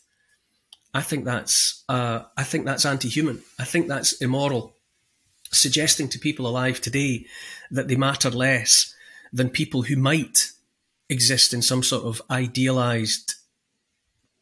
[0.92, 3.42] I think that's uh, I think that's anti-human.
[3.58, 4.74] I think that's immoral.
[5.52, 7.26] Suggesting to people alive today
[7.70, 8.94] that they matter less
[9.32, 10.50] than people who might
[11.08, 13.34] exist in some sort of idealized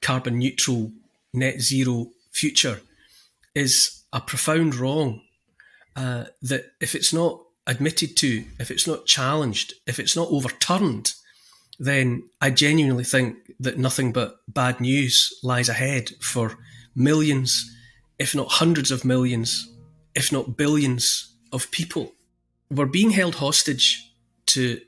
[0.00, 0.92] carbon neutral
[1.32, 2.80] net zero future
[3.54, 5.20] is a profound wrong
[5.96, 11.12] uh, that if it's not admitted to if it's not challenged if it's not overturned
[11.78, 16.56] then i genuinely think that nothing but bad news lies ahead for
[16.94, 17.70] millions
[18.18, 19.70] if not hundreds of millions
[20.14, 22.12] if not billions of people
[22.70, 24.12] we're being held hostage
[24.46, 24.80] to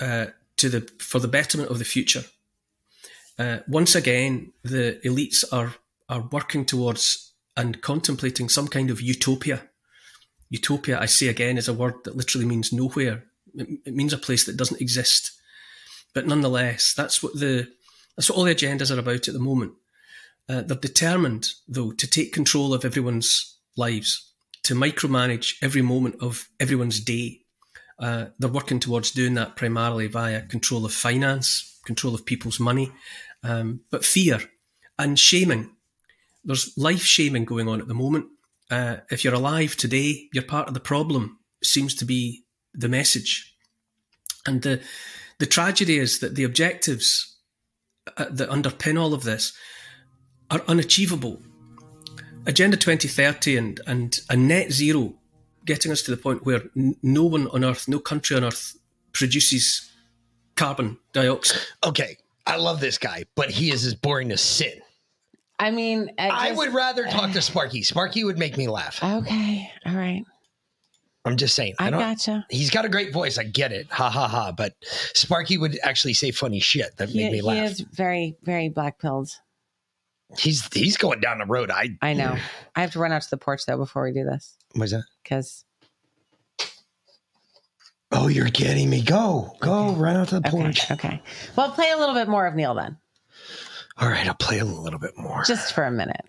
[0.00, 0.26] uh,
[0.56, 2.24] to the for the betterment of the future.
[3.40, 5.74] Uh, once again, the elites are
[6.10, 9.62] are working towards and contemplating some kind of utopia.
[10.50, 13.24] Utopia, I say again, is a word that literally means nowhere.
[13.54, 15.32] It, it means a place that doesn't exist.
[16.12, 17.68] But nonetheless, that's what the
[18.14, 19.72] that's what all the agendas are about at the moment.
[20.46, 24.32] Uh, they're determined, though, to take control of everyone's lives,
[24.64, 27.40] to micromanage every moment of everyone's day,
[28.00, 32.90] uh, they're working towards doing that primarily via control of finance, control of people's money,
[33.42, 34.40] um, but fear
[34.98, 35.70] and shaming.
[36.44, 38.26] There's life shaming going on at the moment.
[38.70, 43.54] Uh, if you're alive today, you're part of the problem, seems to be the message.
[44.46, 44.80] And the,
[45.38, 47.36] the tragedy is that the objectives
[48.16, 49.52] uh, that underpin all of this
[50.50, 51.40] are unachievable.
[52.46, 55.14] Agenda 2030 and, and a net zero
[55.66, 58.76] getting us to the point where n- no one on earth, no country on earth
[59.12, 59.90] produces
[60.56, 61.62] carbon dioxide.
[61.84, 64.80] Okay, I love this guy, but he is as boring as sin.
[65.58, 67.82] I mean, I just- would rather talk to Sparky.
[67.82, 69.02] Sparky would make me laugh.
[69.02, 70.24] Okay, all right.
[71.26, 71.74] I'm just saying.
[71.78, 72.46] I don't- gotcha.
[72.48, 73.36] He's got a great voice.
[73.36, 73.86] I get it.
[73.90, 74.52] Ha ha ha.
[74.52, 74.74] But
[75.14, 77.56] Sparky would actually say funny shit that He, made me laugh.
[77.58, 79.30] he is very, very black pilled.
[80.38, 81.70] He's he's going down the road.
[81.70, 82.36] I I know.
[82.76, 85.02] I have to run out to the porch though before we do this What's that?
[85.24, 85.64] because
[88.12, 89.02] Oh, you're kidding me.
[89.02, 89.56] Go.
[89.60, 90.90] Go run out to the porch.
[90.90, 91.22] okay.
[91.56, 92.96] Well, play a little bit more of Neil then,
[93.98, 95.42] All right, I'll play a little bit more.
[95.44, 96.24] just for a minute.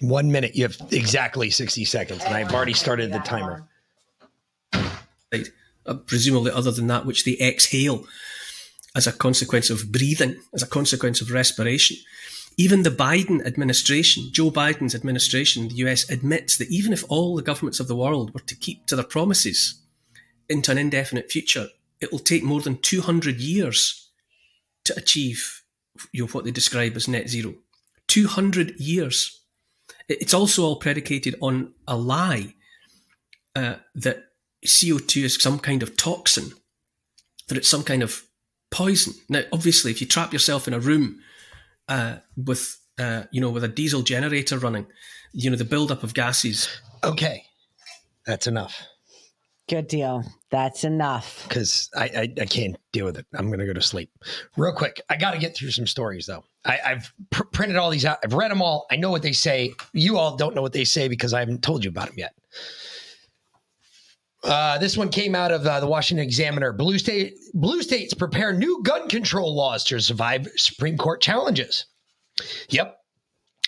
[0.00, 0.54] One minute.
[0.54, 3.66] You have exactly 60 seconds, and I've already started the timer.
[5.32, 5.48] Right.
[5.86, 8.04] Uh, presumably, other than that, which they exhale
[8.94, 11.96] as a consequence of breathing, as a consequence of respiration.
[12.58, 17.42] Even the Biden administration, Joe Biden's administration, the US admits that even if all the
[17.42, 19.80] governments of the world were to keep to their promises
[20.48, 21.68] into an indefinite future,
[22.00, 24.10] it will take more than 200 years
[24.84, 25.62] to achieve
[26.12, 27.54] you know, what they describe as net zero.
[28.08, 29.40] 200 years.
[30.08, 32.54] It's also all predicated on a lie
[33.54, 34.24] uh, that
[34.64, 36.52] CO2 is some kind of toxin,
[37.48, 38.22] that it's some kind of
[38.70, 39.14] poison.
[39.28, 41.20] Now, obviously, if you trap yourself in a room
[41.88, 44.86] uh, with, uh, you know, with a diesel generator running,
[45.32, 46.68] you know, the buildup of gases.
[47.02, 47.44] Okay,
[48.24, 48.86] that's enough.
[49.68, 50.22] Good deal.
[50.50, 51.44] That's enough.
[51.48, 53.26] Because I, I I can't deal with it.
[53.34, 54.10] I'm gonna go to sleep.
[54.56, 56.44] Real quick, I got to get through some stories though.
[56.64, 58.18] I, I've pr- printed all these out.
[58.24, 58.86] I've read them all.
[58.90, 59.74] I know what they say.
[59.92, 62.34] You all don't know what they say because I haven't told you about them yet.
[64.44, 66.72] Uh, this one came out of uh, the Washington Examiner.
[66.72, 71.86] Blue state blue states prepare new gun control laws to survive Supreme Court challenges.
[72.68, 72.96] Yep.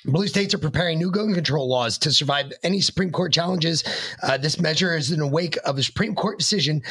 [0.04, 3.84] Blue states are preparing new gun control laws to survive any Supreme Court challenges.
[4.22, 6.82] Uh, this measure is in the wake of a Supreme Court decision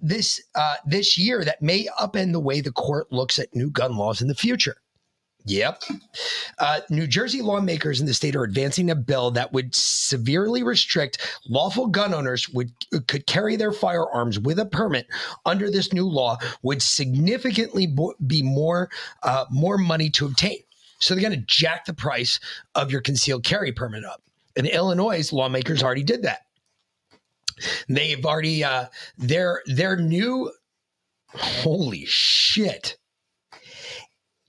[0.00, 3.96] this uh, this year that may upend the way the court looks at new gun
[3.96, 4.76] laws in the future.
[5.46, 5.82] Yep.
[6.58, 11.40] Uh, New Jersey lawmakers in the state are advancing a bill that would severely restrict
[11.48, 12.72] lawful gun owners would
[13.06, 15.06] could carry their firearms with a permit
[15.46, 18.90] under this new law would significantly bo- be more
[19.22, 20.58] uh, more money to obtain.
[21.00, 22.40] So they're going to jack the price
[22.74, 24.22] of your concealed carry permit up.
[24.56, 26.40] In Illinois, lawmakers already did that.
[27.88, 28.86] They've already uh,
[29.18, 30.50] their their new
[31.32, 32.96] holy shit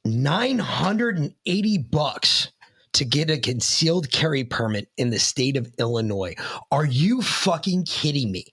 [0.05, 2.51] 980 bucks
[2.93, 6.35] to get a concealed carry permit in the state of Illinois.
[6.71, 8.45] Are you fucking kidding me?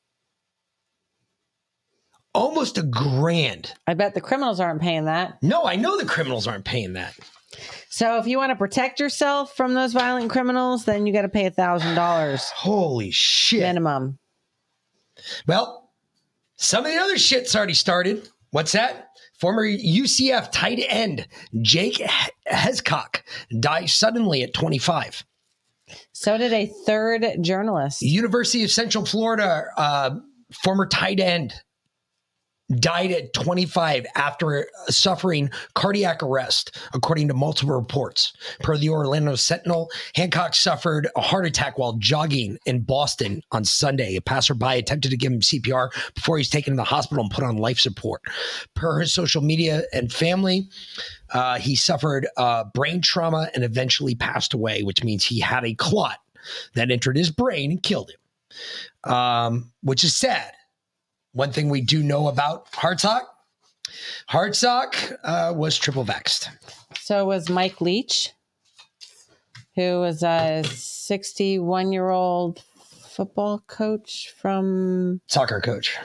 [2.34, 3.72] Almost a grand.
[3.86, 5.42] I bet the criminals aren't paying that.
[5.42, 7.14] No, I know the criminals aren't paying that.
[7.88, 11.28] So if you want to protect yourself from those violent criminals, then you got to
[11.28, 13.60] pay a thousand dollars Holy shit.
[13.60, 14.18] minimum.
[15.46, 15.90] Well,
[16.56, 18.28] some of the other shit's already started.
[18.50, 19.08] What's that?
[19.40, 21.26] Former UCF tight end
[21.62, 22.02] Jake
[22.50, 23.22] Hescock
[23.60, 25.24] died suddenly at 25.
[26.12, 28.02] So did a third journalist.
[28.02, 30.10] University of Central Florida uh,
[30.64, 31.54] former tight end
[32.76, 38.32] died at 25 after suffering cardiac arrest, according to multiple reports.
[38.62, 44.16] Per the Orlando Sentinel, Hancock suffered a heart attack while jogging in Boston on Sunday.
[44.16, 47.44] A passerby attempted to give him CPR before he's taken to the hospital and put
[47.44, 48.22] on life support.
[48.74, 50.68] Per his social media and family,
[51.32, 55.74] uh, he suffered uh, brain trauma and eventually passed away, which means he had a
[55.74, 56.18] clot
[56.74, 60.52] that entered his brain and killed him, um, which is sad.
[61.38, 63.20] One thing we do know about Hartsock,
[64.28, 66.50] Hartsock uh, was triple vexed.
[66.98, 68.32] So was Mike Leach,
[69.76, 72.64] who was a 61 year old
[73.08, 75.96] football coach from Soccer coach.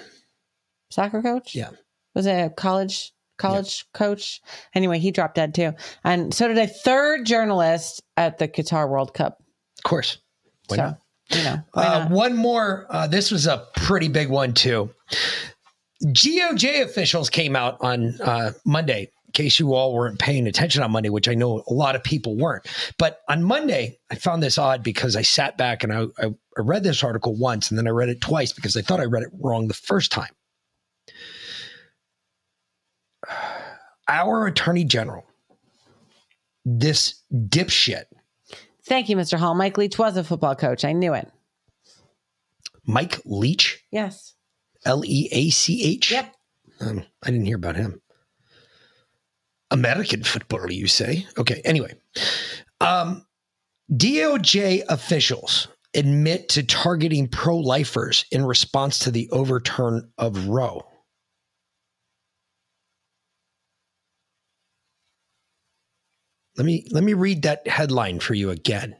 [0.91, 1.55] soccer coach.
[1.55, 1.71] Yeah.
[2.13, 4.39] Was it a college college coach?
[4.75, 5.73] Anyway, he dropped dead too,
[6.03, 9.41] and so did a third journalist at the Qatar World Cup.
[9.79, 10.19] Of course.
[10.67, 10.99] Why so not?
[11.31, 12.85] You know, Uh, one more.
[12.89, 14.89] Uh, this was a pretty big one too.
[16.03, 19.09] DOJ officials came out on uh, Monday.
[19.27, 22.03] In case you all weren't paying attention on Monday, which I know a lot of
[22.03, 22.67] people weren't,
[22.99, 26.59] but on Monday I found this odd because I sat back and I, I, I
[26.59, 29.23] read this article once and then I read it twice because I thought I read
[29.23, 30.29] it wrong the first time.
[34.07, 35.25] Our attorney general,
[36.65, 38.03] this dipshit,
[38.85, 39.37] Thank you, Mr.
[39.37, 39.55] Hall.
[39.55, 40.83] Mike Leach was a football coach.
[40.83, 41.29] I knew it.
[42.85, 44.33] Mike Leach, Yes.
[44.85, 46.11] L E A C H.
[46.11, 46.33] Yep.
[46.81, 48.01] Um, I didn't hear about him.
[49.71, 51.25] American football, you say?
[51.37, 51.61] Okay.
[51.63, 51.93] Anyway,
[52.81, 53.25] um,
[53.91, 60.85] DOJ officials admit to targeting pro-lifers in response to the overturn of Roe.
[66.57, 68.95] Let me let me read that headline for you again.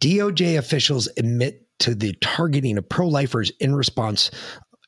[0.00, 4.30] DOJ officials admit to the targeting of pro-lifers in response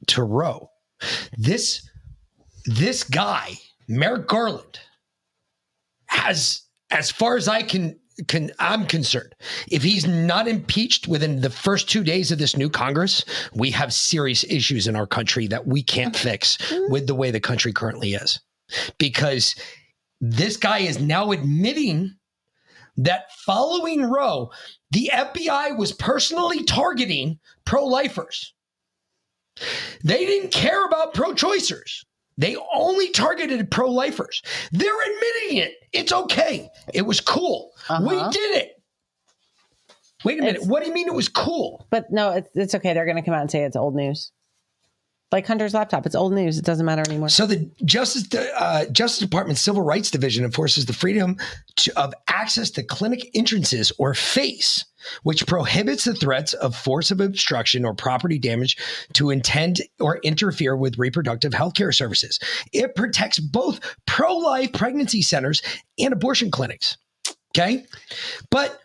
[0.06, 0.70] to Roe.
[1.36, 1.88] This
[2.64, 3.52] this guy,
[3.88, 4.80] Merrick Garland,
[6.06, 9.34] has, as far as I can can I'm concerned,
[9.70, 13.24] if he's not impeached within the first two days of this new Congress,
[13.54, 16.58] we have serious issues in our country that we can't fix
[16.88, 18.40] with the way the country currently is.
[18.98, 19.54] Because
[20.20, 22.14] this guy is now admitting
[22.96, 24.50] that following Roe,
[24.90, 28.52] the FBI was personally targeting pro lifers.
[30.04, 32.04] They didn't care about pro choicers.
[32.36, 34.42] They only targeted pro lifers.
[34.70, 35.74] They're admitting it.
[35.92, 36.68] It's okay.
[36.94, 37.72] It was cool.
[38.00, 38.30] We uh-huh.
[38.30, 38.82] did it.
[40.24, 40.66] Wait a minute.
[40.66, 41.86] what do you mean it was cool?
[41.90, 42.92] But no, it's, it's okay.
[42.92, 44.32] They're going to come out and say it's old news.
[45.30, 46.06] Like Hunter's laptop.
[46.06, 46.58] It's old news.
[46.58, 47.28] It doesn't matter anymore.
[47.28, 51.36] So the Justice uh, Justice Department Civil Rights Division enforces the freedom
[51.76, 54.86] to, of access to clinic entrances or FACE,
[55.24, 58.78] which prohibits the threats of force of obstruction or property damage
[59.12, 62.38] to intend or interfere with reproductive health care services.
[62.72, 65.60] It protects both pro-life pregnancy centers
[65.98, 66.96] and abortion clinics.
[67.54, 67.84] Okay,
[68.50, 68.80] but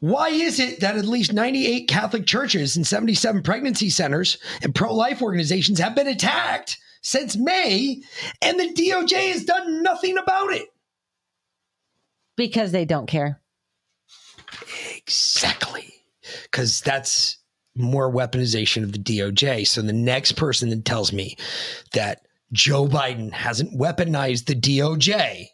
[0.00, 4.94] why is it that at least 98 Catholic churches and 77 pregnancy centers and pro
[4.94, 8.02] life organizations have been attacked since May
[8.42, 10.68] and the DOJ has done nothing about it?
[12.36, 13.40] Because they don't care.
[14.96, 15.92] Exactly.
[16.44, 17.38] Because that's
[17.76, 19.66] more weaponization of the DOJ.
[19.66, 21.36] So the next person that tells me
[21.92, 22.22] that
[22.52, 25.46] Joe Biden hasn't weaponized the DOJ,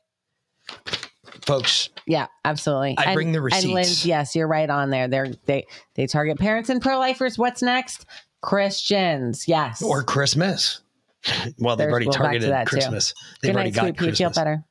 [1.47, 2.97] folks, Yeah, absolutely.
[2.99, 3.65] I bring the receipts.
[3.65, 3.73] And.
[3.75, 5.09] Liz, yes, you're right on there.
[5.09, 7.39] They're they they target parents and pro lifers.
[7.39, 8.05] What's next?
[8.43, 9.49] Christians.
[9.49, 9.83] Yes.
[9.83, 10.81] or Christmas.
[11.59, 12.77] Well, they've There's- already we'll targeted that, too.
[12.77, 13.15] Christmas.
[13.43, 13.97] They've Good already night, got.
[13.97, 14.19] Christmas.
[14.19, 14.65] Feel better.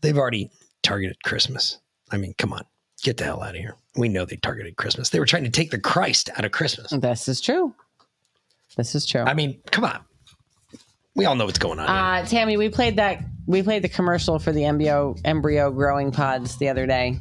[0.00, 0.50] They've already
[0.82, 1.78] targeted Christmas.
[2.10, 2.62] I mean, come on,
[3.02, 3.74] get the hell out of here.
[3.96, 5.08] We know they targeted Christmas.
[5.10, 6.90] They were trying to take the Christ out of Christmas.
[6.92, 7.74] This is true.
[8.76, 9.22] This is true.
[9.22, 10.00] I mean, come on.
[11.14, 11.88] We all know what's going on.
[11.88, 13.22] Uh, Tammy, we played that.
[13.46, 17.18] We played the commercial for the embryo embryo growing pods the other day.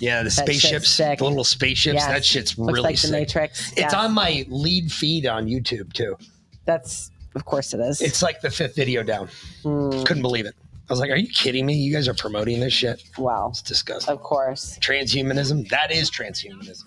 [0.00, 1.94] yeah, the that spaceships, the little spaceships.
[1.96, 2.06] Yes.
[2.06, 3.10] That shit's Looks really like the sick.
[3.12, 3.70] Matrix.
[3.72, 3.94] It's Yes.
[3.94, 6.16] on my lead feed on YouTube too.
[6.64, 8.00] That's of course it is.
[8.00, 9.28] It's like the fifth video down.
[9.62, 10.02] Hmm.
[10.04, 10.54] Couldn't believe it.
[10.88, 11.74] I was like, "Are you kidding me?
[11.74, 13.48] You guys are promoting this shit?" wow.
[13.50, 14.12] It's disgusting.
[14.12, 14.78] Of course.
[14.80, 15.68] Transhumanism.
[15.68, 16.84] That is transhumanism.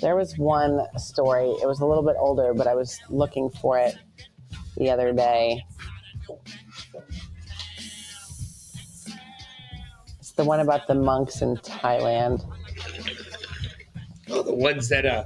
[0.00, 1.48] There was one story.
[1.62, 3.96] It was a little bit older, but I was looking for it
[4.76, 5.64] the other day.
[10.32, 12.42] It's the one about the monks in Thailand.
[14.30, 15.24] Oh, the ones that uh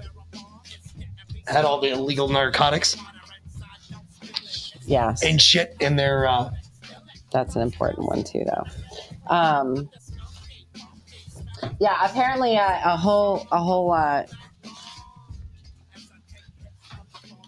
[1.47, 2.97] had all the illegal narcotics
[4.85, 5.23] Yes.
[5.23, 6.27] and shit in their.
[6.27, 6.51] uh
[7.31, 9.33] That's an important one too, though.
[9.33, 9.89] Um,
[11.79, 14.25] yeah, apparently uh, a whole a whole uh,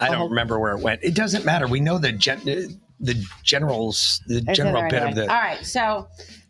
[0.01, 1.03] I don't remember where it went.
[1.03, 1.67] It doesn't matter.
[1.67, 6.07] We know the gen- the generals, the general bit of the All right, so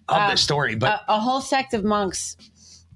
[0.08, 2.36] of um, the story, but a, a whole sect of monks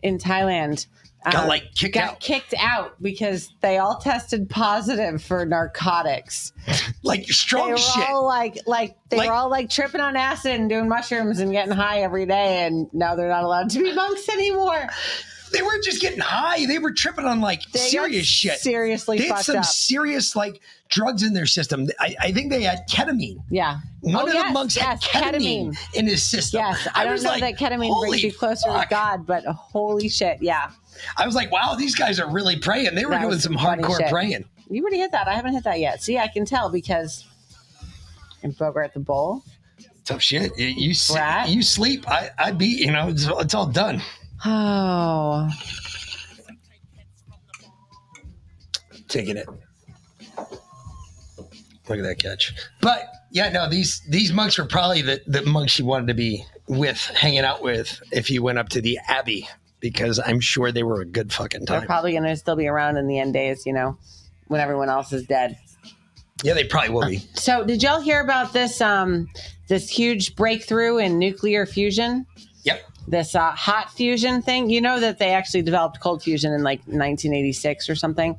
[0.02, 0.86] in Thailand
[1.24, 2.20] Got, um, like, kicked got out.
[2.20, 6.52] kicked out because they all tested positive for narcotics.
[7.04, 8.08] like They strong were shit.
[8.08, 11.52] all like, like they Like- were all like tripping on acid and doing mushrooms and
[11.52, 14.88] getting high every day, and now they're not allowed to be monks anymore.
[15.52, 18.58] They weren't just getting high; they were tripping on like They serious shit.
[18.58, 19.64] seriously they had some up.
[19.64, 21.86] serious like drugs in their system.
[22.00, 23.42] I, I think they had ketamine.
[23.50, 23.78] Yeah.
[24.00, 26.60] One Oh, of yes, the monks yes, had ketamine, in his system.
[26.60, 29.44] Yes, I, don't was know like, that ketamine brings you closer fuck." to God, but
[29.46, 30.70] holy shit, yeah.
[31.16, 32.94] I was like, wow, these guys are really praying.
[32.94, 34.10] They were That doing some hardcore shit.
[34.10, 34.44] praying.
[34.68, 35.28] You already hit that.
[35.28, 36.02] I haven't hit that yet.
[36.02, 37.24] See, I can tell because
[38.42, 39.42] in Bogart the Bowl.
[40.04, 40.50] Tough shit.
[40.58, 40.94] You you,
[41.46, 42.08] you sleep.
[42.08, 42.80] I I beat.
[42.80, 44.02] You know, it's, it's all done.
[44.44, 45.48] Oh,
[49.08, 49.46] taking it.
[51.88, 52.54] Look at that catch.
[52.80, 56.44] But yeah, no, these these monks were probably the, the monks you wanted to be
[56.68, 59.48] with, hanging out with, if you went up to the abbey,
[59.80, 61.80] because I'm sure they were a good fucking time.
[61.80, 63.98] they're probably going to still be around in the end days, you know,
[64.46, 65.56] when everyone else is dead.
[66.42, 67.18] yeah, they probably will be.
[67.34, 69.28] So, did y'all hear about this um
[69.68, 72.26] this huge breakthrough in nuclear fusion?
[72.64, 72.82] Yep.
[73.08, 74.70] This uh, hot fusion thing.
[74.70, 78.38] You know that they actually developed cold fusion in like 1986 or something.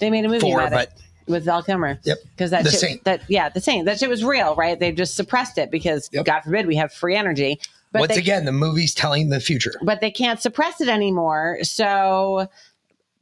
[0.00, 1.98] They made a movie Four, about but it with Val Kilmer.
[2.04, 2.18] Yep.
[2.30, 3.04] Because that The shit, Saint.
[3.04, 3.84] that yeah, the same.
[3.84, 4.78] That shit was real, right?
[4.78, 7.60] They just suppressed it because God forbid we have free energy.
[7.92, 9.74] But Once they, again, the movie's telling the future.
[9.82, 11.58] but they can't suppress it anymore.
[11.62, 12.48] So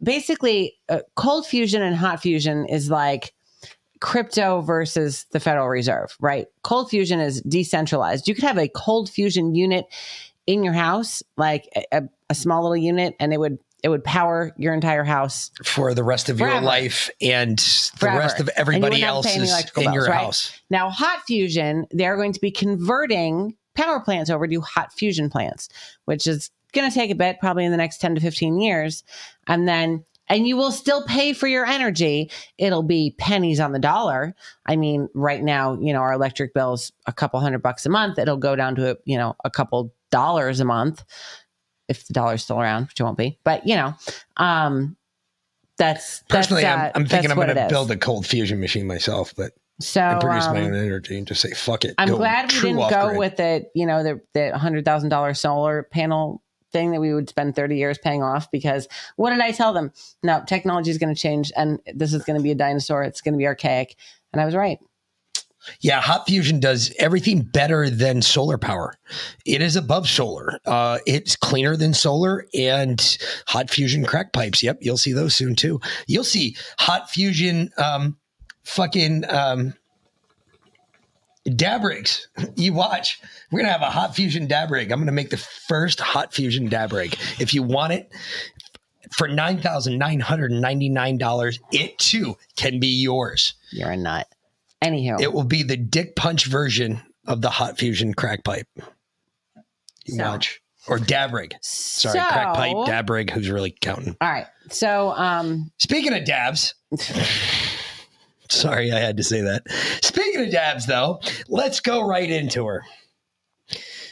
[0.03, 3.33] basically, uh, cold fusion and hot fusion is like
[4.01, 6.47] crypto versus the Federal Reserve, right?
[6.63, 8.29] Cold fusion is decentralized.
[8.29, 9.87] You could have a cold fusion unit
[10.51, 14.53] in your house, like a, a- small little unit, and it would it would power
[14.59, 17.59] your entire house for the rest of your life and
[17.99, 20.21] the rest of everybody wouldn't have to pay any else's electrical in your right?
[20.21, 20.53] house.
[20.69, 25.71] Now, hot fusion, they're going to be converting power plants over to hot fusion plants,
[26.05, 29.03] which is going to take a bit, probably in the next 10 to 15 years.
[29.47, 32.31] And then, and you will still pay for your energy.
[32.59, 34.35] It'll be pennies on the dollar.
[34.67, 38.19] I mean, right now, you know, our electric bill's a couple hundred bucks a month.
[38.19, 41.05] It'll go down to, you know, a couple dollars a month
[41.89, 43.39] if the dollar's still around, which it won't be.
[43.43, 43.95] But, you know,
[44.37, 44.97] um,
[45.77, 48.87] that's Personally, that's, I'm, uh, I'm thinking I'm going to build a cold fusion machine
[48.87, 51.95] myself, but So, I produce my um, own energy and just say fuck it.
[51.99, 53.19] I'm glad we didn't go grid.
[53.19, 57.29] with it, you know, the the hundred thousand dollar solar panel thing that we would
[57.29, 59.93] spend 30 years paying off because what did I tell them?
[60.23, 63.03] No, technology is going to change and this is going to be a dinosaur.
[63.03, 63.97] It's going to be archaic.
[64.33, 64.79] And I was right.
[65.81, 68.95] Yeah, hot fusion does everything better than solar power.
[69.45, 70.59] It is above solar.
[70.65, 74.63] Uh, it's cleaner than solar and hot fusion crack pipes.
[74.63, 75.81] Yep, you'll see those soon too.
[76.07, 78.17] You'll see hot fusion um,
[78.65, 79.75] fucking um,
[81.57, 82.29] dab rigs.
[82.57, 83.21] You watch.
[83.51, 84.91] We're gonna have a hot fusion dab rig.
[84.91, 87.17] I'm gonna make the first hot fusion dab rig.
[87.39, 88.13] If you want it
[89.17, 93.55] for nine thousand nine hundred and ninety nine dollars, it too can be yours.
[93.73, 94.27] You're a nut.
[94.83, 98.67] Anywho, It will be the dick punch version of the hot fusion crack pipe.
[100.07, 100.61] You So, watch.
[100.89, 101.53] or Dabrig.
[101.61, 104.17] Sorry, crack pipe, So- Dabrig, who's really counting.
[104.21, 104.47] All right.
[104.71, 106.75] So, um, Speaking of dabs,
[108.49, 109.63] sorry, I had to say that.
[110.03, 112.83] Speaking of dabs, though, let's go right into her.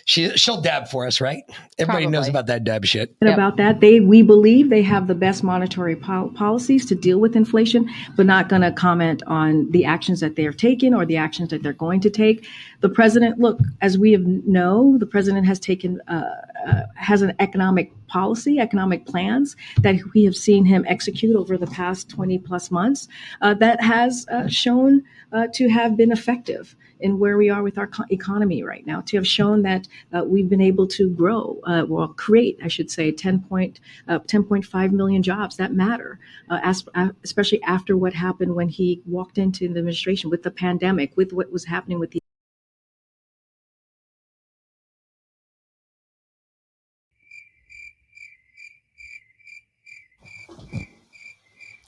[0.08, 1.44] She she'll dab for us, right?
[1.76, 3.14] Everybody knows about that dab shit.
[3.20, 7.18] And about that, they we believe they have the best monetary pol- policies to deal
[7.18, 11.04] with inflation, but not going to comment on the actions that they are taking or
[11.04, 12.48] the actions that they're going to take.
[12.80, 16.24] The president, look, as we have know, the president has taken uh,
[16.66, 21.66] uh, has an economic policy, economic plans that we have seen him execute over the
[21.66, 23.08] past twenty plus months
[23.42, 25.02] uh, that has uh, shown
[25.34, 29.00] uh, to have been effective in where we are with our co- economy right now,
[29.02, 32.90] to have shown that uh, we've been able to grow, uh, well, create, I should
[32.90, 36.18] say, 10 point, uh, 10.5 million jobs that matter,
[36.50, 40.50] uh, as, uh, especially after what happened when he walked into the administration with the
[40.50, 42.20] pandemic, with what was happening with the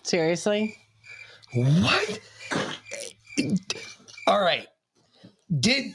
[0.03, 0.77] seriously?
[1.53, 2.20] What?
[4.27, 4.66] All right.
[5.59, 5.95] Did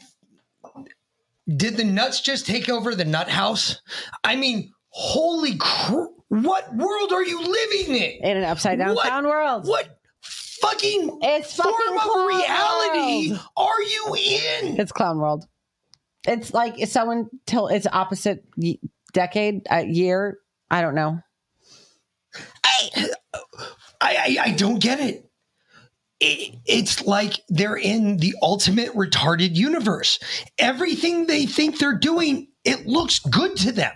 [1.48, 3.82] did the nuts just take over the nut house?
[4.23, 8.23] I mean, holy cr- what world are you living in?
[8.23, 9.68] In an upside down What- clown world.
[9.68, 13.41] What fucking it's form fucking of reality world.
[13.57, 14.80] are you in?
[14.80, 15.45] It's clown world.
[16.27, 18.80] It's like someone till it's opposite y-
[19.14, 20.40] decade, uh, year.
[20.72, 21.19] I don't know.
[22.64, 23.14] I,
[24.02, 25.30] I I don't get it.
[26.26, 26.56] It.
[26.65, 30.19] It's like they're in the ultimate retarded universe.
[30.57, 33.93] Everything they think they're doing, it looks good to them.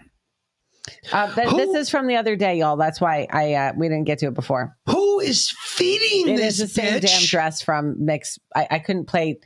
[1.12, 2.78] Uh, th- this is from the other day, y'all.
[2.78, 4.76] That's why I uh, we didn't get to it before.
[4.88, 8.40] Who is feeding It this is the same damn dress from Mix.
[8.56, 9.40] I, I couldn't play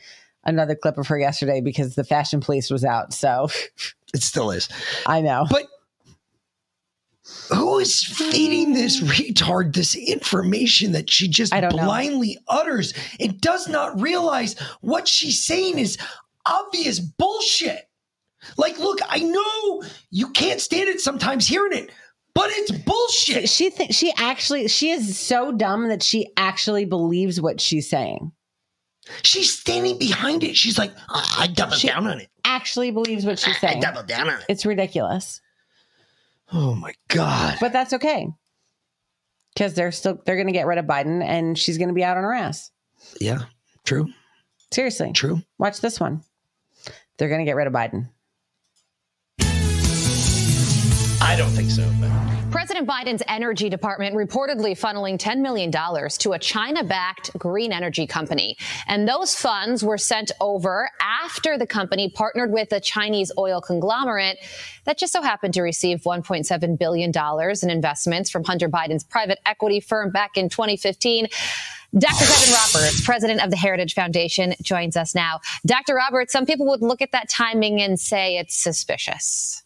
[0.45, 3.13] another clip of her yesterday because the fashion police was out.
[3.13, 3.49] So
[4.13, 4.69] it still is.
[5.05, 5.67] I know, but
[7.49, 13.99] who is feeding this retard this information that she just blindly utters and does not
[14.01, 15.97] realize what she's saying is
[16.45, 17.87] obvious bullshit?
[18.57, 21.91] Like, look, I know you can't stand it sometimes hearing it,
[22.33, 23.47] but it's bullshit.
[23.47, 28.33] She thinks she actually she is so dumb that she actually believes what she's saying.
[29.21, 30.55] She's standing behind it.
[30.57, 32.29] She's like, "I I double She down on it.
[32.43, 33.77] Actually believes what she's saying.
[33.77, 34.45] I double down on it.
[34.49, 35.41] It's ridiculous.
[36.53, 37.57] Oh my god!
[37.59, 38.27] But that's okay
[39.53, 42.03] because they're still they're going to get rid of Biden and she's going to be
[42.03, 42.71] out on her ass.
[43.19, 43.43] Yeah,
[43.83, 44.09] true.
[44.71, 45.41] Seriously, true.
[45.57, 46.21] Watch this one.
[47.17, 48.09] They're going to get rid of Biden.
[51.21, 51.89] I don't think so.
[51.99, 52.32] But.
[52.73, 58.57] President Biden's energy department reportedly funneling $10 million to a China backed green energy company.
[58.87, 64.39] And those funds were sent over after the company partnered with a Chinese oil conglomerate
[64.85, 67.11] that just so happened to receive $1.7 billion
[67.61, 71.27] in investments from Hunter Biden's private equity firm back in 2015.
[71.95, 72.25] Dr.
[72.25, 75.41] Kevin Roberts, president of the Heritage Foundation, joins us now.
[75.63, 75.93] Dr.
[75.93, 79.62] Roberts, some people would look at that timing and say it's suspicious.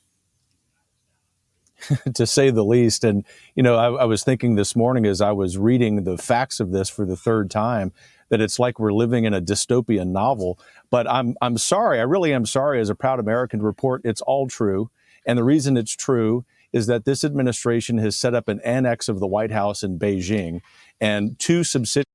[2.13, 3.03] to say the least.
[3.03, 3.25] And,
[3.55, 6.71] you know, I, I was thinking this morning as I was reading the facts of
[6.71, 7.93] this for the third time
[8.29, 10.59] that it's like we're living in a dystopian novel.
[10.89, 14.21] But I'm, I'm sorry, I really am sorry as a proud American to report it's
[14.21, 14.89] all true.
[15.25, 19.19] And the reason it's true is that this administration has set up an annex of
[19.19, 20.61] the White House in Beijing
[20.99, 22.05] and two subsidiaries.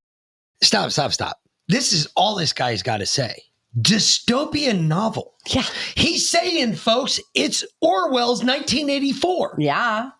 [0.63, 1.41] Stop, stop, stop.
[1.69, 3.45] This is all this guy's got to say.
[3.81, 5.35] Dystopian novel.
[5.47, 5.65] Yeah.
[5.95, 9.57] He's saying, folks, it's Orwell's 1984.
[9.59, 10.11] Yeah.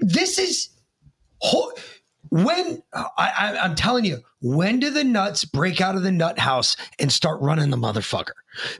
[0.00, 0.70] This is
[2.30, 6.38] when I, I, I'm telling you, when do the nuts break out of the nut
[6.38, 8.32] house and start running the motherfucker?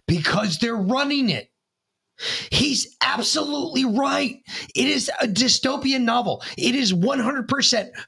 [0.07, 1.51] Because they're running it.
[2.51, 4.37] He's absolutely right.
[4.75, 6.43] It is a dystopian novel.
[6.57, 7.49] It is 100%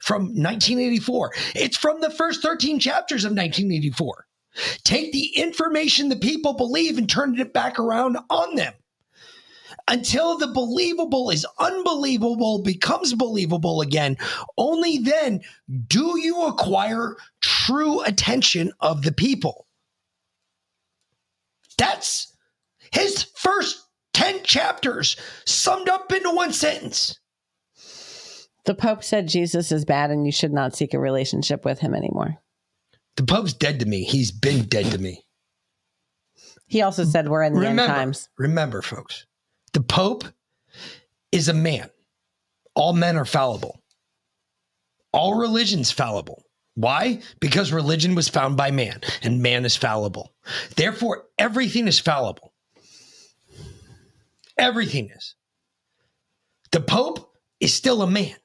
[0.01, 1.31] from 1984.
[1.55, 4.25] It's from the first 13 chapters of 1984.
[4.83, 8.73] Take the information the people believe and turn it back around on them.
[9.87, 14.17] Until the believable is unbelievable, becomes believable again,
[14.57, 15.41] only then
[15.87, 19.67] do you acquire true attention of the people.
[21.77, 22.35] That's
[22.91, 25.15] his first 10 chapters
[25.45, 27.19] summed up into one sentence.
[28.65, 31.95] The Pope said Jesus is bad and you should not seek a relationship with him
[31.95, 32.37] anymore.
[33.15, 34.03] The Pope's dead to me.
[34.03, 35.25] He's been dead to me.
[36.67, 38.29] He also said we're in the remember, end times.
[38.37, 39.25] Remember, folks,
[39.73, 40.23] the Pope
[41.31, 41.89] is a man.
[42.75, 43.81] All men are fallible.
[45.11, 46.43] All religion's fallible.
[46.75, 47.21] Why?
[47.41, 50.33] Because religion was found by man and man is fallible.
[50.75, 52.53] Therefore, everything is fallible.
[54.57, 55.35] Everything is.
[56.71, 58.35] The Pope is still a man.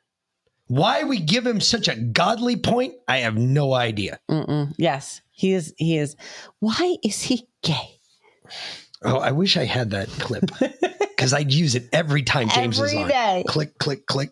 [0.67, 4.19] Why we give him such a godly point, I have no idea.
[4.31, 4.75] Mm-mm.
[4.79, 5.75] Yes, he is.
[5.77, 6.17] He is.
[6.61, 8.01] Why is he gay?
[9.03, 10.45] Oh, I wish I had that clip
[11.01, 13.09] because I'd use it every time James is Every on.
[13.09, 13.45] day.
[13.47, 14.31] Click, click, click.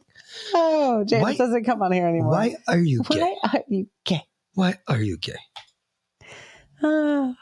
[0.54, 2.30] Oh, James Why- doesn't come on here anymore.
[2.30, 3.20] Why are you gay?
[3.20, 4.22] Why are you gay?
[4.54, 5.36] Why are you gay?
[6.82, 7.34] Ah.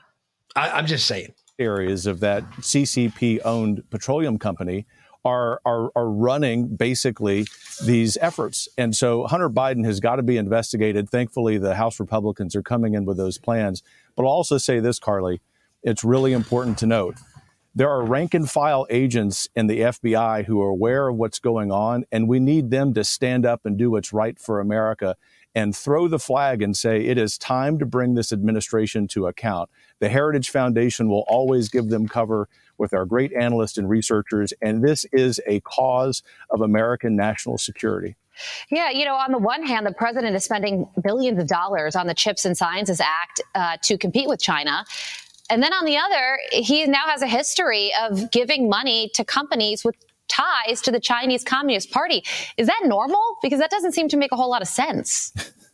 [0.57, 1.33] I, I'm just saying.
[1.59, 4.87] areas of that CCP owned petroleum company
[5.25, 7.47] are, are, are running basically
[7.85, 8.69] these efforts.
[8.79, 11.09] And so Hunter Biden has got to be investigated.
[11.09, 13.83] Thankfully, the House Republicans are coming in with those plans.
[14.17, 15.41] But I'll also say this, Carly,
[15.83, 17.17] it's really important to note.
[17.75, 21.71] There are rank and file agents in the FBI who are aware of what's going
[21.71, 25.17] on, and we need them to stand up and do what's right for America
[25.55, 29.71] and throw the flag and say it is time to bring this administration to account.
[30.01, 32.49] The Heritage Foundation will always give them cover
[32.81, 38.17] with our great analysts and researchers, and this is a cause of American national security.
[38.71, 42.07] Yeah, you know, on the one hand, the president is spending billions of dollars on
[42.07, 44.85] the Chips and Sciences Act uh, to compete with China.
[45.51, 49.85] And then on the other, he now has a history of giving money to companies
[49.85, 49.97] with
[50.29, 52.23] ties to the Chinese Communist Party.
[52.57, 53.37] Is that normal?
[53.43, 55.33] Because that doesn't seem to make a whole lot of sense.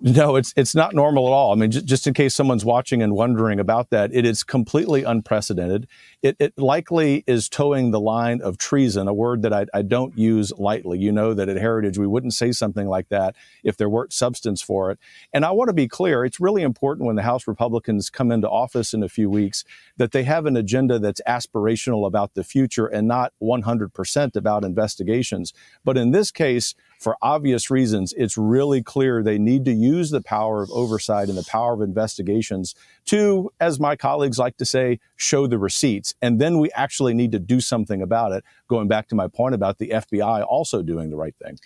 [0.00, 1.52] No, it's it's not normal at all.
[1.52, 5.04] I mean, j- just in case someone's watching and wondering about that, it is completely
[5.04, 5.88] unprecedented.
[6.22, 10.16] It, it likely is toeing the line of treason, a word that I, I don't
[10.16, 10.98] use lightly.
[11.00, 14.62] You know that at Heritage we wouldn't say something like that if there weren't substance
[14.62, 15.00] for it.
[15.34, 18.48] And I want to be clear: it's really important when the House Republicans come into
[18.48, 19.64] office in a few weeks
[19.98, 25.52] that they have an agenda that's aspirational about the future and not 100% about investigations.
[25.84, 30.20] But in this case, for obvious reasons, it's really clear they need to use the
[30.20, 32.74] power of oversight and the power of investigations
[33.06, 36.14] to, as my colleagues like to say, show the receipts.
[36.20, 38.44] And then we actually need to do something about it.
[38.68, 41.58] Going back to my point about the FBI also doing the right thing.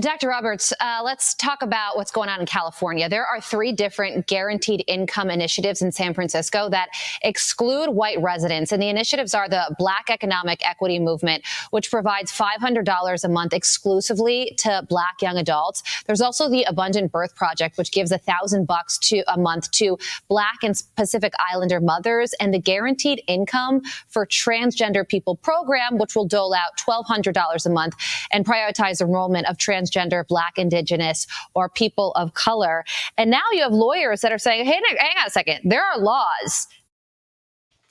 [0.00, 0.28] Dr.
[0.28, 3.08] Roberts, uh, let's talk about what's going on in California.
[3.08, 6.88] There are three different guaranteed income initiatives in San Francisco that
[7.22, 8.72] exclude white residents.
[8.72, 14.54] And the initiatives are the Black Economic Equity Movement, which provides $500 a month exclusively
[14.58, 15.82] to Black young adults.
[16.06, 19.98] There's also the Abundant Birth Project, which gives a thousand bucks to a month to
[20.28, 26.26] Black and Pacific Islander mothers, and the Guaranteed Income for Transgender People program, which will
[26.26, 27.94] dole out $1,200 a month
[28.30, 29.58] and prioritize enrollment of
[29.90, 32.84] transgender, Black, Indigenous, or people of color.
[33.16, 35.98] And now you have lawyers that are saying, hey, hang on a second, there are
[35.98, 36.68] laws.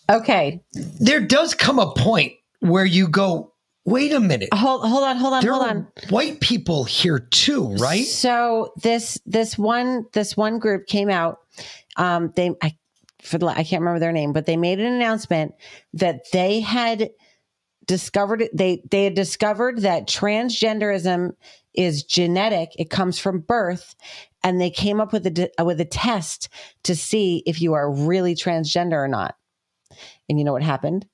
[0.09, 0.61] Okay.
[0.99, 3.53] There does come a point where you go,
[3.85, 4.49] wait a minute.
[4.53, 5.87] Hold hold on, hold on, There hold are on.
[6.09, 8.05] white people here too, right?
[8.05, 11.39] So this this one this one group came out.
[11.97, 12.75] Um, they I
[13.21, 15.53] for the I can't remember their name, but they made an announcement
[15.93, 17.11] that they had
[17.85, 21.31] discovered they they had discovered that transgenderism
[21.73, 22.69] is genetic.
[22.77, 23.95] It comes from birth,
[24.43, 26.49] and they came up with a uh, with a test
[26.83, 29.35] to see if you are really transgender or not.
[30.29, 31.05] And you know what happened?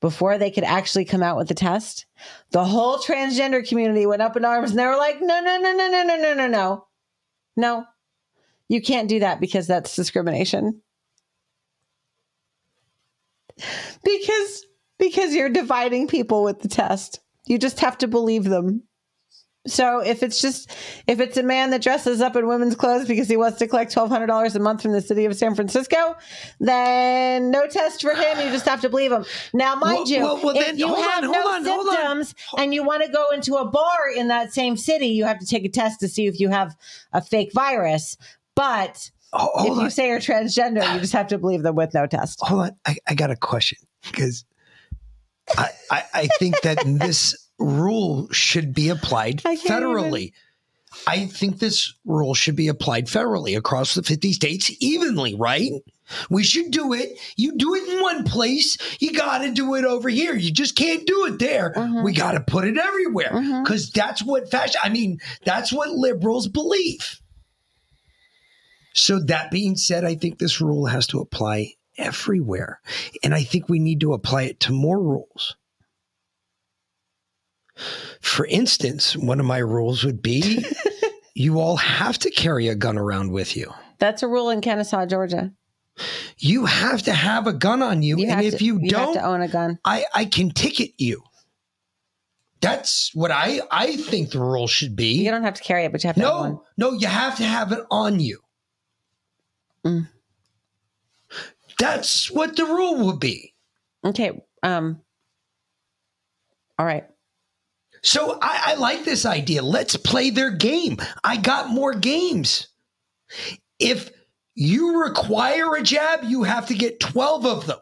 [0.00, 2.06] Before they could actually come out with the test,
[2.50, 5.72] the whole transgender community went up in arms and they were like, no, no, no,
[5.72, 6.86] no, no, no, no, no, no.
[7.56, 7.84] No,
[8.68, 10.80] you can't do that because that's discrimination.
[14.02, 14.66] Because
[14.98, 17.20] because you're dividing people with the test.
[17.46, 18.84] You just have to believe them.
[19.70, 20.70] So if it's just
[21.06, 23.92] if it's a man that dresses up in women's clothes because he wants to collect
[23.92, 26.16] twelve hundred dollars a month from the city of San Francisco,
[26.58, 28.38] then no test for him.
[28.40, 29.24] You just have to believe him.
[29.52, 32.74] Now, mind Well- you, well- well, if then, you have on, no on, symptoms and
[32.74, 35.64] you want to go into a bar in that same city, you have to take
[35.64, 36.76] a test to see if you have
[37.12, 38.16] a fake virus.
[38.56, 39.90] But hold if you on.
[39.90, 42.38] say you're transgender, you just have to believe them with no test.
[42.42, 42.70] Hold on.
[42.86, 44.44] I, I got a question because
[45.56, 50.32] I, I, I think that this rule should be applied federally.
[51.06, 55.70] I think this rule should be applied federally across the 50 states evenly, right?
[56.28, 57.16] We should do it.
[57.36, 60.34] You do it in one place, you got to do it over here.
[60.34, 61.72] You just can't do it there.
[62.02, 63.30] We got to put it everywhere
[63.62, 67.20] because that's what fashion, I mean, that's what liberals believe.
[68.92, 72.80] So, that being said, I think this rule has to apply everywhere.
[73.22, 75.54] And I think we need to apply it to more rules.
[78.20, 80.64] For instance, one of my rules would be
[81.34, 83.72] you all have to carry a gun around with you.
[83.98, 85.52] That's a rule in Kennesaw, Georgia.
[86.38, 88.18] You have to have a gun on you.
[88.18, 89.78] You and if to- you, you have don't, to own a gun.
[89.84, 91.22] I, I can ticket you.
[92.60, 95.22] That's what I, I think the rule should be.
[95.24, 96.22] You don't have to carry it, but you have to.
[96.22, 98.38] No, no, you have to have it on you.
[99.84, 100.08] Mm.
[101.78, 103.54] That's what the rule would be.
[104.04, 104.42] Okay.
[104.62, 105.00] Um,
[106.78, 107.06] All right.
[108.02, 109.62] So I, I like this idea.
[109.62, 110.98] Let's play their game.
[111.22, 112.68] I got more games.
[113.78, 114.10] If
[114.54, 117.78] you require a jab, you have to get 12 of them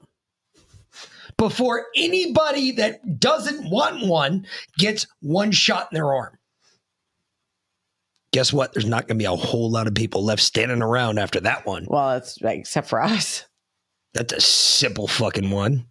[1.36, 4.46] before anybody that doesn't want one
[4.76, 6.36] gets one shot in their arm.
[8.32, 8.74] Guess what?
[8.74, 11.64] There's not going to be a whole lot of people left standing around after that
[11.64, 11.86] one.
[11.88, 13.44] Well, it's except for us.
[14.12, 15.86] That's a simple fucking one.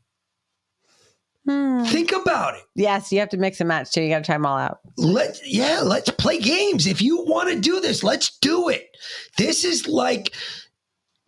[1.48, 1.86] Hmm.
[1.86, 2.64] Think about it.
[2.76, 4.02] Yes, you have to mix and match too.
[4.02, 4.80] You got to try them all out.
[4.98, 6.86] Let yeah, let's play games.
[6.88, 8.90] If you want to do this, let's do it.
[9.38, 10.34] This is like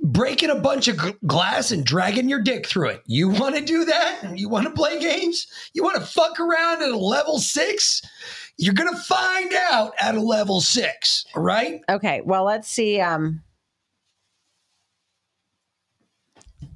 [0.01, 3.03] breaking a bunch of g- glass and dragging your dick through it.
[3.05, 4.37] You want to do that?
[4.37, 5.47] You want to play games?
[5.73, 8.01] You want to fuck around at a level six?
[8.57, 11.25] You're gonna find out at a level six.
[11.33, 11.79] All right.
[11.89, 12.21] Okay.
[12.25, 12.99] Well, let's see.
[12.99, 13.41] Um,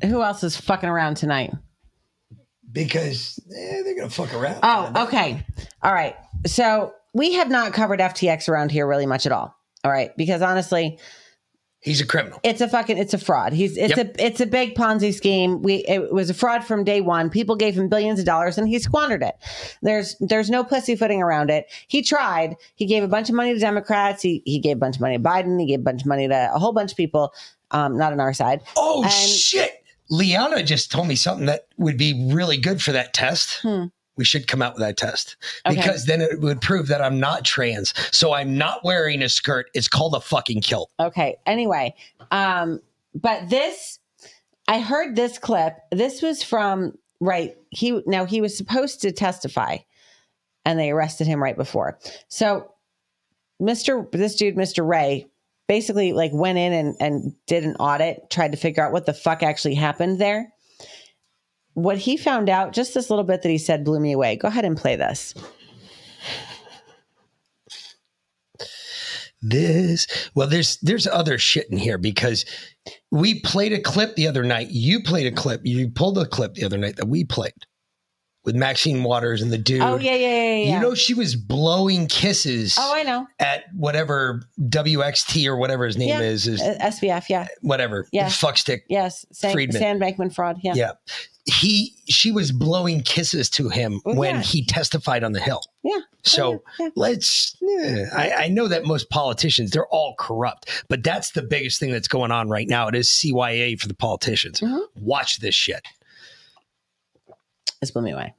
[0.02, 1.52] who else is fucking around tonight?
[2.74, 4.60] Because eh, they're gonna fuck around.
[4.64, 5.46] Oh, okay.
[5.82, 6.16] All right.
[6.46, 9.56] So we have not covered FTX around here really much at all.
[9.86, 10.98] All right, because honestly,
[11.82, 12.40] he's a criminal.
[12.44, 13.52] It's a fucking it's a fraud.
[13.54, 14.18] He's it's Yep.
[14.18, 15.62] a it's a big Ponzi scheme.
[15.62, 17.30] We it was a fraud from day one.
[17.30, 19.36] People gave him billions of dollars and he squandered it.
[19.82, 21.66] There's there's no pussyfooting around it.
[21.90, 22.56] He tried.
[22.76, 24.22] He gave a bunch of money to Democrats.
[24.22, 25.60] He he gave a bunch of money to Biden.
[25.60, 27.34] He gave a bunch of money to a whole bunch of people.
[27.72, 28.62] Um, not on our side.
[28.78, 29.83] Oh And- shit!
[30.10, 33.62] Liana just told me something that would be really good for that test.
[33.62, 33.86] Hmm.
[34.16, 35.76] We should come out with that test Okay.
[35.76, 37.96] because then it would prove that I'm not trans.
[38.16, 39.72] So I'm not wearing a skirt.
[39.74, 40.92] It's called a fucking kilt.
[41.00, 41.38] Okay.
[41.48, 41.96] Anyway,
[42.30, 42.80] um,
[43.16, 43.98] but this,
[44.68, 45.78] I heard this clip.
[45.92, 47.58] This was from right.
[47.72, 49.78] He now he was supposed to testify,
[50.64, 51.98] and they arrested him right before.
[52.28, 52.72] So,
[53.60, 55.26] Mister, this dude, Mister Ray,
[55.68, 59.14] basically like went in and and did an audit, tried to figure out what the
[59.14, 60.52] fuck actually happened there.
[61.74, 64.36] What he found out, just this little bit that he said, blew me away.
[64.36, 65.34] Go ahead and play this.
[69.46, 72.46] This well, there's there's other shit in here because
[73.12, 74.70] we played a clip the other night.
[74.70, 75.62] You played a clip.
[75.66, 77.52] You pulled a clip the other night that we played
[78.46, 79.82] with Maxine Waters and the dude.
[79.82, 80.76] Oh yeah, yeah, yeah, yeah.
[80.76, 82.76] You know she was blowing kisses.
[82.80, 83.28] oh, I know.
[83.40, 86.22] at whatever WXT or whatever his name yeah.
[86.22, 87.30] is is Uh, SBF.
[87.30, 87.48] Yeah.
[87.62, 88.28] whatever Yeah.
[88.28, 88.82] fuckstick.
[88.90, 89.26] Yes.
[89.32, 89.80] Sand, Friedman.
[89.82, 90.60] Sand Bankman fraud.
[90.62, 90.74] Yeah.
[90.76, 90.92] Yeah.
[91.46, 94.42] He she was blowing kisses to him when yeah.
[94.42, 95.62] he testified on the Hill.
[95.84, 96.00] Yeah.
[96.24, 96.90] So yeah.
[96.96, 97.58] let's.
[98.16, 102.08] I, I know that most politicians they're all corrupt, but that's the biggest thing that's
[102.08, 102.88] going on right now.
[102.88, 104.62] It is CYA for the politicians.
[104.62, 104.80] Mm-hmm.
[104.96, 105.86] Watch this shit.
[107.84, 108.34] This blew me away.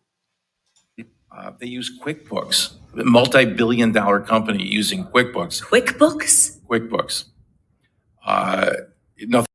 [1.31, 5.63] Uh, they use QuickBooks, a multi-billion dollar company using QuickBooks.
[5.63, 6.61] QuickBooks?
[6.67, 7.25] QuickBooks.
[8.25, 8.71] Uh,
[9.21, 9.47] nothing.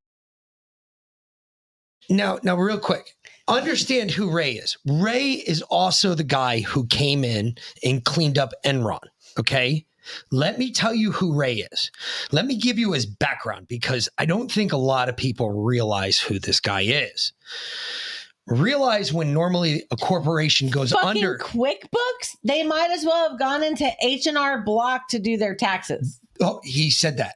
[2.08, 3.16] Now, now, real quick,
[3.48, 4.78] understand who Ray is.
[4.86, 9.00] Ray is also the guy who came in and cleaned up Enron.
[9.40, 9.88] Okay.
[10.32, 11.92] Let me tell you who Ray is.
[12.32, 16.20] Let me give you his background because I don't think a lot of people realize
[16.20, 17.34] who this guy is.
[18.50, 21.38] Realize when normally a corporation goes Fucking under.
[21.38, 22.36] QuickBooks.
[22.44, 26.20] They might as well have gone into H and R Block to do their taxes.
[26.42, 27.36] Oh, he said that.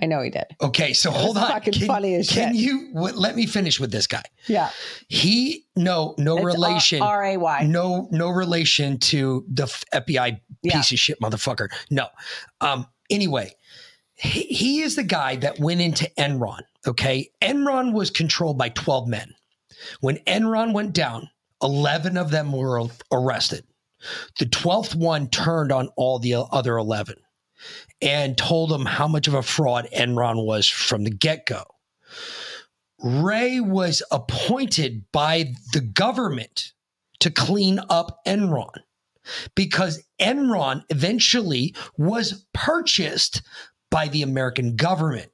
[0.00, 0.46] I know he did.
[0.60, 1.48] Okay, so That's hold on.
[1.48, 2.60] fucking can, funny as can shit.
[2.60, 4.22] you what, let me finish with this guy?
[4.48, 4.70] Yeah.
[5.08, 7.66] He no no It's relation R- R-A-Y.
[7.68, 11.68] no no relation to the FBI piece of shit motherfucker.
[11.90, 12.08] No.
[12.60, 12.86] Um.
[13.08, 13.52] Anyway,
[14.14, 16.62] he, he is the guy that went into Enron.
[16.88, 19.32] Okay, Enron was controlled by twelve men.
[20.00, 21.30] When Enron went down,
[21.62, 23.64] eleven of them were arrested.
[24.38, 27.16] The twelfth one turned on all the other eleven
[28.02, 31.64] and told them how much of a fraud Enron was from the get go.
[33.02, 36.72] Ray was appointed by the government
[37.20, 38.74] to clean up Enron
[39.54, 43.42] because Enron eventually was purchased
[43.90, 45.30] by the American government.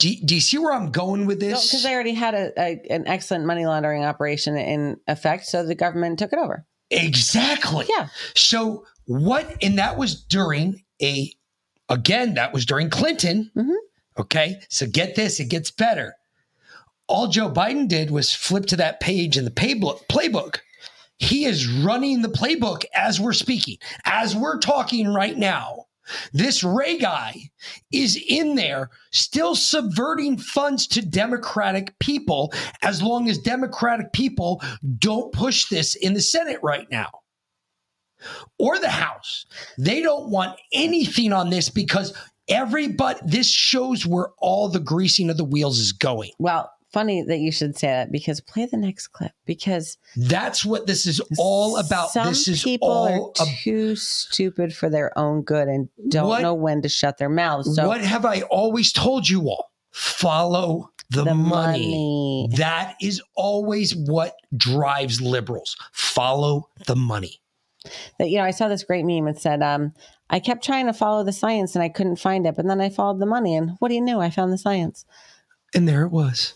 [0.00, 1.66] Do, do you see where I'm going with this?
[1.66, 5.74] Because they already had a, a an excellent money laundering operation in effect, so the
[5.74, 6.64] government took it over.
[6.90, 7.86] Exactly.
[7.88, 8.08] Yeah.
[8.34, 9.54] So what?
[9.62, 11.30] And that was during a,
[11.90, 13.50] again, that was during Clinton.
[13.54, 13.72] Mm-hmm.
[14.18, 14.60] Okay.
[14.70, 16.14] So get this, it gets better.
[17.06, 20.06] All Joe Biden did was flip to that page in the playbook.
[20.10, 20.60] playbook.
[21.18, 25.84] He is running the playbook as we're speaking, as we're talking right now.
[26.32, 27.50] This Ray guy
[27.92, 34.62] is in there still subverting funds to Democratic people as long as Democratic people
[34.98, 37.10] don't push this in the Senate right now
[38.58, 39.46] or the House.
[39.78, 42.14] They don't want anything on this because
[42.48, 46.32] everybody, this shows where all the greasing of the wheels is going.
[46.38, 50.86] Well, funny that you should say that because play the next clip because That's what
[50.86, 52.10] this is all about.
[52.10, 56.42] some this is people all are too stupid for their own good and don't What-
[56.42, 57.74] know when to shut their mouths.
[57.76, 59.70] So what have I always told you all?
[59.92, 62.48] Follow the, The money.
[62.56, 65.76] That is always what drives liberals.
[65.92, 67.40] Follow the money.
[68.18, 69.26] that you know, I saw this great meme.
[69.26, 69.92] It said, um,
[70.28, 72.90] "I kept trying to follow the science and I couldn't find it, but then I
[72.90, 74.20] followed the money, and what do you know?
[74.20, 75.04] I found the science."
[75.74, 76.52] And there it was.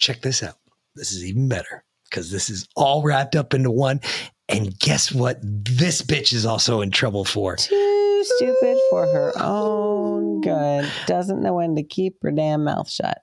[0.00, 0.56] Check this out.
[0.96, 4.00] This is even better because this is all wrapped up into one.
[4.48, 5.38] And guess what?
[5.42, 7.56] This bitch is also in trouble for.
[7.56, 10.90] Too stupid for her own good.
[11.06, 13.18] Doesn't know when to keep her damn mouth shut.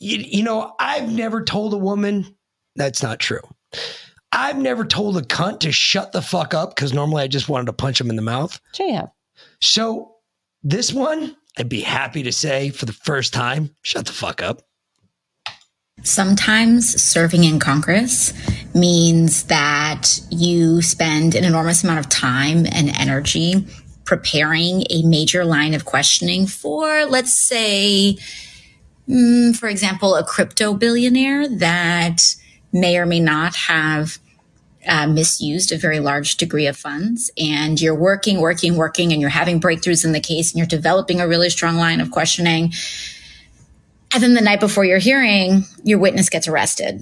[0.00, 2.36] You, you know, I've never told a woman
[2.74, 3.40] that's not true.
[4.32, 7.66] I've never told a cunt to shut the fuck up because normally I just wanted
[7.66, 8.60] to punch him in the mouth.
[8.74, 9.10] Sure, you have.
[9.60, 10.16] So
[10.62, 14.62] this one, I'd be happy to say for the first time, shut the fuck up.
[16.02, 18.32] Sometimes serving in Congress
[18.74, 23.66] means that you spend an enormous amount of time and energy
[24.04, 28.16] preparing a major line of questioning for, let's say,
[29.06, 32.22] mm, for example, a crypto billionaire that
[32.72, 34.18] may or may not have
[34.86, 37.30] uh, misused a very large degree of funds.
[37.36, 41.20] And you're working, working, working, and you're having breakthroughs in the case, and you're developing
[41.20, 42.72] a really strong line of questioning.
[44.14, 47.00] And then the night before your hearing, your witness gets arrested.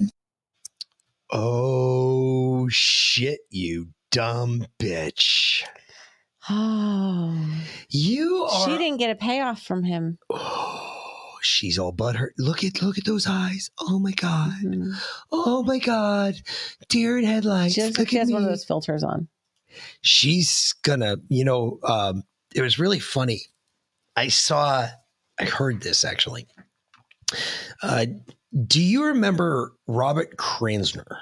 [1.31, 5.63] Oh shit, you dumb bitch.
[6.49, 7.35] Oh,
[7.89, 10.17] You are she didn't get a payoff from him.
[10.31, 12.29] Oh, she's all butthurt.
[12.37, 13.69] Look at look at those eyes.
[13.81, 14.53] Oh my god.
[15.31, 16.35] Oh my god.
[16.87, 17.73] Deer in headlights.
[17.73, 19.27] She, has, Look she at has one of those filters on.
[20.01, 22.23] she's gonna you know um
[22.55, 23.41] it was really funny
[24.15, 24.87] i saw
[25.39, 26.47] i heard this actually
[27.83, 28.05] uh
[28.67, 31.17] do you remember robert kranzner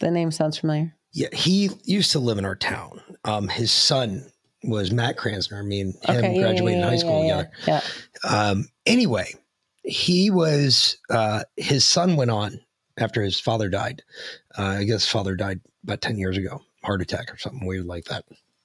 [0.00, 0.94] The name sounds familiar.
[1.12, 4.24] yeah he used to live in our town um his son
[4.64, 7.50] was matt kranzner me and him Okay, yeah, graduated yeah, high school yeah, together
[8.26, 8.30] Yeah.
[8.50, 9.32] um, anyway,
[9.84, 12.60] he was uh, his son went on
[12.98, 14.02] after his father died.
[14.58, 18.04] Uh, I guess father died about ten years ago, heart attack or something weird like
[18.06, 18.24] that.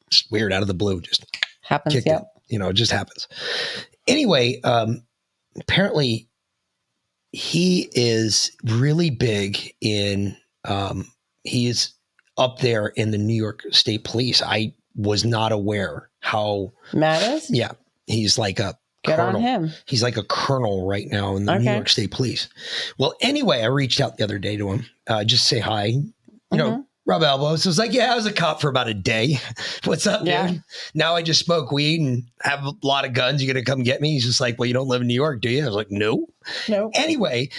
[0.09, 1.23] Just weird out of the blue, just
[1.61, 1.95] happens.
[1.95, 2.21] it.
[2.47, 3.27] You know, it just happens.
[4.07, 5.03] Anyway, um,
[5.59, 6.27] apparently
[7.31, 10.35] he is really big in.
[10.65, 11.11] Um,
[11.43, 11.93] he is
[12.37, 14.41] up there in the New York State Police.
[14.41, 17.49] I was not aware how Matt is?
[17.49, 17.71] yeah,
[18.07, 19.41] he's like a on colonel.
[19.41, 19.71] him.
[19.85, 22.47] He's like a colonel right now in the New York State Police.
[22.97, 25.85] Well, anyway, I reached out the other day to him, uh, just say hi.
[25.87, 26.13] You
[26.51, 26.57] Mm-hmm.
[26.57, 27.63] know, rub elbows.
[27.63, 29.37] So I was like, yeah, I was a cop for about a day.
[29.85, 30.47] What's up, Yeah.
[30.47, 30.63] dude?
[30.93, 33.41] Now I just smoke weed and have a lot of guns.
[33.43, 34.11] You gonna come get me?
[34.13, 35.63] He's just like, well, you don't live in New York, do you?
[35.63, 36.27] I was like, no.
[36.69, 36.91] No.
[36.93, 37.49] Anyway,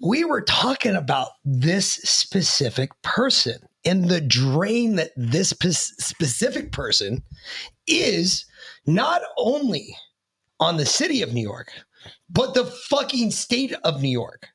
[0.00, 7.22] we were talking about this specific person and the drain that this spe- specific person
[7.88, 8.44] is
[8.86, 9.96] not only
[10.60, 11.72] on the city of New York,
[12.30, 14.46] but the fucking state of New York.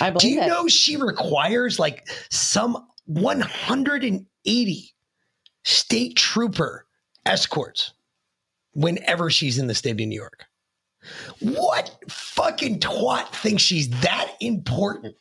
[0.00, 0.46] I believe Do you it.
[0.48, 4.94] know she requires like some 180
[5.64, 6.86] state trooper
[7.26, 7.92] escorts
[8.72, 10.46] whenever she's in the state of New York?
[11.40, 15.16] What fucking twat thinks she's that important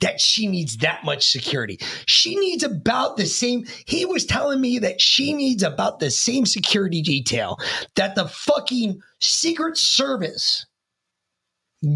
[0.00, 1.78] that she needs that much security?
[2.06, 3.66] She needs about the same.
[3.86, 7.58] He was telling me that she needs about the same security detail
[7.94, 10.66] that the fucking Secret Service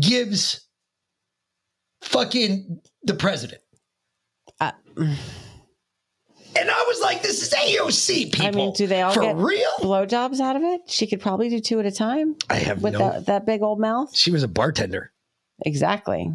[0.01, 0.69] gives
[2.03, 3.63] fucking the president.
[4.97, 5.15] Uh,
[6.57, 8.47] And I was like, this is AOC, people.
[8.47, 9.71] I mean, do they all For get real?
[9.79, 10.81] blowjobs out of it?
[10.89, 12.99] She could probably do two at a time I have with no.
[12.99, 14.15] that, that big old mouth.
[14.17, 15.13] She was a bartender.
[15.65, 16.35] Exactly.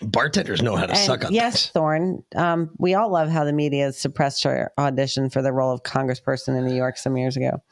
[0.00, 2.24] Bartenders know how to And suck on yes, Thorne.
[2.34, 6.56] Um, we all love how the media suppressed her audition for the role of congressperson
[6.56, 7.62] in New York some years ago.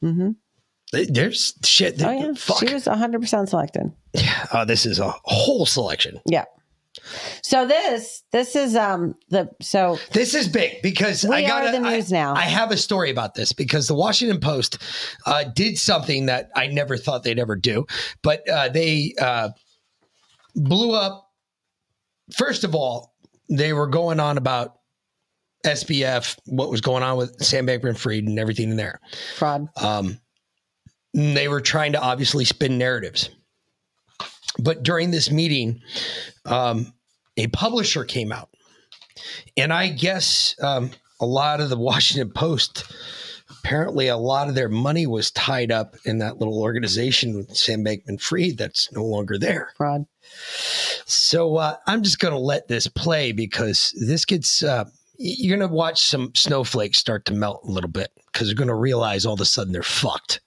[0.00, 0.30] hmm.
[0.92, 2.02] There's shit.
[2.02, 2.60] Oh yeah, Fuck.
[2.66, 3.92] she was hundred percent selected.
[4.54, 6.20] Oh, this is a whole selection.
[6.26, 6.44] Yeah.
[7.42, 11.80] So this this is um the so This is big because We I got the
[11.80, 12.34] news now.
[12.34, 14.78] I have a story about this because the Washington Post
[15.26, 17.86] uh, did something that I never thought they'd ever do,
[18.22, 19.50] but uh, they uh,
[20.54, 21.30] blew up.
[22.34, 23.14] First of all,
[23.48, 24.76] they were going on about
[25.64, 29.00] SBF, what was going on with Sam Bankman-Fried and everything in there.
[29.36, 29.68] fraud.
[29.80, 30.20] Um,
[31.14, 33.30] they were trying to obviously spin narratives.
[34.58, 35.80] But during this meeting,
[36.44, 36.92] um,
[37.36, 38.50] a publisher came out.
[39.56, 40.90] And I guess um,
[41.20, 42.92] a lot of the Washington Post
[43.66, 47.84] apparently a lot of their money was tied up in that little organization with Sam
[47.84, 49.72] Bankman Fried that's no longer there.
[49.76, 50.06] Fraud.
[51.04, 54.84] So uh, I'm just going to let this play because this gets, uh,
[55.18, 58.68] you're going to watch some snowflakes start to melt a little bit because they're going
[58.68, 60.40] to realize all of a sudden they're fucked.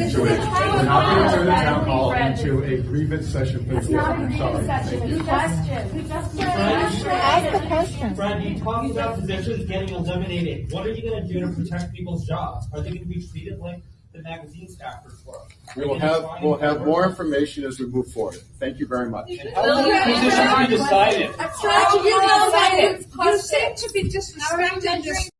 [0.00, 3.64] Into a, we're not going to turn the town hall into a grievance session.
[3.66, 3.78] Please.
[3.78, 4.52] It's not a I'm sorry.
[4.52, 5.00] grievance session.
[5.00, 5.16] Thank you.
[5.16, 8.14] You just, you just Ask the question.
[8.14, 10.72] Brad, you talked about positions getting eliminated.
[10.72, 12.66] What are you going to do to protect people's jobs?
[12.72, 13.82] Are they going to be treated like
[14.12, 15.38] the magazine staffers were?
[15.76, 18.40] We will have, we'll have more information as we move forward.
[18.58, 19.30] Thank you very much.
[19.54, 21.30] How will the position be decided?
[21.38, 23.04] I'm trying to get outside.
[23.26, 25.30] You seem to be disrespecting this.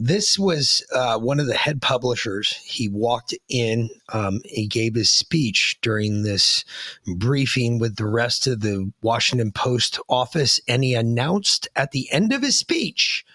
[0.00, 2.52] This was uh, one of the head publishers.
[2.64, 6.64] He walked in, um, he gave his speech during this
[7.16, 12.32] briefing with the rest of the Washington Post office, and he announced at the end
[12.32, 13.26] of his speech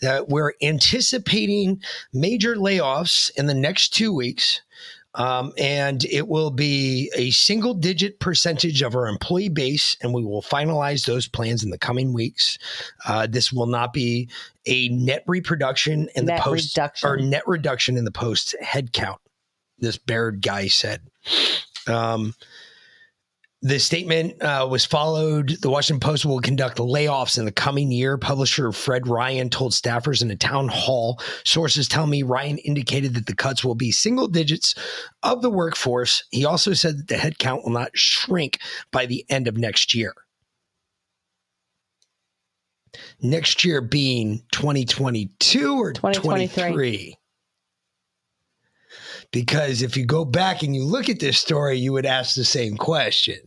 [0.00, 1.80] that we're anticipating
[2.12, 4.60] major layoffs in the next two weeks.
[5.14, 10.24] Um, and it will be a single digit percentage of our employee base, and we
[10.24, 12.58] will finalize those plans in the coming weeks.
[13.06, 14.28] Uh, this will not be
[14.66, 17.08] a net reproduction in Net the post reduction.
[17.08, 19.18] or net reduction in the post headcount.
[19.78, 21.02] This Baird guy said.
[21.86, 22.34] Um,
[23.62, 25.56] the statement uh, was followed.
[25.62, 28.18] The Washington Post will conduct layoffs in the coming year.
[28.18, 31.20] Publisher Fred Ryan told staffers in a town hall.
[31.44, 34.74] Sources tell me Ryan indicated that the cuts will be single digits
[35.22, 36.24] of the workforce.
[36.30, 38.58] He also said that the headcount will not shrink
[38.90, 40.14] by the end of next year.
[43.20, 46.72] Next year being 2022 or 2023.
[46.72, 47.16] 23.
[49.32, 52.44] Because if you go back and you look at this story, you would ask the
[52.44, 53.38] same question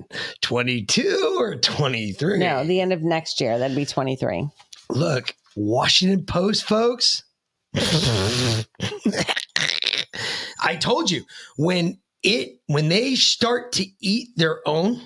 [0.41, 2.39] 22 or 23?
[2.39, 3.59] No, the end of next year.
[3.59, 4.49] That'd be 23.
[4.89, 7.23] Look, Washington Post folks.
[10.61, 11.23] I told you
[11.57, 14.99] when it when they start to eat their own,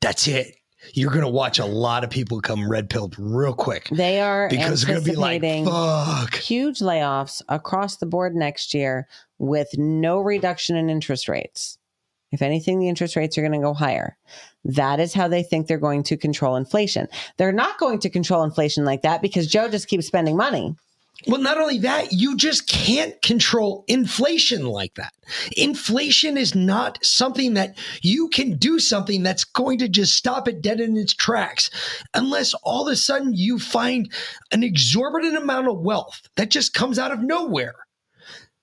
[0.00, 0.56] that's it.
[0.94, 3.88] You're gonna watch a lot of people come red pilled real quick.
[3.90, 6.34] They are because they're gonna be like, fuck.
[6.34, 9.08] huge layoffs across the board next year
[9.38, 11.78] with no reduction in interest rates.
[12.32, 14.16] If anything, the interest rates are going to go higher.
[14.64, 17.08] That is how they think they're going to control inflation.
[17.38, 20.76] They're not going to control inflation like that because Joe just keeps spending money.
[21.26, 25.12] Well, not only that, you just can't control inflation like that.
[25.54, 30.62] Inflation is not something that you can do something that's going to just stop it
[30.62, 31.70] dead in its tracks
[32.14, 34.10] unless all of a sudden you find
[34.50, 37.74] an exorbitant amount of wealth that just comes out of nowhere.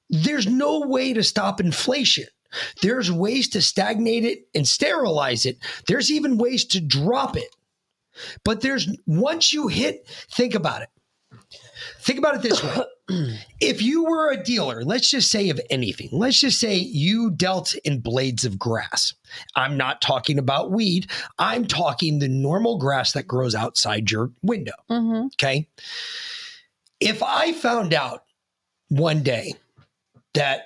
[0.09, 2.25] There's no way to stop inflation.
[2.81, 5.57] There's ways to stagnate it and sterilize it.
[5.87, 7.49] There's even ways to drop it.
[8.43, 10.89] But there's once you hit, think about it.
[12.07, 13.38] Think about it this way.
[13.59, 17.75] if you were a dealer, let's just say of anything, let's just say you dealt
[17.84, 19.13] in blades of grass.
[19.57, 21.11] I'm not talking about weed.
[21.38, 24.71] I'm talking the normal grass that grows outside your window.
[24.89, 25.25] Mm-hmm.
[25.34, 25.67] Okay.
[27.01, 28.23] If I found out
[28.88, 29.55] one day
[30.34, 30.61] that,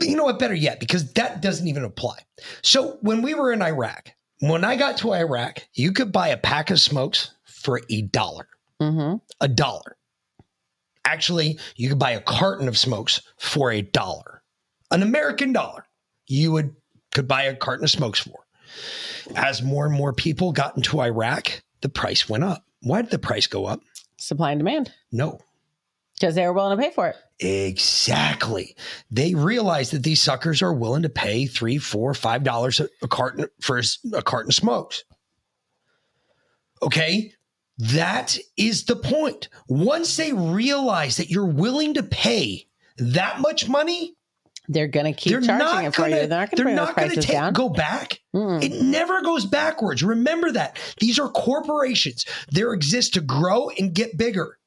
[0.00, 2.18] you know what, better yet, because that doesn't even apply.
[2.62, 6.36] So when we were in Iraq, when I got to Iraq, you could buy a
[6.36, 8.46] pack of smokes for a dollar
[8.80, 9.16] Mm-hmm.
[9.40, 9.96] a dollar.
[11.04, 14.42] Actually, you could buy a carton of smokes for a dollar,
[14.90, 15.84] an American dollar.
[16.26, 16.76] You would
[17.14, 18.44] could buy a carton of smokes for.
[19.34, 22.64] As more and more people got into Iraq, the price went up.
[22.82, 23.80] Why did the price go up?
[24.18, 24.92] Supply and demand.
[25.10, 25.40] No,
[26.14, 27.16] Because they were willing to pay for it.
[27.40, 28.76] Exactly.
[29.10, 33.46] They realize that these suckers are willing to pay three, four, five dollars a carton
[33.60, 33.80] for
[34.12, 35.04] a carton of smokes.
[36.82, 37.32] Okay.
[37.78, 39.48] That is the point.
[39.68, 44.16] Once they realize that you're willing to pay that much money,
[44.68, 46.14] they're going to keep charging it for you.
[46.14, 47.52] They're not gonna bring those gonna prices take- down.
[47.52, 48.20] Go back.
[48.32, 48.58] Hmm.
[48.60, 50.02] It never goes backwards.
[50.02, 50.76] Remember that.
[50.98, 52.26] These are corporations.
[52.52, 54.58] They exist to grow and get bigger.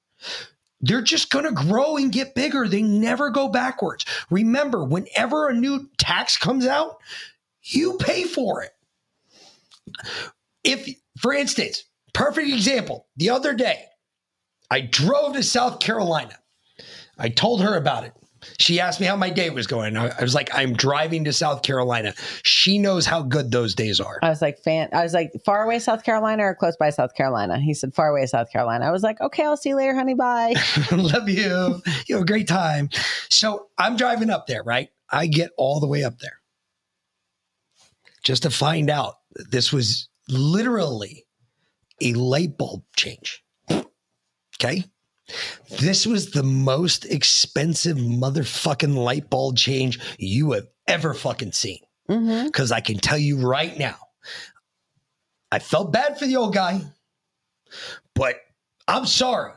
[0.79, 2.67] They're just going to grow and get bigger.
[2.67, 4.05] They never go backwards.
[4.31, 6.97] Remember, whenever a new tax comes out,
[7.61, 8.71] you pay for it.
[10.63, 10.87] If,
[11.19, 11.83] for instance,
[12.13, 13.85] perfect example, the other day,
[14.69, 16.37] I drove to South Carolina.
[17.17, 18.13] I told her about it.
[18.57, 19.95] She asked me how my day was going.
[19.95, 22.13] I I was like, I'm driving to South Carolina.
[22.43, 24.19] She knows how good those days are.
[24.23, 24.89] I was like, fan.
[24.93, 27.59] I was like, far away South Carolina or close by South Carolina.
[27.59, 28.85] He said, far away South Carolina.
[28.85, 30.15] I was like, okay, I'll see you later, honey.
[30.15, 30.55] Bye.
[30.91, 31.81] Love you.
[32.07, 32.89] You have a great time.
[33.29, 34.89] So I'm driving up there, right?
[35.11, 36.41] I get all the way up there
[38.23, 41.25] just to find out that this was literally
[42.01, 43.43] a light bulb change.
[43.69, 44.85] Okay.
[45.79, 51.79] This was the most expensive motherfucking light bulb change you have ever fucking seen.
[52.09, 52.47] Mm-hmm.
[52.47, 53.95] Because I can tell you right now,
[55.51, 56.81] I felt bad for the old guy,
[58.15, 58.35] but
[58.87, 59.53] I'm sorry.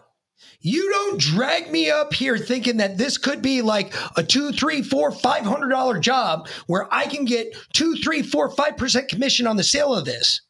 [0.60, 4.82] You don't drag me up here thinking that this could be like a two, three,
[4.82, 9.46] four, five hundred dollar job where I can get two, three, four, five percent commission
[9.46, 10.40] on the sale of this.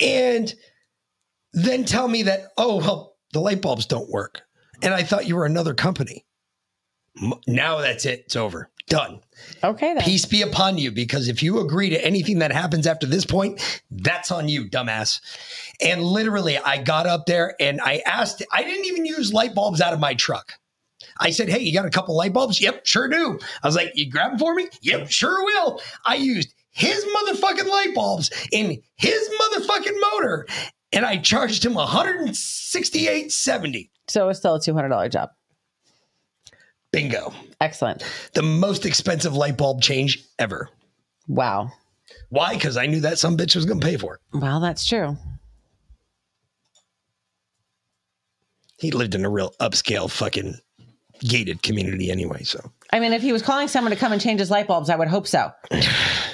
[0.00, 0.54] And
[1.52, 4.42] then tell me that, oh, well, the light bulbs don't work.
[4.82, 6.26] And I thought you were another company.
[7.46, 8.24] Now that's it.
[8.26, 8.70] It's over.
[8.88, 9.20] Done.
[9.64, 10.02] Okay, then.
[10.02, 13.82] Peace be upon you, because if you agree to anything that happens after this point,
[13.90, 15.20] that's on you, dumbass.
[15.80, 19.80] And literally, I got up there and I asked, I didn't even use light bulbs
[19.80, 20.52] out of my truck.
[21.18, 22.60] I said, Hey, you got a couple light bulbs?
[22.60, 23.38] Yep, sure do.
[23.62, 24.68] I was like, You grab them for me?
[24.82, 25.80] Yep, sure will.
[26.04, 30.46] I used his motherfucking light bulbs in his motherfucking motor
[30.92, 33.90] and I charged him 168.70.
[34.08, 35.30] So it's still a two hundred dollar job.
[36.92, 37.34] Bingo.
[37.60, 38.04] Excellent.
[38.34, 40.68] The most expensive light bulb change ever.
[41.26, 41.72] Wow.
[42.28, 42.54] Why?
[42.54, 44.20] Because I knew that some bitch was going to pay for it.
[44.32, 45.16] Well, that's true.
[48.78, 50.56] He lived in a real upscale fucking
[51.20, 52.42] gated community anyway.
[52.44, 52.60] So
[52.92, 54.96] I mean, if he was calling someone to come and change his light bulbs, I
[54.96, 55.50] would hope so.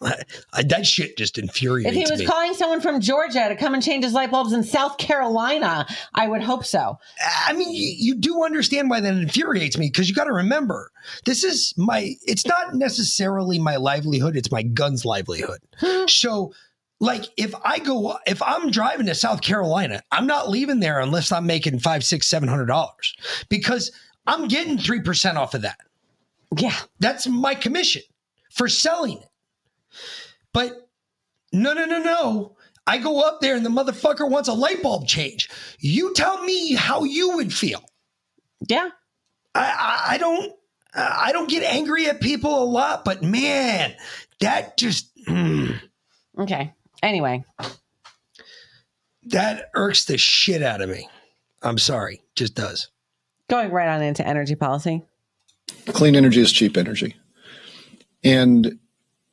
[0.00, 2.00] That shit just infuriates me.
[2.00, 2.26] If he was me.
[2.26, 6.26] calling someone from Georgia to come and change his light bulbs in South Carolina, I
[6.26, 6.98] would hope so.
[7.46, 10.90] I mean, you, you do understand why that infuriates me because you got to remember
[11.26, 15.60] this is my, it's not necessarily my livelihood, it's my gun's livelihood.
[16.08, 16.52] so,
[16.98, 21.30] like, if I go, if I'm driving to South Carolina, I'm not leaving there unless
[21.30, 23.14] I'm making five, six, seven hundred dollars
[23.48, 23.92] because
[24.26, 25.78] I'm getting 3% off of that.
[26.56, 26.76] Yeah.
[26.98, 28.02] That's my commission
[28.52, 29.29] for selling it.
[30.52, 30.88] But
[31.52, 32.56] no, no, no, no.
[32.86, 35.48] I go up there and the motherfucker wants a light bulb change.
[35.78, 37.84] You tell me how you would feel.
[38.68, 38.88] Yeah.
[39.54, 40.52] I, I, I don't
[40.92, 43.94] I don't get angry at people a lot, but man,
[44.40, 45.80] that just mm,
[46.38, 46.72] Okay.
[47.02, 47.44] Anyway,
[49.24, 51.08] that irks the shit out of me.
[51.62, 52.88] I'm sorry, just does.
[53.48, 55.02] going right on into energy policy.
[55.86, 57.16] clean energy is cheap energy.
[58.24, 58.78] And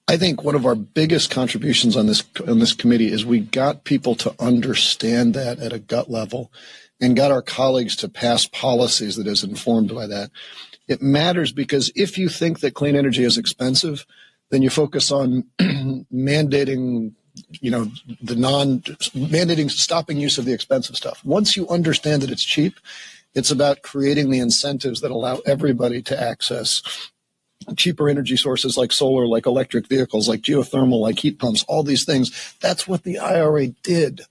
[0.09, 3.84] I think one of our biggest contributions on this on this committee is we got
[3.84, 6.51] people to understand that at a gut level
[7.01, 10.31] and got our colleagues to pass policies that is informed by that.
[10.88, 14.05] It matters because if you think that clean energy is expensive,
[14.49, 17.13] then you focus on mandating
[17.59, 22.31] you know the non mandating stopping use of the expensive stuff once you understand that
[22.31, 22.79] it's cheap
[23.35, 26.81] it's about creating the incentives that allow everybody to access
[27.76, 32.06] cheaper energy sources like solar, like electric vehicles, like geothermal, like heat pumps, all these
[32.06, 32.56] things.
[32.61, 34.22] That's what the IRA did.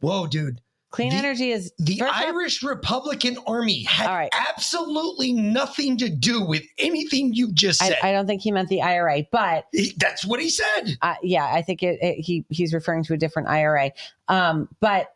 [0.00, 0.60] Whoa, dude.
[0.90, 6.62] Clean energy is the first off- Irish Republican Army had absolutely nothing to do with
[6.78, 7.98] anything you just said.
[8.02, 9.66] I, I don't think he meant the IRA, but
[9.98, 10.96] that's what he said.
[11.02, 13.90] Uh, yeah, I think it, it, he he's referring to a different IRA.
[14.28, 15.08] Um, but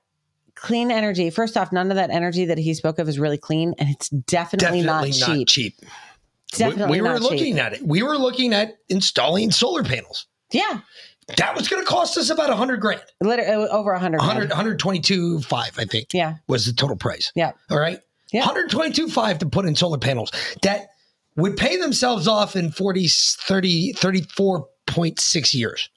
[0.54, 1.30] clean energy.
[1.30, 4.08] First off, none of that energy that he spoke of is really clean, and it's
[4.08, 5.48] definitely, not cheap.
[5.48, 5.74] cheap.
[6.52, 7.62] Definitely we, we were not looking cheap.
[7.62, 7.86] at it.
[7.86, 10.26] We were looking at installing solar panels.
[10.52, 10.80] Yeah.
[11.36, 13.02] That was going to cost us about a hundred grand.
[13.20, 14.18] Literally over a hundred.
[14.18, 16.08] 100, 122 five, I think.
[16.12, 16.36] Yeah.
[16.48, 17.30] Was the total price.
[17.36, 17.52] Yeah.
[17.70, 18.00] All right.
[18.32, 18.40] Yeah.
[18.40, 20.32] 122 five to put in solar panels
[20.62, 20.88] that
[21.36, 25.88] would pay themselves off in 40, 30, 34.6 years.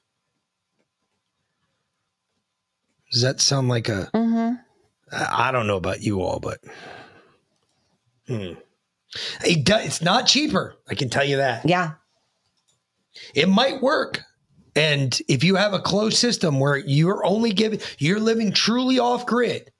[3.12, 4.10] Does that sound like a?
[4.16, 4.33] Mm-hmm.
[5.14, 6.60] I don't know about you all, but
[8.28, 8.54] hmm.
[9.46, 10.76] it do, it's not cheaper.
[10.90, 11.66] I can tell you that.
[11.66, 11.94] Yeah.
[13.36, 14.22] It might work.
[14.76, 19.26] And if you have a closed system where you're only giving, you're living truly off
[19.26, 19.72] grid,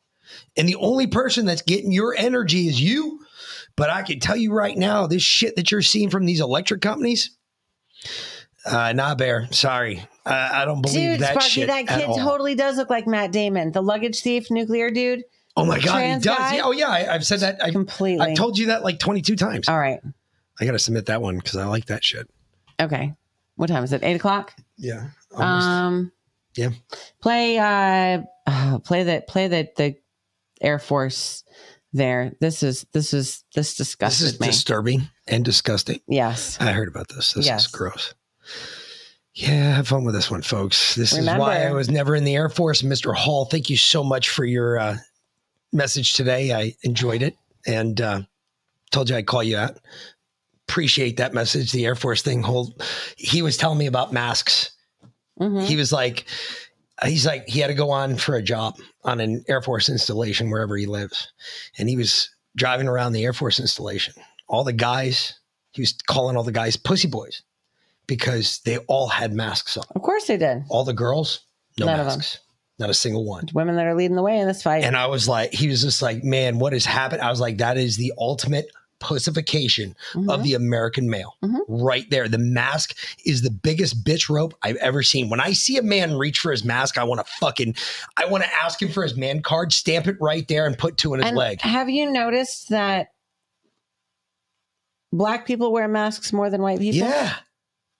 [0.56, 3.20] and the only person that's getting your energy is you.
[3.76, 6.82] But I can tell you right now, this shit that you're seeing from these electric
[6.82, 7.36] companies,
[8.66, 9.48] uh, nah, bear.
[9.52, 12.18] Sorry, I, I don't believe Dude, that Sparky, shit that at kid all.
[12.18, 15.24] totally does look like Matt Damon, the luggage thief, nuclear dude.
[15.56, 16.26] Oh my god, he does.
[16.38, 16.56] guy?
[16.56, 17.64] Yeah, oh yeah, I, I've said that.
[17.64, 18.26] I, Completely.
[18.26, 19.70] I've told you that like 22 times.
[19.70, 20.00] All right.
[20.60, 22.30] I got to submit that one because I like that shit.
[22.80, 23.14] Okay.
[23.56, 24.04] What time is it?
[24.04, 24.54] Eight o'clock.
[24.78, 25.10] Yeah.
[25.36, 26.12] Um.
[26.56, 26.70] Yeah.
[27.22, 27.58] Play.
[27.60, 28.22] Uh.
[28.48, 29.24] uh, play the.
[29.28, 29.70] Play the.
[29.76, 29.96] The
[30.62, 31.44] Air Force.
[31.92, 32.34] There.
[32.40, 32.86] This is.
[32.94, 33.44] This is.
[33.54, 34.26] This disgusting.
[34.26, 34.48] This is me.
[34.48, 36.00] disturbing and disgusting.
[36.08, 36.58] yes.
[36.60, 37.34] I heard about this.
[37.34, 37.66] This Yes.
[37.66, 38.14] is gross.
[39.36, 40.94] Yeah, have fun with this one, folks.
[40.94, 42.84] This is why I was never in the Air Force.
[42.84, 43.16] Mr.
[43.16, 44.98] Hall, thank you so much for your uh,
[45.72, 46.54] message today.
[46.54, 48.22] I enjoyed it and uh,
[48.92, 49.80] told you I'd call you out.
[50.68, 51.72] Appreciate that message.
[51.72, 52.44] The Air Force thing.
[52.44, 52.78] Whole,
[53.18, 54.72] he was telling me about masks.
[55.40, 55.62] Mm-hmm.
[55.62, 56.26] He was like,
[57.04, 60.52] he's like he had to go on for a job on an Air Force installation
[60.52, 61.34] wherever he lives,
[61.80, 64.14] and he was driving around the Air Force installation.
[64.48, 65.40] All the guys,
[65.72, 67.42] he was calling all the guys pussy boys
[68.08, 69.86] because they all had masks on.
[69.96, 70.64] Of course they did.
[70.70, 71.42] All the girls,
[71.80, 72.40] no None of masks,
[72.80, 73.48] not a single one.
[73.54, 74.84] Women that are leading the way in this fight.
[74.84, 77.22] And I was like, he was just like, man, what has happened?
[77.22, 78.68] I was like, that is the ultimate
[79.00, 80.44] pussification of mm-hmm.
[80.44, 81.58] the American male mm-hmm.
[81.68, 82.30] right there.
[82.30, 85.30] The mask is the biggest bitch rope I've ever seen.
[85.30, 87.76] When I see a man reach for his mask, I want to fucking,
[88.16, 90.98] I want to ask him for his man card, stamp it right there and put
[90.98, 91.60] two in his And leg.
[91.62, 93.10] Have you noticed that
[95.12, 97.06] black people wear masks more than white people?
[97.08, 97.34] Yeah.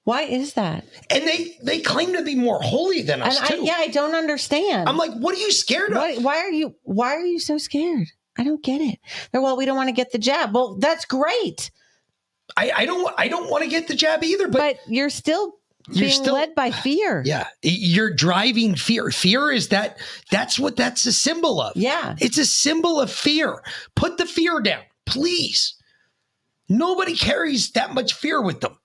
[0.06, 0.86] Why is that?
[1.10, 3.64] And they they claim to be more holy than us And I, too.
[3.64, 4.90] yeah, I don't understand.
[4.90, 8.08] I'm like, what are you scared why, Why are you why are you so scared?
[8.38, 9.00] I don't get it.
[9.32, 10.54] They're well, we don't want to get the jab.
[10.54, 11.72] Well, that's great.
[12.58, 15.54] I, I don't I don't want to get the jab either, but, But you're still
[15.90, 17.24] You're still- led by fear.
[17.26, 19.10] Yeah, you're driving fear.
[19.10, 19.98] Fear is that
[20.32, 21.78] that's what that's a symbol of.
[21.78, 22.16] Yeah.
[22.20, 23.64] It's a symbol of fear.
[23.96, 25.76] Put the fear down, please.
[26.68, 28.78] Nobody carries that much fear with them.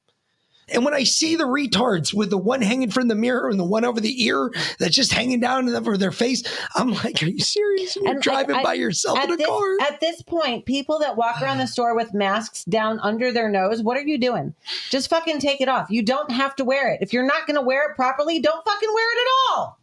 [0.70, 3.64] And when I see the retards with the one hanging from the mirror and the
[3.64, 6.42] one over the ear that's just hanging down over their face,
[6.74, 7.96] I'm like, are you serious?
[7.96, 9.80] You're And driving by yourself in a this, car.
[9.82, 13.82] At this point, people that walk around the store with masks down under their nose,
[13.82, 14.54] what are you doing?
[14.90, 15.88] Just fucking take it off.
[15.90, 17.00] You don't have to wear it.
[17.00, 19.78] If you're not going to wear it properly, don't fucking wear it at all.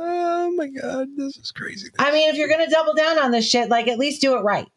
[0.00, 1.88] Oh my god, this is crazy.
[1.98, 4.36] I mean, if you're going to double down on this shit, like at least do
[4.36, 4.68] it right.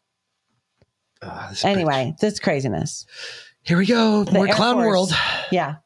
[1.22, 3.06] Ah, anyway, this craziness.
[3.64, 4.24] Here we go.
[4.24, 4.86] The More Air clown Force.
[4.86, 5.12] world.
[5.52, 5.76] Yeah.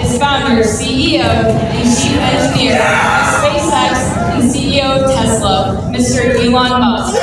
[0.00, 6.34] is founder, CEO, and chief engineer of SpaceX and CEO of Tesla, Mr.
[6.36, 7.14] Elon Musk.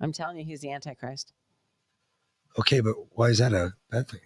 [0.00, 1.32] I'm telling you, he's the Antichrist.
[2.58, 4.20] Okay, but why is that a bad thing?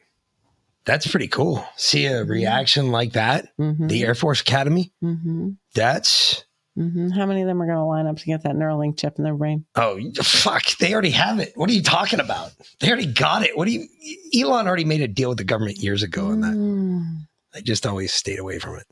[0.85, 1.65] That's pretty cool.
[1.77, 2.31] See a Mm-hmm.
[2.31, 3.49] reaction like that?
[3.59, 4.93] The Air Force Academy?
[5.03, 5.51] Mm-hmm.
[5.75, 6.45] That's
[6.79, 7.09] Mm-hmm.
[7.11, 9.25] How many of them are going to line up to get that Neuralink chip in
[9.25, 9.67] their brain?
[9.75, 10.65] oh fuck!
[10.79, 11.53] They already have it.
[11.57, 12.53] What are you talking about?
[12.79, 13.57] They already got it.
[13.59, 13.87] What do you?
[14.35, 16.53] Elon already made a deal with the government years ago on that.
[16.55, 17.27] Mm.
[17.55, 18.87] I just always stayed away from it.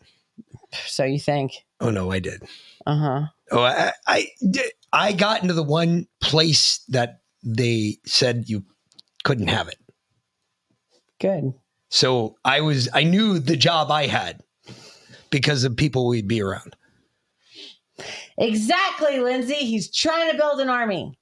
[0.86, 1.52] So you think?
[1.80, 2.42] Oh no, I did.
[2.84, 3.26] Uh huh.
[3.50, 4.26] Oh, I, I.
[4.90, 8.64] I got into the one place that they said you
[9.22, 9.78] couldn't have it.
[11.20, 11.52] Good.
[11.90, 14.42] So I was, I knew the job I had
[15.30, 16.74] because of people we'd be around.
[18.38, 19.56] Exactly, Lindsay.
[19.56, 21.18] He's trying to build an army.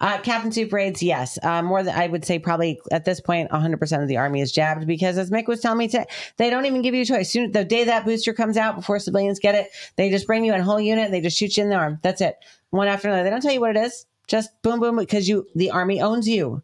[0.00, 1.38] Uh, Captain Soup raids, yes.
[1.42, 4.52] Uh, more than I would say, probably at this point, 100% of the army is
[4.52, 7.30] jabbed because, as Mick was telling me, today, they don't even give you a choice.
[7.30, 10.54] Soon, the day that booster comes out, before civilians get it, they just bring you
[10.54, 11.06] in a whole unit.
[11.06, 11.98] And they just shoot you in the arm.
[12.02, 12.36] That's it.
[12.70, 13.24] One after another.
[13.24, 14.06] They don't tell you what it is.
[14.26, 16.62] Just boom, boom, because you, the army owns you.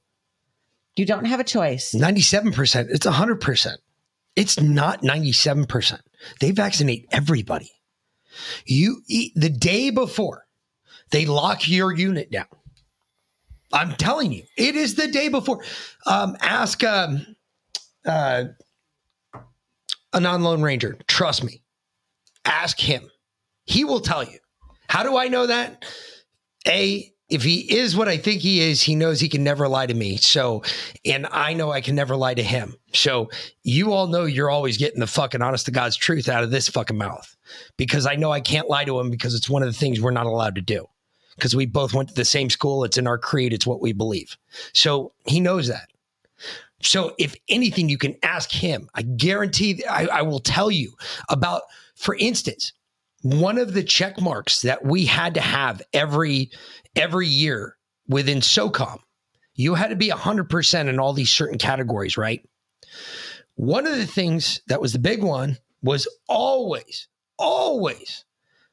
[0.97, 1.93] You don't have a choice.
[1.95, 2.87] 97%.
[2.91, 3.77] It's 100%.
[4.37, 6.01] It's not 97%.
[6.41, 7.71] They vaccinate everybody.
[8.67, 10.47] You eat the day before
[11.11, 12.47] they lock your unit down.
[13.75, 15.63] I'm telling you, it is the day before.
[16.07, 17.27] Um, ask um,
[18.07, 18.45] uh,
[20.13, 20.97] a non lone ranger.
[21.09, 21.61] Trust me.
[22.45, 23.11] Ask him.
[23.67, 24.39] He will tell you.
[24.89, 25.85] How do I know that?
[26.69, 29.87] A, if he is what I think he is, he knows he can never lie
[29.87, 30.19] to me.
[30.19, 30.63] So,
[31.05, 32.77] and I know I can never lie to him.
[32.93, 33.31] So,
[33.65, 36.69] you all know you're always getting the fucking honest to God's truth out of this
[36.69, 37.35] fucking mouth
[37.77, 40.13] because I know I can't lie to him because it's one of the things we're
[40.13, 40.87] not allowed to do
[41.37, 42.85] because we both went to the same school.
[42.85, 44.37] It's in our creed, it's what we believe.
[44.73, 45.89] So, he knows that.
[46.83, 48.89] So, if anything, you can ask him.
[48.95, 50.93] I guarantee, I, I will tell you
[51.29, 51.63] about,
[51.95, 52.73] for instance,
[53.23, 56.51] one of the check marks that we had to have every
[56.95, 58.99] every year within SOCOM,
[59.55, 62.47] you had to be 100% in all these certain categories, right?
[63.55, 67.09] One of the things that was the big one was always,
[67.39, 68.25] always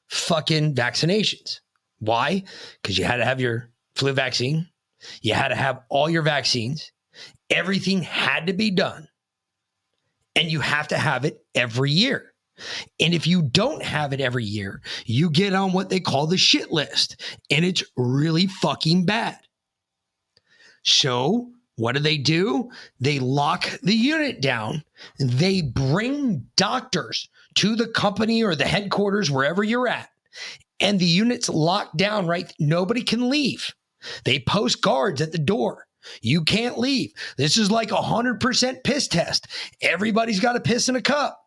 [0.08, 1.60] fucking vaccinations.
[2.02, 2.44] Why?
[2.82, 4.68] Because you had to have your flu vaccine,
[5.22, 6.92] you had to have all your vaccines,
[7.50, 9.08] everything had to be done,
[10.36, 12.34] and you have to have it every year.
[13.00, 16.38] And if you don't have it every year, you get on what they call the
[16.38, 17.22] shit list,
[17.52, 19.38] and it's really fucking bad.
[20.84, 22.70] So, what do they do?
[23.00, 24.84] They lock the unit down.
[25.20, 30.10] They bring doctors to the company or the headquarters, wherever you're at,
[30.82, 32.52] and the unit's locked down, right?
[32.60, 33.72] Nobody can leave.
[34.26, 35.86] They post guards at the door.
[36.22, 37.14] You can't leave.
[37.38, 39.48] This is like a 100% piss test.
[39.82, 41.38] Everybody's got to piss in a cup.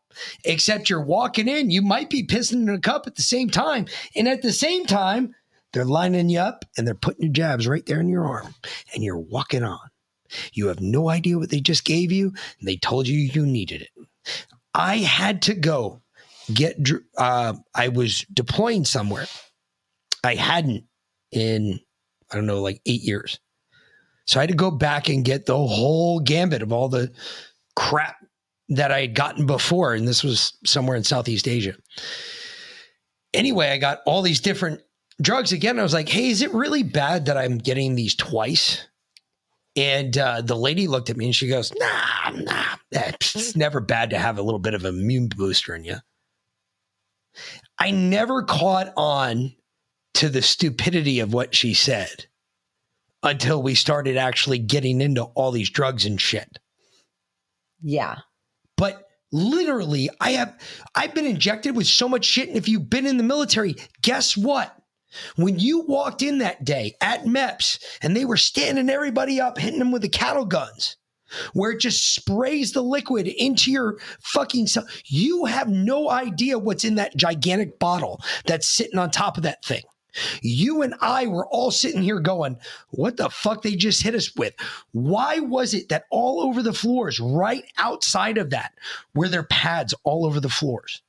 [0.45, 3.87] Except you're walking in, you might be pissing in a cup at the same time.
[4.15, 5.35] And at the same time,
[5.73, 8.55] they're lining you up and they're putting your jabs right there in your arm
[8.95, 9.81] and you're walking on.
[10.53, 12.29] You have no idea what they just gave you.
[12.29, 13.91] And they told you you needed it.
[14.73, 16.01] I had to go
[16.53, 16.77] get,
[17.17, 19.27] uh, I was deploying somewhere.
[20.23, 20.85] I hadn't
[21.31, 21.81] in,
[22.31, 23.39] I don't know, like eight years.
[24.27, 27.13] So I had to go back and get the whole gambit of all the
[27.77, 28.17] crap
[28.71, 29.95] that I had gotten before.
[29.95, 31.77] And this was somewhere in Southeast Asia.
[33.35, 34.81] Anyway, I got all these different
[35.21, 35.79] drugs again.
[35.79, 38.87] I was like, hey, is it really bad that I'm getting these twice?
[39.77, 44.11] And uh, the lady looked at me and she goes, nah, nah, it's never bad
[44.11, 45.97] to have a little bit of immune booster in you.
[47.79, 49.55] I never caught on
[50.15, 52.27] to the stupidity of what she said
[53.23, 56.59] until we started actually getting into all these drugs and shit.
[57.83, 58.19] Yeah.
[58.77, 60.59] But literally, I have
[60.95, 62.49] I've been injected with so much shit.
[62.49, 64.77] And if you've been in the military, guess what?
[65.37, 69.79] When you walked in that day at MEPS and they were standing everybody up, hitting
[69.79, 70.97] them with the cattle guns,
[71.53, 76.85] where it just sprays the liquid into your fucking cell, you have no idea what's
[76.85, 79.83] in that gigantic bottle that's sitting on top of that thing.
[80.43, 82.57] You and I were all sitting here going,
[82.91, 84.55] what the fuck they just hit us with?
[84.93, 88.75] Why was it that all over the floors, right outside of that,
[89.15, 91.03] were there pads all over the floors?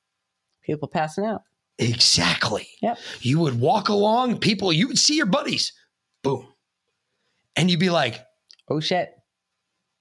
[0.64, 1.44] People passing out.
[1.78, 2.68] Exactly.
[2.82, 2.98] Yep.
[3.22, 5.74] You would walk along, people, you would see your buddies,
[6.24, 6.48] boom.
[7.56, 8.26] And you'd be like,
[8.70, 9.16] oh shit.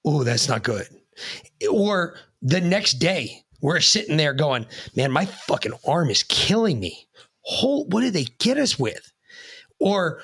[0.05, 0.87] Oh, that's not good.
[1.71, 7.07] Or the next day, we're sitting there going, man, my fucking arm is killing me.
[7.41, 9.11] Whole, what did they get us with?
[9.79, 10.21] Or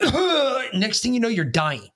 [0.00, 1.88] next thing you know, you're dying.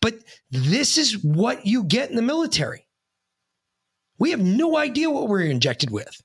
[0.00, 0.16] But
[0.50, 2.86] this is what you get in the military.
[4.18, 6.20] We have no idea what we're injected with.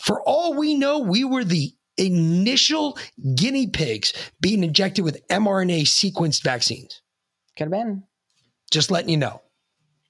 [0.00, 2.98] For all we know, we were the initial
[3.34, 7.02] guinea pigs being injected with mRNA sequenced vaccines.
[7.56, 8.04] Could have been.
[8.70, 9.42] Just letting you know.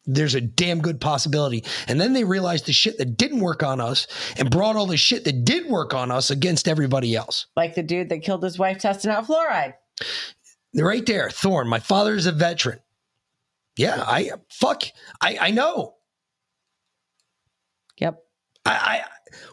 [0.06, 1.64] There's a damn good possibility.
[1.86, 4.06] And then they realized the shit that didn't work on us
[4.38, 7.46] and brought all the shit that did work on us against everybody else.
[7.56, 9.74] Like the dude that killed his wife testing out fluoride.
[10.74, 11.68] Right there, Thorn.
[11.68, 12.80] My father is a veteran.
[13.76, 14.84] Yeah, I fuck.
[15.20, 15.94] I I know.
[17.98, 18.22] Yep.
[18.66, 19.04] I, I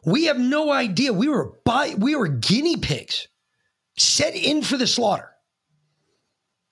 [0.05, 1.13] we have no idea.
[1.13, 3.27] We were by we were guinea pigs
[3.97, 5.29] set in for the slaughter.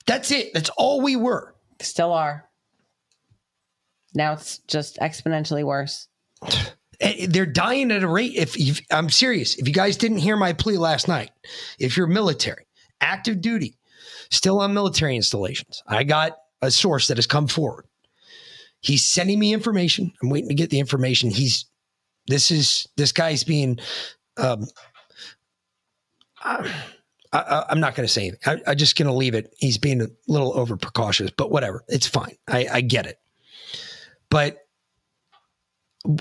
[0.06, 0.54] That's it.
[0.54, 1.55] That's all we were.
[1.82, 2.50] Still are.
[4.14, 6.08] Now it's just exponentially worse.
[7.28, 8.34] They're dying at a rate.
[8.36, 11.32] If you, I'm serious, if you guys didn't hear my plea last night,
[11.78, 12.66] if you're military,
[13.02, 13.78] active duty,
[14.32, 17.86] still on military installations, I got a source that has come forward.
[18.80, 20.14] He's sending me information.
[20.22, 21.30] I'm waiting to get the information.
[21.32, 21.66] He's
[22.28, 23.80] this is this guy's being.
[24.38, 24.66] Um,
[26.40, 26.72] I,
[27.40, 28.40] I, I'm not going to say anything.
[28.46, 29.54] I, I'm just going to leave it.
[29.58, 31.84] He's being a little over precautious, but whatever.
[31.88, 32.36] It's fine.
[32.48, 33.20] I, I get it.
[34.30, 34.60] But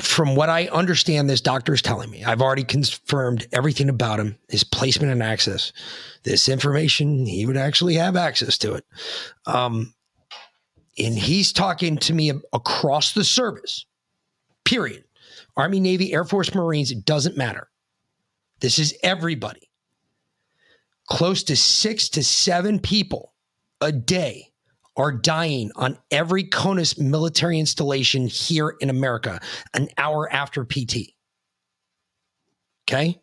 [0.00, 4.38] from what I understand, this doctor is telling me, I've already confirmed everything about him,
[4.48, 5.72] his placement and access.
[6.22, 8.84] This information, he would actually have access to it.
[9.46, 9.92] Um,
[10.98, 13.84] and he's talking to me across the service,
[14.64, 15.04] period.
[15.56, 17.68] Army, Navy, Air Force, Marines, it doesn't matter.
[18.60, 19.68] This is everybody.
[21.06, 23.34] Close to six to seven people
[23.80, 24.52] a day
[24.96, 29.40] are dying on every CONUS military installation here in America
[29.74, 31.14] an hour after PT.
[32.88, 33.20] Okay?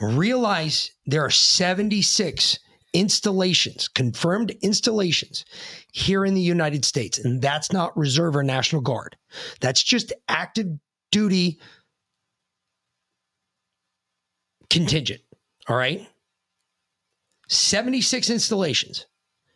[0.00, 2.58] Realize there are 76
[2.92, 5.44] installations, confirmed installations
[5.92, 7.18] here in the United States.
[7.18, 9.16] And that's not Reserve or National Guard.
[9.60, 10.66] That's just active
[11.12, 11.60] duty
[14.68, 15.20] contingent.
[15.68, 16.06] All right.
[17.48, 19.06] 76 installations,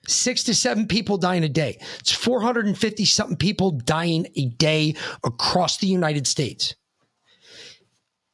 [0.07, 1.79] six to seven people dying a day.
[1.99, 6.75] It's 450 something people dying a day across the United States.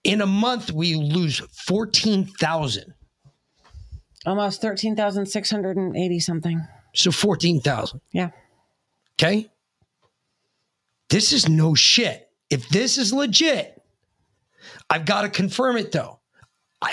[0.05, 2.95] In a month, we lose 14,000.
[4.25, 6.67] Almost 13,680 something.
[6.95, 8.01] So 14,000.
[8.13, 8.31] Yeah.
[9.19, 9.51] Okay.
[11.09, 12.29] This is no shit.
[12.51, 13.83] If this is legit,
[14.91, 16.21] I've got to confirm it though.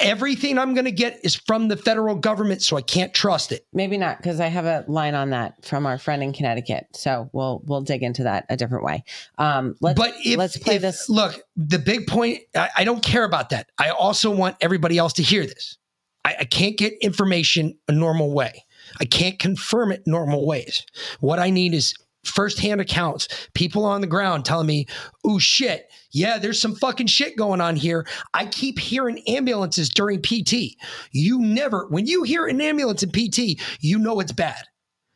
[0.01, 3.67] Everything I'm going to get is from the federal government, so I can't trust it.
[3.73, 6.87] Maybe not, because I have a line on that from our friend in Connecticut.
[6.93, 9.03] So we'll we'll dig into that a different way.
[9.37, 11.09] Um, let's but if, let's play if- this.
[11.09, 12.39] Look, the big point.
[12.55, 13.69] I, I don't care about that.
[13.77, 15.77] I also want everybody else to hear this.
[16.23, 18.63] I, I can't get information a normal way.
[18.99, 20.85] I can't confirm it normal ways.
[21.19, 21.93] What I need is
[22.23, 24.87] firsthand accounts, people on the ground telling me,
[25.25, 28.07] oh shit, yeah, there's some fucking shit going on here.
[28.33, 30.75] I keep hearing ambulances during PT.
[31.11, 34.63] You never, when you hear an ambulance in PT, you know it's bad.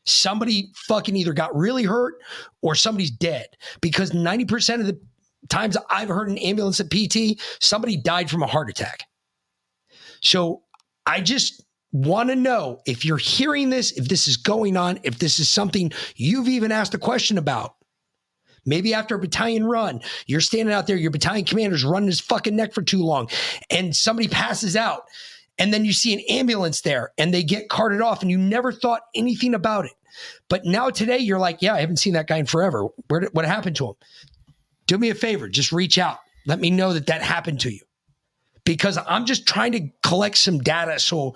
[0.05, 2.15] Somebody fucking either got really hurt
[2.61, 3.47] or somebody's dead
[3.81, 4.99] because 90% of the
[5.49, 9.03] times I've heard an ambulance at PT, somebody died from a heart attack.
[10.21, 10.63] So
[11.05, 15.19] I just want to know if you're hearing this, if this is going on, if
[15.19, 17.75] this is something you've even asked a question about.
[18.65, 22.55] Maybe after a battalion run, you're standing out there, your battalion commander's running his fucking
[22.55, 23.29] neck for too long,
[23.69, 25.03] and somebody passes out.
[25.57, 28.71] And then you see an ambulance there and they get carted off, and you never
[28.71, 29.93] thought anything about it.
[30.49, 32.87] But now today, you're like, yeah, I haven't seen that guy in forever.
[33.07, 33.93] Where what happened to him?
[34.85, 36.17] Do me a favor, just reach out.
[36.45, 37.86] Let me know that that happened to you
[38.67, 41.35] because I'm just trying to collect some data so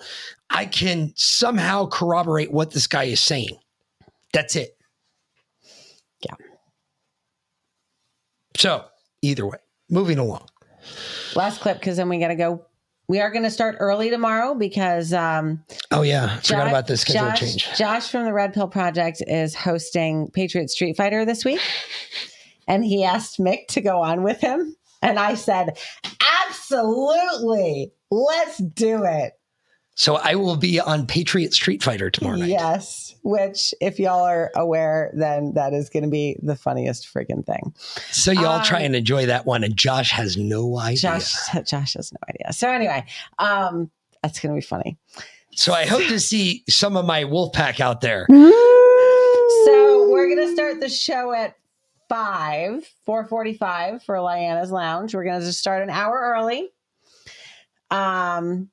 [0.50, 3.56] I can somehow corroborate what this guy is saying.
[4.34, 4.76] That's it.
[6.22, 6.34] Yeah.
[8.58, 8.84] So,
[9.22, 9.56] either way,
[9.88, 10.46] moving along.
[11.34, 12.66] Last clip because then we got to go.
[13.08, 15.14] We are going to start early tomorrow because.
[15.14, 16.38] Um, oh, yeah.
[16.40, 17.78] Forgot about the schedule Josh, change.
[17.78, 21.60] Josh from the Red Pill Project is hosting Patriot Street Fighter this week.
[22.68, 24.76] And he asked Mick to go on with him.
[25.00, 25.78] And I said,
[26.72, 27.92] absolutely.
[28.10, 29.32] Let's do it.
[29.94, 32.48] So, I will be on Patriot Street Fighter tomorrow night.
[32.48, 33.14] Yes.
[33.24, 37.74] Which, if y'all are aware, then that is going to be the funniest freaking thing.
[38.10, 39.62] So, y'all Um, try and enjoy that one.
[39.64, 40.96] And Josh has no idea.
[40.96, 41.34] Josh,
[41.66, 42.52] Josh has no idea.
[42.54, 43.04] So anyway,
[43.38, 43.90] um,
[44.22, 44.96] that's going to be funny.
[45.54, 48.26] So, I hope to see some of my wolf pack out there.
[49.66, 51.56] So we're gonna start the show at
[52.12, 55.14] five, four forty-five for Lyanna's Lounge.
[55.14, 56.68] We're gonna just start an hour early,
[57.90, 58.68] um,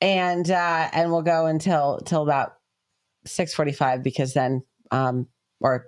[0.00, 2.54] and uh, and we'll go until till about
[3.26, 5.26] six forty-five because then, um,
[5.60, 5.86] or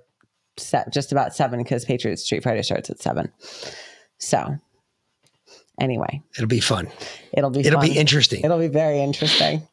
[0.59, 3.33] set just about seven because Patriot Street Fighter starts at seven.
[4.19, 4.59] So
[5.81, 6.89] anyway, It'll be fun.
[7.33, 8.45] it'll be It'll be interesting.
[8.45, 9.67] It'll be very interesting.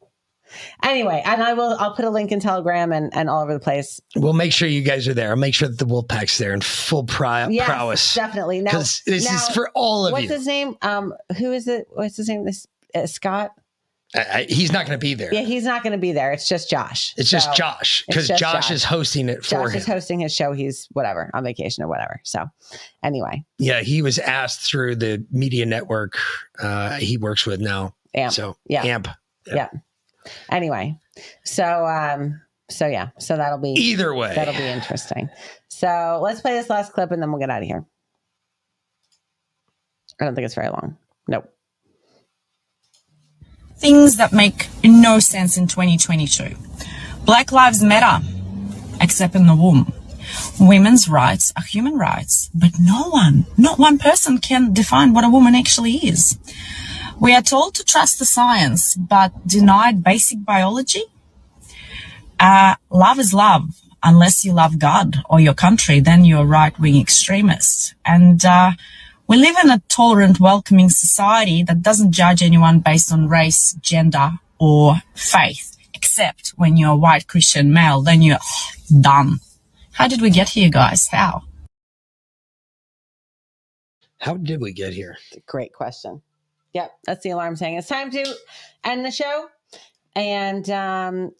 [0.83, 1.75] Anyway, and I will.
[1.79, 3.99] I'll put a link in Telegram and, and all over the place.
[4.15, 5.29] We'll make sure you guys are there.
[5.29, 8.13] I'll make sure that the wolf pack's there in full pri- Yes, prowess.
[8.15, 8.61] definitely.
[8.61, 10.29] Now, Because this now, is for all of what's you.
[10.29, 10.75] his name?
[10.81, 11.87] Um, who is it?
[11.91, 12.45] What's his name?
[12.45, 13.51] This uh, Scott.
[14.15, 15.33] I, I, he's not going to be there.
[15.33, 16.31] Yeah, he's not going to be there.
[16.33, 17.15] It's just Josh.
[17.17, 19.77] It's just Josh because just Josh, is hosting it for Josh him.
[19.77, 20.51] is hosting his show.
[20.53, 22.21] He's whatever on vacation or whatever.
[22.23, 22.45] So,
[23.01, 26.19] anyway, yeah, he was asked through the media network
[26.59, 27.95] uh, he works with now.
[28.13, 28.33] Amp.
[28.33, 28.83] So Yeah.
[28.83, 29.07] Amp.
[29.47, 29.69] yeah.
[30.51, 30.97] Anyway,
[31.43, 34.33] so um, so yeah, so that'll be Either way.
[34.35, 35.29] that'll be interesting.
[35.69, 37.85] So let's play this last clip and then we'll get out of here.
[40.21, 40.97] I don't think it's very long.
[41.27, 41.49] Nope.
[43.77, 46.55] things that make no sense in 2022.
[47.25, 48.25] Black Lives Matter,
[49.01, 49.91] except in the womb.
[50.57, 55.29] Women's rights are human rights, but no one, not one person can define what a
[55.29, 56.37] woman actually is.
[57.23, 61.03] We are told to trust the science, but denied basic biology.
[62.37, 63.69] Uh, love is love.
[64.03, 67.95] Unless you love God or your country, then you're a right-wing extremist.
[68.05, 68.71] And, uh,
[69.25, 74.31] we live in a tolerant, welcoming society that doesn't judge anyone based on race, gender,
[74.59, 78.45] or faith, except when you're a white Christian male, then you're
[78.99, 79.39] done.
[79.93, 81.07] How did we get here, guys?
[81.07, 81.43] How?
[84.19, 85.15] How did we get here?
[85.47, 86.21] Great question.
[86.73, 88.25] Yep, that's the alarm saying it's time to
[88.83, 89.47] end the show.
[90.15, 91.31] And um,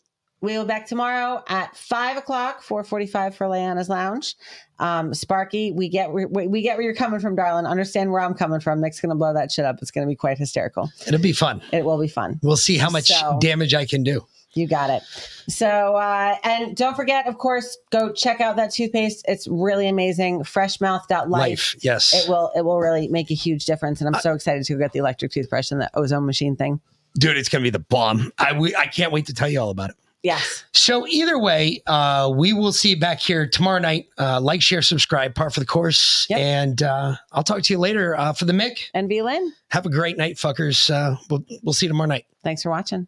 [0.42, 4.36] we will be back tomorrow at five o'clock, four forty-five for Leanna's Lounge.
[4.80, 7.66] Um, Sparky, we get we, we get where you're coming from, darling.
[7.66, 8.82] Understand where I'm coming from.
[8.82, 9.78] Mick's gonna blow that shit up.
[9.82, 10.90] It's gonna be quite hysterical.
[11.08, 11.62] It'll be fun.
[11.72, 12.40] It will be fun.
[12.44, 14.26] We'll see how much So- damage I can do.
[14.56, 15.02] You got it.
[15.50, 19.26] So, uh, and don't forget, of course, go check out that toothpaste.
[19.28, 20.44] It's really amazing.
[20.44, 21.28] Freshmouth.life.
[21.28, 22.14] Life, yes.
[22.14, 24.00] It will, it will really make a huge difference.
[24.00, 26.82] And I'm so excited to get the electric toothbrush and the ozone machine thing.
[27.18, 28.32] Dude, it's going to be the bomb.
[28.38, 29.96] I, we, I can't wait to tell you all about it.
[30.24, 30.64] Yes.
[30.72, 34.08] So either way, uh, we will see you back here tomorrow night.
[34.18, 36.26] Uh, like, share, subscribe, part for the course.
[36.30, 38.80] And uh, I'll talk to you later uh, for the Mick.
[38.94, 39.52] And V Lynn.
[39.72, 40.90] Have a great night, fuckers.
[40.90, 42.26] Uh, we'll, we'll see you tomorrow night.
[42.44, 43.08] Thanks for watching.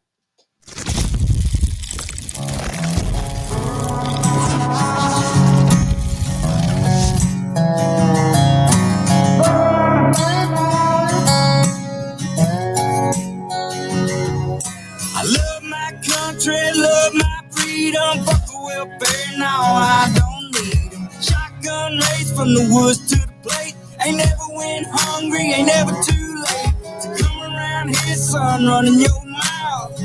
[16.46, 18.26] Country, love my freedom.
[18.26, 21.10] Fuck the welfare, now I don't need need 'em.
[21.22, 23.76] Shotgun race from the woods to the plate.
[24.06, 26.76] Ain't never went hungry, ain't never too late.
[27.04, 30.02] To come around here, son, running your mouth.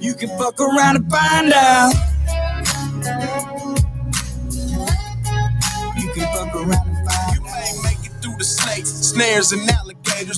[0.00, 1.94] You can fuck around and find out.
[5.96, 7.34] You can fuck around and find out.
[7.34, 9.93] You may make it through the snakes, snares, and alligators,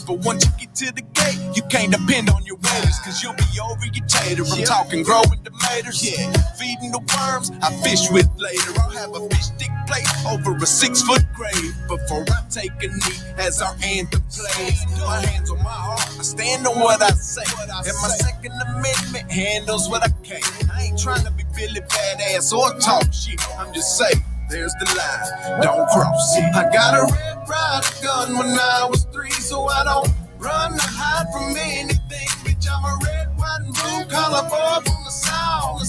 [0.07, 3.35] but once you get to the gate, you can't depend on your waiters, cause you'll
[3.35, 4.43] be over your tater.
[4.45, 6.33] I'm talking growing tomatoes, yeah.
[6.59, 8.73] Feeding the worms, I fish with later.
[8.81, 12.89] I'll have a fish stick plate over a six foot grave before I take a
[12.89, 14.81] knee as our anthem plays.
[15.01, 17.45] My hands on my heart, I stand on what I say.
[17.61, 20.41] And my Second Amendment handles what I can.
[20.73, 23.41] I ain't trying to be Billy Badass or talk shit.
[23.59, 24.23] I'm just saying.
[24.49, 26.55] There's the line, don't cross it.
[26.55, 30.09] I got a Red Ryder gun when I was three, so I don't
[30.39, 32.29] run or hide from anything.
[32.47, 35.83] Bitch, I'm a red, white, and blue collar boy from the south.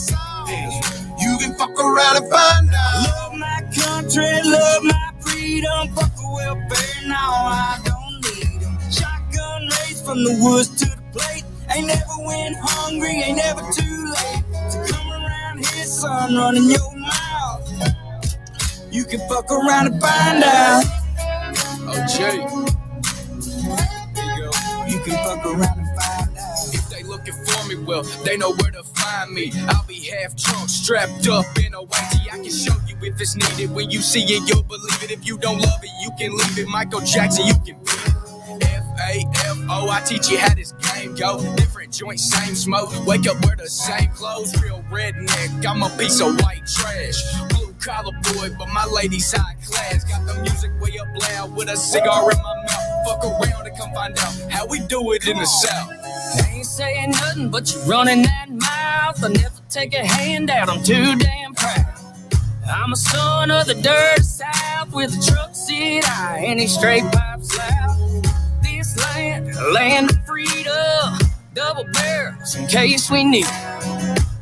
[1.21, 3.03] You can fuck around and find out.
[3.05, 5.93] Love my country, love my freedom.
[5.95, 7.15] Fuck a welfare, now
[7.53, 8.77] I don't need them.
[8.91, 11.43] Shotgun raised from the woods to the plate.
[11.75, 14.43] Ain't never went hungry, ain't never too late.
[14.71, 17.26] So come around here, son, running your mouth.
[18.97, 20.83] You can fuck around and find out.
[21.85, 22.37] Oh, Jay.
[24.91, 26.73] You can fuck around and find out.
[26.73, 29.51] If they looking for me, well, they know where to find me.
[29.67, 32.25] I'll be half drunk, strapped up in a whitey.
[32.33, 33.69] I can show you if it's needed.
[33.75, 35.11] When you see it, you'll believe it.
[35.11, 36.67] If you don't love it, you can leave it.
[36.67, 38.63] Michael Jackson, you can be it.
[38.63, 41.39] F A F O, I teach you how this game go.
[41.55, 42.89] Different joints, same smoke.
[43.05, 44.59] Wake up, wear the same clothes.
[44.63, 47.21] Real redneck, I'm a piece of white trash.
[47.49, 50.03] Blue collar boy, but my lady's high class.
[50.03, 53.07] Got the music way up loud with a cigar in my mouth.
[53.07, 55.91] Fuck around and come find out how we do it in the south.
[56.47, 59.23] Ain't saying nothing, but you're running that mouth.
[59.23, 61.85] I never take a handout, I'm too damn proud.
[62.69, 67.03] I'm a son of the dirt south with a truck seat high and a straight
[67.03, 68.25] pipe loud.
[68.61, 71.17] This land, land of freedom,
[71.53, 73.45] double barrels in case we need.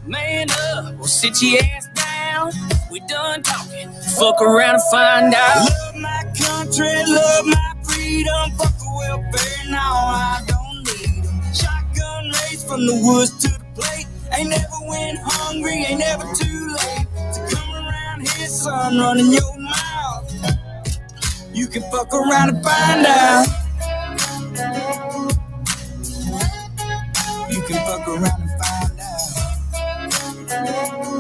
[0.08, 2.52] Man up, well, sit your ass down.
[2.92, 3.90] We done talking.
[4.20, 5.68] Fuck around and find out.
[5.68, 8.52] Love my country, love my freedom.
[8.56, 11.42] Fuck the welfare, now I don't need them.
[11.54, 14.06] Shotgun race from the woods to the plate.
[14.38, 19.58] Ain't never went hungry, ain't never too late to come around here, son, running your
[19.58, 20.34] mouth.
[21.52, 23.48] You can fuck around and find out.
[27.50, 28.45] You can fuck around.
[30.64, 31.15] Thank you.